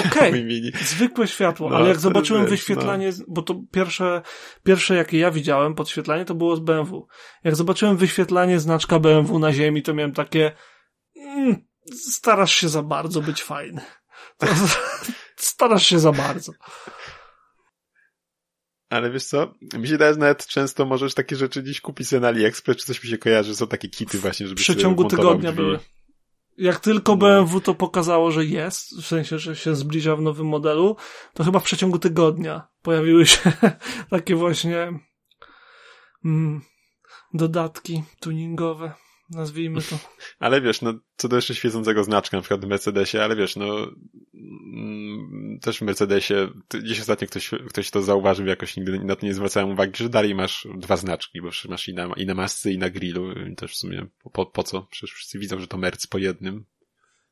[0.07, 0.31] okej,
[0.71, 0.85] okay.
[0.85, 3.25] zwykłe światło, no, ale jak zobaczyłem jest, wyświetlanie, no.
[3.29, 4.23] bo to pierwsze,
[4.65, 7.07] pierwsze jakie ja widziałem podświetlanie, to było z BMW.
[7.45, 10.53] Jak zobaczyłem wyświetlanie znaczka BMW na ziemi, to miałem takie,
[11.17, 11.57] mm,
[11.93, 13.81] starasz się za bardzo być fajny.
[15.37, 16.53] starasz się za bardzo.
[18.91, 22.21] Ale wiesz co, mi się wydaje, że nawet często możesz takie rzeczy gdzieś kupić sobie
[22.21, 25.53] na AliExpress, czy coś mi się kojarzy, są takie kity właśnie, żeby W przeciągu tygodnia
[25.53, 25.79] były.
[26.59, 27.19] Jak tylko no.
[27.19, 30.97] BMW to pokazało, że jest, w sensie, że się zbliża w nowym modelu,
[31.35, 33.53] to chyba w przeciągu tygodnia pojawiły się
[34.11, 35.01] takie właśnie
[36.25, 36.61] mm,
[37.35, 38.93] dodatki tuningowe
[39.31, 39.99] nazwijmy to.
[40.39, 43.91] Ale wiesz, no, co do jeszcze świecącego znaczka, na przykład w Mercedesie, ale wiesz, no,
[44.35, 46.35] mm, też w Mercedesie,
[46.71, 50.35] gdzieś ostatnio ktoś, ktoś to zauważył, jakoś nigdy na to nie zwracałem uwagi, że dalej
[50.35, 53.73] masz dwa znaczki, bo masz i na, i na masce, i na grillu, i też
[53.73, 54.83] w sumie, po, po co?
[54.83, 56.65] Przecież wszyscy widzą, że to Merc po jednym.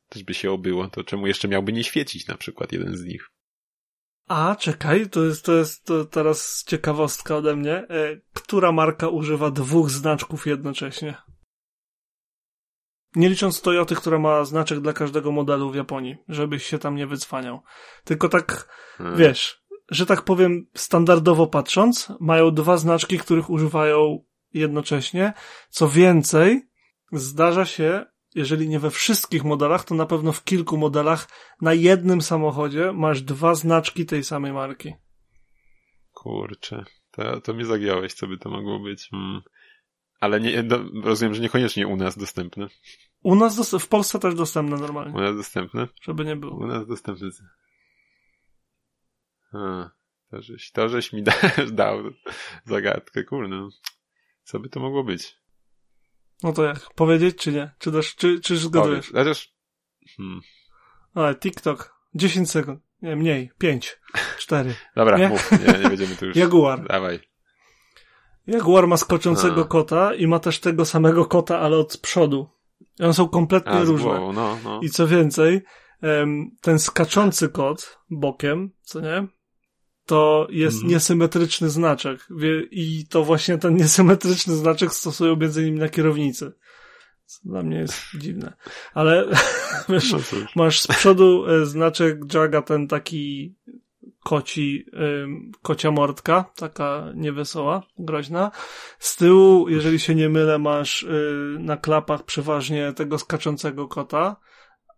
[0.09, 3.29] Też by się obyło, to czemu jeszcze miałby nie świecić na przykład jeden z nich?
[4.27, 7.73] A, czekaj, to jest, to jest to teraz ciekawostka ode mnie.
[7.73, 11.15] E, która marka używa dwóch znaczków jednocześnie?
[13.15, 17.07] Nie licząc Toyoty, która ma znaczek dla każdego modelu w Japonii, żebyś się tam nie
[17.07, 17.61] wycwaniał.
[18.03, 19.17] Tylko tak, hmm.
[19.17, 25.33] wiesz, że tak powiem, standardowo patrząc, mają dwa znaczki, których używają jednocześnie.
[25.69, 26.61] Co więcej,
[27.11, 28.05] zdarza się,
[28.35, 31.27] jeżeli nie we wszystkich modelach, to na pewno w kilku modelach
[31.61, 34.93] na jednym samochodzie masz dwa znaczki tej samej marki.
[36.11, 39.07] Kurczę, to, to mnie zagiąłeś, co by to mogło być.
[39.11, 39.41] Hmm.
[40.19, 42.67] Ale nie, no, rozumiem, że niekoniecznie u nas dostępne.
[43.23, 45.15] U nas w Polsce też dostępne normalnie.
[45.15, 45.87] U nas dostępne?
[46.01, 46.57] Żeby nie było.
[46.57, 47.29] U nas dostępne.
[49.53, 49.89] A,
[50.31, 51.33] to, żeś, to żeś mi da,
[51.71, 51.97] dał
[52.65, 53.69] zagadkę, kurno.
[54.43, 55.37] Co by to mogło być?
[56.43, 56.93] No to jak?
[56.93, 57.71] Powiedzieć czy nie?
[57.79, 59.11] Czy też, czy, czy zgadujesz?
[59.11, 59.53] Chociaż...
[60.17, 60.41] Hmm.
[61.13, 61.97] Ale TikTok.
[62.15, 62.81] 10 sekund.
[63.01, 63.51] Nie, mniej.
[63.57, 63.99] 5.
[64.37, 64.75] 4.
[64.95, 65.29] Dobra, nie?
[65.29, 65.51] mów.
[65.51, 66.35] Nie, nie będziemy tu już...
[66.35, 66.87] Jaguar.
[66.87, 67.19] Dawaj.
[68.47, 69.65] Jaguar ma skoczącego A.
[69.65, 72.49] kota i ma też tego samego kota, ale od przodu.
[72.99, 74.09] I one są kompletnie A, różne.
[74.09, 74.79] Głową, no, no.
[74.83, 75.61] I co więcej,
[76.61, 79.27] ten skaczący kot bokiem, co nie?
[80.05, 80.89] To jest mm.
[80.89, 82.27] niesymetryczny znaczek.
[82.71, 86.51] I to właśnie ten niesymetryczny znaczek stosują między innymi na kierownicy.
[87.25, 88.53] Co dla mnie jest dziwne.
[88.93, 89.25] Ale
[89.89, 90.19] wiesz, no
[90.55, 93.55] masz z przodu e, znaczek Jaga, ten taki
[94.27, 94.85] koci,
[95.61, 98.51] kocia mordka, taka niewesoła, groźna.
[98.99, 104.35] Z tyłu, jeżeli się nie mylę, masz y, na klapach przeważnie tego skaczącego kota.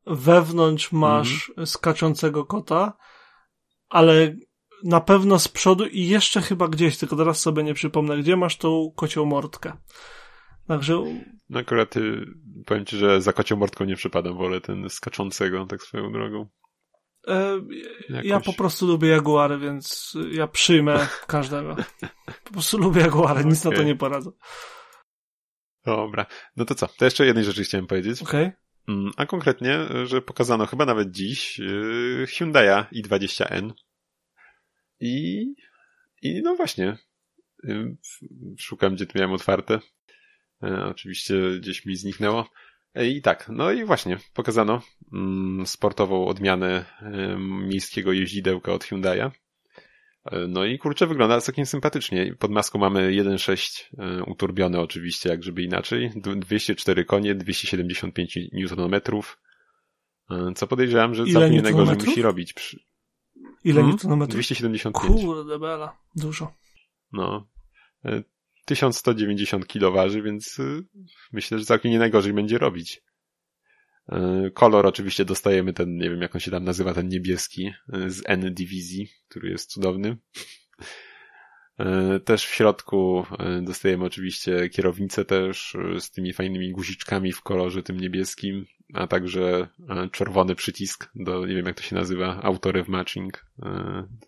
[0.08, 1.68] Wewnątrz masz mm.
[1.68, 2.98] skaczącego kota,
[3.90, 4.36] ale
[4.84, 8.58] na pewno z przodu i jeszcze chyba gdzieś, tylko teraz sobie nie przypomnę, gdzie masz
[8.58, 9.74] tą kocią mordkę.
[10.68, 11.04] Także...
[11.50, 12.26] No akurat y,
[12.66, 16.50] powiem ci, że za kocią mordką nie przepadam, wolę ten skaczącego tak swoją drogą.
[17.30, 17.62] E,
[18.24, 21.76] ja po prostu lubię Jaguary, więc ja przyjmę każdego.
[22.44, 23.72] Po prostu lubię Jaguary, nic okay.
[23.72, 24.32] na to nie poradzę.
[25.86, 26.26] Dobra,
[26.56, 26.88] no to co?
[26.88, 28.22] To jeszcze jednej rzeczy chciałem powiedzieć.
[28.22, 28.46] Okej.
[28.46, 28.70] Okay.
[28.88, 33.72] Mm, a konkretnie, że pokazano chyba nawet dziś yy, Hyundai'a i20N.
[35.00, 35.46] I,
[36.22, 36.98] i no właśnie,
[37.64, 37.98] yy,
[38.60, 39.80] szukam gdzie tu miałem otwarte.
[40.62, 42.50] Yy, oczywiście gdzieś mi zniknęło.
[42.96, 44.82] I tak, no i właśnie, pokazano
[45.14, 46.86] mm, sportową odmianę
[47.48, 49.32] miejskiego jeździdełka od Hyundai'a.
[50.26, 52.36] E, no i kurczę, wygląda całkiem sympatycznie.
[52.40, 56.12] Pod maską mamy 1.6 e, uturbione oczywiście, jak żeby inaczej.
[56.16, 59.02] 204 konie, 275 Nm.
[60.32, 62.54] E, co podejrzewam, że całkiem innego, że musi robić.
[62.54, 62.80] Przy...
[63.64, 63.92] Ile hmm?
[63.92, 64.34] Newtonmetrów?
[64.34, 65.22] 275.
[65.22, 66.54] Kurde bela, dużo.
[67.12, 67.48] No.
[68.66, 70.58] 1190 kg waży, więc
[71.32, 73.02] myślę, że całkiem nie najgorzej będzie robić.
[74.12, 78.10] E, kolor oczywiście dostajemy ten, nie wiem jak on się tam nazywa, ten niebieski e,
[78.10, 80.18] z N dywizji, który jest cudowny.
[82.26, 83.26] Też w środku
[83.62, 89.68] dostajemy oczywiście kierownicę też z tymi fajnymi guziczkami w kolorze tym niebieskim, a także
[90.12, 93.46] czerwony przycisk do, nie wiem jak to się nazywa, autorev matching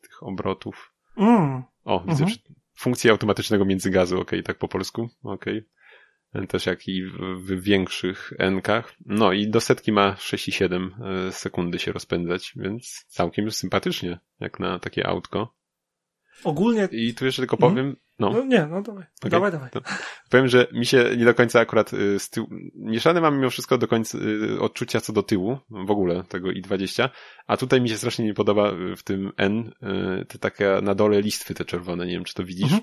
[0.01, 0.93] tych obrotów.
[1.17, 1.63] Mm.
[1.83, 2.39] O, widzę, mhm.
[2.81, 5.45] Funkcja automatycznego międzygazu, ok, tak po polsku, ok
[6.49, 7.03] też jak i
[7.37, 8.95] w większych N-kach.
[9.05, 10.89] No i do setki ma 6,7
[11.27, 15.53] e, sekundy się rozpędzać, więc całkiem sympatycznie, jak na takie autko.
[16.43, 16.87] Ogólnie...
[16.91, 17.95] I tu jeszcze tylko powiem, mm.
[18.21, 18.33] No.
[18.33, 18.43] no.
[18.45, 19.31] nie, no dawaj, okay.
[19.31, 19.69] dawaj, dawaj.
[20.29, 23.77] Powiem, że mi się nie do końca akurat y, z tyłu, mieszane mam mimo wszystko
[23.77, 27.09] do końca y, odczucia co do tyłu, w ogóle tego i20,
[27.47, 29.71] a tutaj mi się strasznie nie podoba y, w tym N,
[30.27, 32.63] te takie na dole listwy te czerwone, nie wiem czy to widzisz.
[32.63, 32.81] Mhm.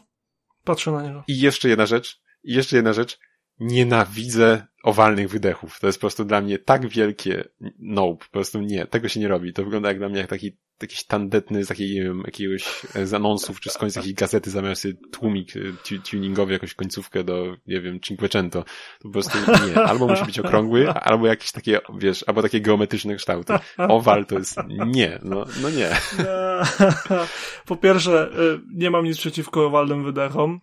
[0.65, 1.25] Patrzę na niego.
[1.29, 3.19] I jeszcze jedna rzecz, i jeszcze jedna rzecz,
[3.61, 5.81] nienawidzę owalnych wydechów.
[5.81, 7.49] To jest po prostu dla mnie tak wielkie
[7.79, 8.25] nope.
[8.25, 9.53] Po prostu nie, tego się nie robi.
[9.53, 13.07] To wygląda jak dla mnie jak taki jakiś tandetny z takiej, nie wiem, jakiegoś e,
[13.07, 17.81] z anonsów, czy z końca jakiejś gazety zamiast tłumik e, tuningowy, jakąś końcówkę do, nie
[17.81, 18.63] wiem, Cinquecento.
[18.63, 19.83] To po prostu nie.
[19.83, 23.55] Albo musi być okrągły, albo jakieś takie, wiesz, albo takie geometryczne kształty.
[23.77, 24.57] Owal to jest
[24.87, 25.91] nie, no, no nie.
[27.67, 30.61] Po pierwsze, e, nie mam nic przeciwko owalnym wydechom.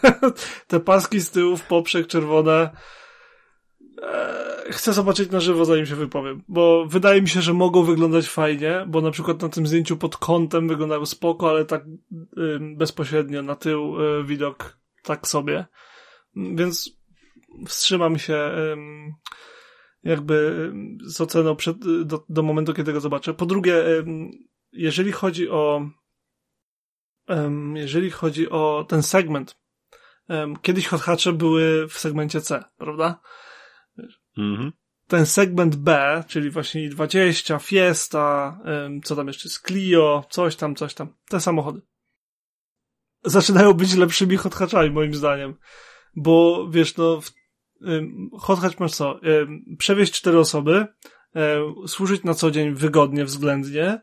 [0.68, 2.70] Te paski z tyłu w poprzek czerwone
[4.70, 8.84] chcę zobaczyć na żywo, zanim się wypowiem, bo wydaje mi się, że mogą wyglądać fajnie,
[8.88, 11.84] bo na przykład na tym zdjęciu pod kątem wyglądały spoko, ale tak
[12.76, 15.66] bezpośrednio na tył y, widok tak sobie.
[16.36, 16.90] Więc
[17.66, 18.50] wstrzymam się
[20.04, 20.70] jakby
[21.04, 23.34] z oceną przed, do, do momentu, kiedy go zobaczę.
[23.34, 23.84] Po drugie,
[24.72, 25.86] jeżeli chodzi o
[27.74, 29.56] jeżeli chodzi o ten segment,
[30.62, 33.20] kiedyś hot były w segmencie C, prawda?
[34.38, 34.72] Mhm.
[35.06, 38.58] Ten segment B, czyli właśnie 20, Fiesta,
[39.04, 41.80] co tam jeszcze jest, Clio, coś tam, coś tam, te samochody.
[43.24, 45.54] Zaczynają być lepszymi hot hatchami, moim zdaniem.
[46.16, 47.30] Bo wiesz, no, w,
[48.40, 49.20] hot hatch masz co?
[49.78, 50.86] Przewieźć cztery osoby,
[51.86, 54.00] służyć na co dzień wygodnie, względnie,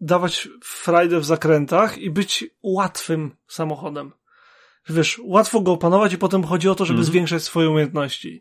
[0.00, 4.12] dawać frajdę w zakrętach i być łatwym samochodem.
[4.88, 7.04] Wiesz, łatwo go opanować i potem chodzi o to, żeby mm.
[7.04, 8.40] zwiększać swoje umiejętności.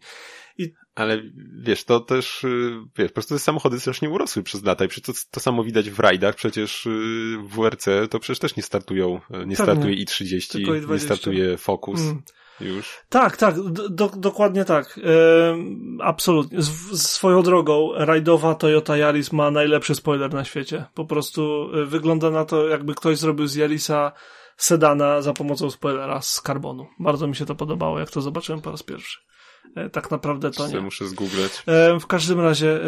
[0.98, 1.22] Ale
[1.64, 5.14] wiesz, to też, y, wiesz, po prostu te samochody strasznie urosły przez lata i to,
[5.32, 6.90] to samo widać w rajdach, przecież y,
[7.44, 9.56] w WRC to przecież też nie startują, y, nie Pewnie.
[9.56, 11.99] startuje i30, nie startuje Focus.
[11.99, 12.22] Mm.
[12.61, 12.98] Już.
[13.10, 13.56] Tak, tak,
[13.90, 14.99] do, dokładnie tak.
[16.02, 16.61] Absolutnie.
[16.61, 20.86] Z, swoją drogą, rajdowa Toyota Yaris ma najlepszy spoiler na świecie.
[20.94, 24.11] Po prostu wygląda na to, jakby ktoś zrobił z Yarisa
[24.56, 26.88] sedana za pomocą spoilera z karbonu.
[26.99, 29.18] Bardzo mi się to podobało, jak to zobaczyłem po raz pierwszy.
[29.76, 30.81] E, tak naprawdę to nie.
[30.81, 31.64] muszę zgooglać.
[31.65, 32.80] E, w każdym razie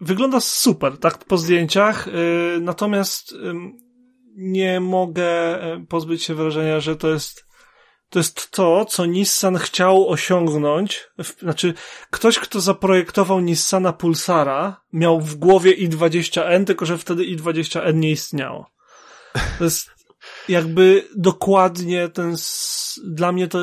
[0.00, 2.10] wygląda super, tak po zdjęciach, e,
[2.60, 3.34] natomiast
[4.36, 5.58] nie mogę
[5.88, 7.50] pozbyć się wrażenia, że to jest
[8.10, 11.10] to jest to, co Nissan chciał osiągnąć.
[11.38, 11.74] Znaczy,
[12.10, 18.70] ktoś, kto zaprojektował Nissana Pulsara, miał w głowie i20N, tylko że wtedy i20N nie istniało.
[19.58, 19.90] To jest
[20.48, 22.36] jakby dokładnie ten,
[23.04, 23.58] dla mnie to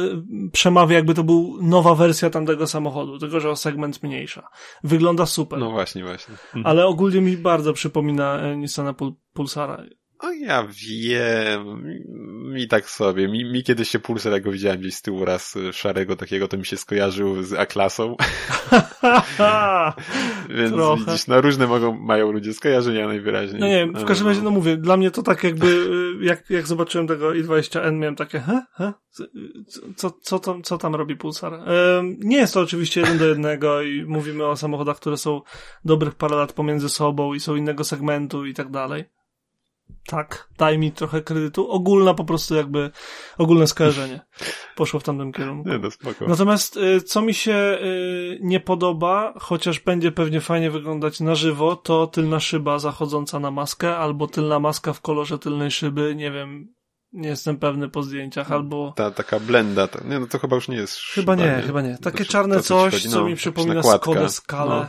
[0.52, 4.50] przemawia jakby to był nowa wersja tamtego samochodu, tylko że o segment mniejsza.
[4.84, 5.60] Wygląda super.
[5.60, 6.36] No właśnie, właśnie.
[6.64, 8.96] Ale ogólnie mi bardzo przypomina e, Nissana
[9.34, 9.84] Pulsara.
[10.20, 11.84] O ja wiem,
[12.54, 15.56] mi tak sobie, mi, mi kiedyś się Pulsar, jak go widziałem gdzieś z tyłu raz
[15.56, 18.16] y, szarego takiego, to mi się skojarzył z A-klasą.
[20.50, 21.06] Więc Trochę.
[21.06, 23.62] widzisz, na różne mogą, mają ludzie skojarzenia najwyraźniej.
[23.62, 25.68] No nie wiem, w każdym razie, no mówię, dla mnie to tak jakby,
[26.22, 28.94] y, jak, jak zobaczyłem tego i20N, miałem takie, he, he?
[29.96, 31.60] Co, co, tam, co tam robi Pulsar?
[32.20, 35.42] Nie jest to oczywiście jeden do jednego i mówimy o samochodach, które są
[35.86, 39.17] dobrych parę lat pomiędzy sobą i są innego segmentu i tak dalej
[40.08, 41.72] tak, daj mi trochę kredytu.
[41.72, 42.92] Ogólna po prostu jakby,
[43.38, 44.22] ogólne skojarzenie
[44.76, 45.70] poszło w tamtym kierunku.
[45.70, 46.28] Nie, no spoko.
[46.28, 51.76] Natomiast y, co mi się y, nie podoba, chociaż będzie pewnie fajnie wyglądać na żywo,
[51.76, 56.74] to tylna szyba zachodząca na maskę, albo tylna maska w kolorze tylnej szyby, nie wiem,
[57.12, 58.94] nie jestem pewny po zdjęciach, albo...
[58.96, 61.82] Ta taka blenda, ta, nie, no to chyba już nie jest Chyba nie, nie, chyba
[61.82, 61.98] nie.
[61.98, 64.76] Takie to, czarne to, coś, co, no, mi przypomina Skodę Skalę.
[64.76, 64.88] No.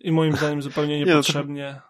[0.00, 1.80] I moim zdaniem zupełnie niepotrzebnie.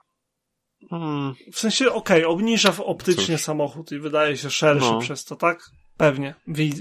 [0.93, 1.35] Hmm.
[1.53, 3.45] W sensie, okej, okay, obniża optycznie Cóż.
[3.45, 4.99] samochód i wydaje się szerszy no.
[4.99, 5.71] przez to, tak?
[5.97, 6.35] Pewnie.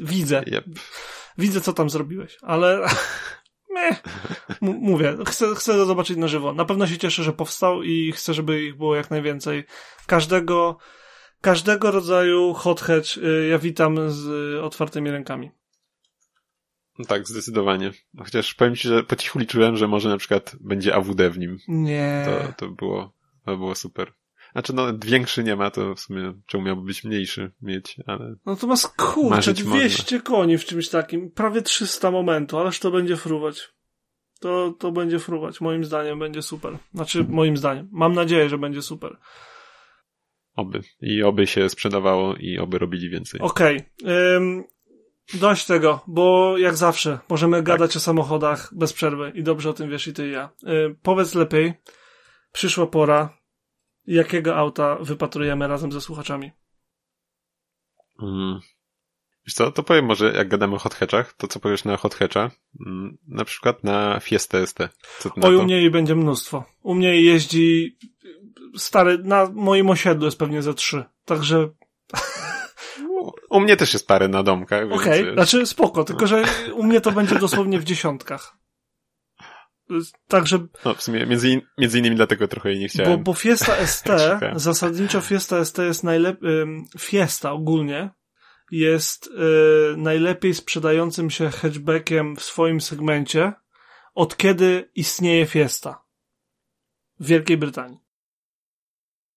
[0.03, 0.43] widzę.
[0.47, 0.65] Yep.
[1.37, 2.87] Widzę, co tam zrobiłeś, ale
[3.75, 4.03] meh.
[4.61, 6.53] mówię, chcę, chcę to zobaczyć na żywo.
[6.53, 9.63] Na pewno się cieszę, że powstał i chcę, żeby ich było jak najwięcej.
[10.07, 10.77] Każdego,
[11.41, 15.51] każdego rodzaju hot hatch y, ja witam z otwartymi rękami.
[17.07, 17.91] Tak, zdecydowanie.
[18.19, 21.57] Chociaż powiem ci, że po cichu liczyłem, że może na przykład będzie AWD w nim.
[21.67, 22.25] Nie.
[22.25, 24.13] To, to było to było super.
[24.51, 28.35] Znaczy, no, większy nie ma, to w sumie czemu miałby być mniejszy mieć, ale...
[28.45, 30.19] No to masz kurczę, 200 można.
[30.19, 33.69] koni w czymś takim, prawie 300 momentu, ależ to będzie fruwać.
[34.39, 36.77] To, to będzie fruwać, moim zdaniem będzie super.
[36.93, 37.89] Znaczy, moim zdaniem.
[37.91, 39.17] Mam nadzieję, że będzie super.
[40.55, 40.81] Oby.
[41.01, 43.41] I oby się sprzedawało i oby robili więcej.
[43.41, 43.83] Okej.
[44.01, 44.63] Okay.
[45.33, 47.65] dość tego, bo jak zawsze możemy tak.
[47.65, 50.49] gadać o samochodach bez przerwy i dobrze o tym wiesz i ty i ja.
[50.63, 51.73] Yy, powiedz lepiej,
[52.51, 53.37] przyszła pora,
[54.07, 56.51] jakiego auta wypatrujemy razem ze słuchaczami.
[58.19, 58.59] Hmm.
[59.47, 62.15] Wiesz co, to powiem może, jak gadamy o hot hatchach, to co powiesz na hot
[62.15, 62.51] hatcha?
[62.83, 64.79] Hmm, na przykład na Fiesta ST.
[65.41, 66.63] Oj, u mnie będzie mnóstwo.
[66.81, 67.97] U mnie jeździ
[68.77, 71.03] stary, na moim osiedlu jest pewnie ze trzy.
[71.25, 71.69] Także...
[73.49, 74.91] U mnie też jest parę na domkach.
[74.91, 78.57] Okej, okay, znaczy spoko, tylko że u mnie to będzie dosłownie w dziesiątkach.
[80.27, 80.67] Także.
[80.85, 83.11] No, w sumie między, in, między innymi dlatego trochę jej nie chciałem.
[83.11, 84.09] Bo, bo Fiesta ST,
[84.55, 86.49] zasadniczo Fiesta ST jest najlepiej,
[86.99, 88.09] Fiesta ogólnie
[88.71, 93.53] jest y, najlepiej sprzedającym się hatchbackiem w swoim segmencie
[94.13, 96.03] od kiedy istnieje Fiesta
[97.19, 97.99] w Wielkiej Brytanii.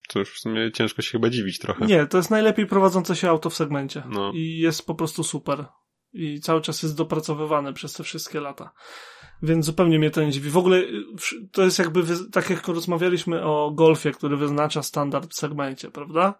[0.09, 1.87] Cóż, w sumie ciężko się chyba dziwić trochę.
[1.87, 4.03] Nie, to jest najlepiej prowadzące się auto w segmencie.
[4.09, 4.33] No.
[4.35, 5.65] I jest po prostu super.
[6.13, 8.73] I cały czas jest dopracowywane przez te wszystkie lata.
[9.45, 10.51] Więc zupełnie mnie to nie dziwi.
[10.51, 11.05] W ogóle y,
[11.53, 12.03] to jest jakby,
[12.33, 16.35] tak jak rozmawialiśmy o golfie, który wyznacza standard w segmencie, prawda?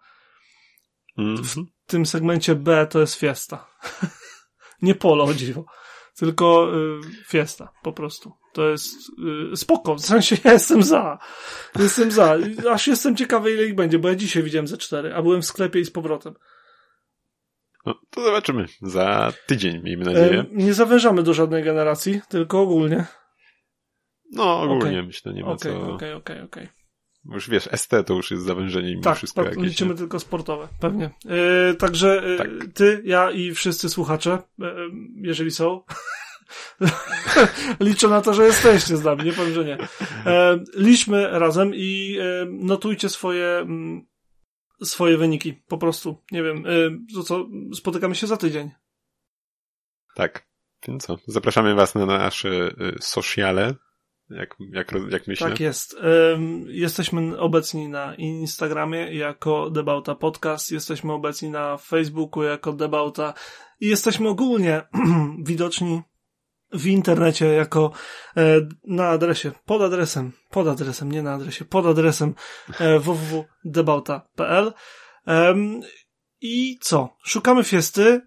[1.17, 1.37] Mm -hmm.
[1.37, 1.67] W mhm.
[1.87, 3.67] tym segmencie B to jest Fiesta.
[4.81, 5.65] nie polo, dziwo.
[6.17, 8.33] Tylko y, Fiesta, po prostu.
[8.53, 8.95] To jest
[9.53, 11.17] y, spoko, w sensie ja jestem za.
[11.79, 12.37] Jestem za.
[12.71, 15.45] Aż jestem ciekawy, ile ich będzie, bo ja dzisiaj widziałem ze cztery, a byłem w
[15.45, 16.33] sklepie i z powrotem.
[17.85, 18.65] No, to zobaczymy.
[18.81, 20.45] Za tydzień, miejmy nadzieję.
[20.51, 23.05] Nie zawężamy do żadnej generacji, tylko ogólnie.
[24.31, 25.03] No, ogólnie okay.
[25.03, 25.93] myślę, nie ma okay, co...
[25.93, 26.67] Okej, okej, okej.
[27.33, 29.63] Już wiesz, ST to już jest zawężenie mimo tak, wszystko jakieś.
[29.63, 29.97] liczymy nie?
[29.97, 31.09] tylko sportowe, pewnie.
[31.69, 32.47] E, także e, tak.
[32.73, 34.75] ty, ja i wszyscy słuchacze, e,
[35.21, 35.81] jeżeli są,
[37.79, 39.77] liczę na to, że jesteście z nami, nie powiem, że nie.
[40.73, 42.17] Liczmy razem i
[42.47, 44.05] notujcie swoje mm,
[44.83, 45.53] swoje wyniki.
[45.53, 46.23] Po prostu.
[46.31, 46.65] Nie wiem.
[46.65, 47.47] Y, to co?
[47.73, 48.71] Spotykamy się za tydzień.
[50.15, 50.47] Tak.
[50.87, 51.17] Więc co?
[51.27, 53.75] Zapraszamy Was na nasze y, sociale.
[54.29, 55.49] Jak, jak, jak myślę.
[55.49, 55.95] Tak jest.
[56.67, 63.33] Jesteśmy obecni na Instagramie jako Debauta Podcast, jesteśmy obecni na Facebooku jako Debauta
[63.79, 64.81] i jesteśmy ogólnie
[65.43, 66.01] widoczni
[66.73, 67.91] w internecie jako
[68.37, 68.41] e,
[68.87, 72.33] na adresie, pod adresem, pod adresem, nie na adresie, pod adresem
[72.79, 74.73] e, www.debauta.pl
[76.41, 77.17] i co?
[77.23, 78.21] Szukamy fiesty,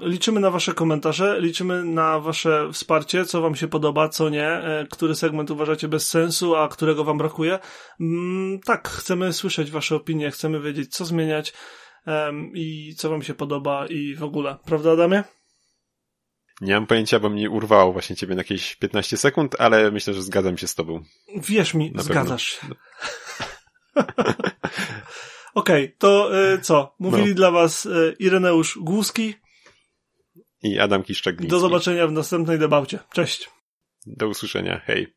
[0.00, 4.86] liczymy na wasze komentarze, liczymy na wasze wsparcie, co wam się podoba, co nie, e,
[4.90, 7.58] który segment uważacie bez sensu, a którego wam brakuje.
[8.00, 11.52] Mm, tak, chcemy słyszeć wasze opinie, chcemy wiedzieć, co zmieniać
[12.54, 14.56] i co wam się podoba i w ogóle.
[14.64, 15.24] Prawda, Adamie?
[16.60, 20.22] Nie mam pojęcia, bo mnie urwało właśnie ciebie na jakieś 15 sekund, ale myślę, że
[20.22, 21.02] zgadzam się z tobą.
[21.36, 22.66] Wierz mi, na zgadzasz się.
[25.54, 26.94] Okej, okay, to y, co?
[26.98, 27.34] Mówili no.
[27.34, 29.34] dla was y, Ireneusz Głuski
[30.62, 31.46] i Adam Kiszczak.
[31.46, 32.98] Do zobaczenia w następnej debaucie.
[33.12, 33.50] Cześć.
[34.06, 34.80] Do usłyszenia.
[34.86, 35.15] Hej.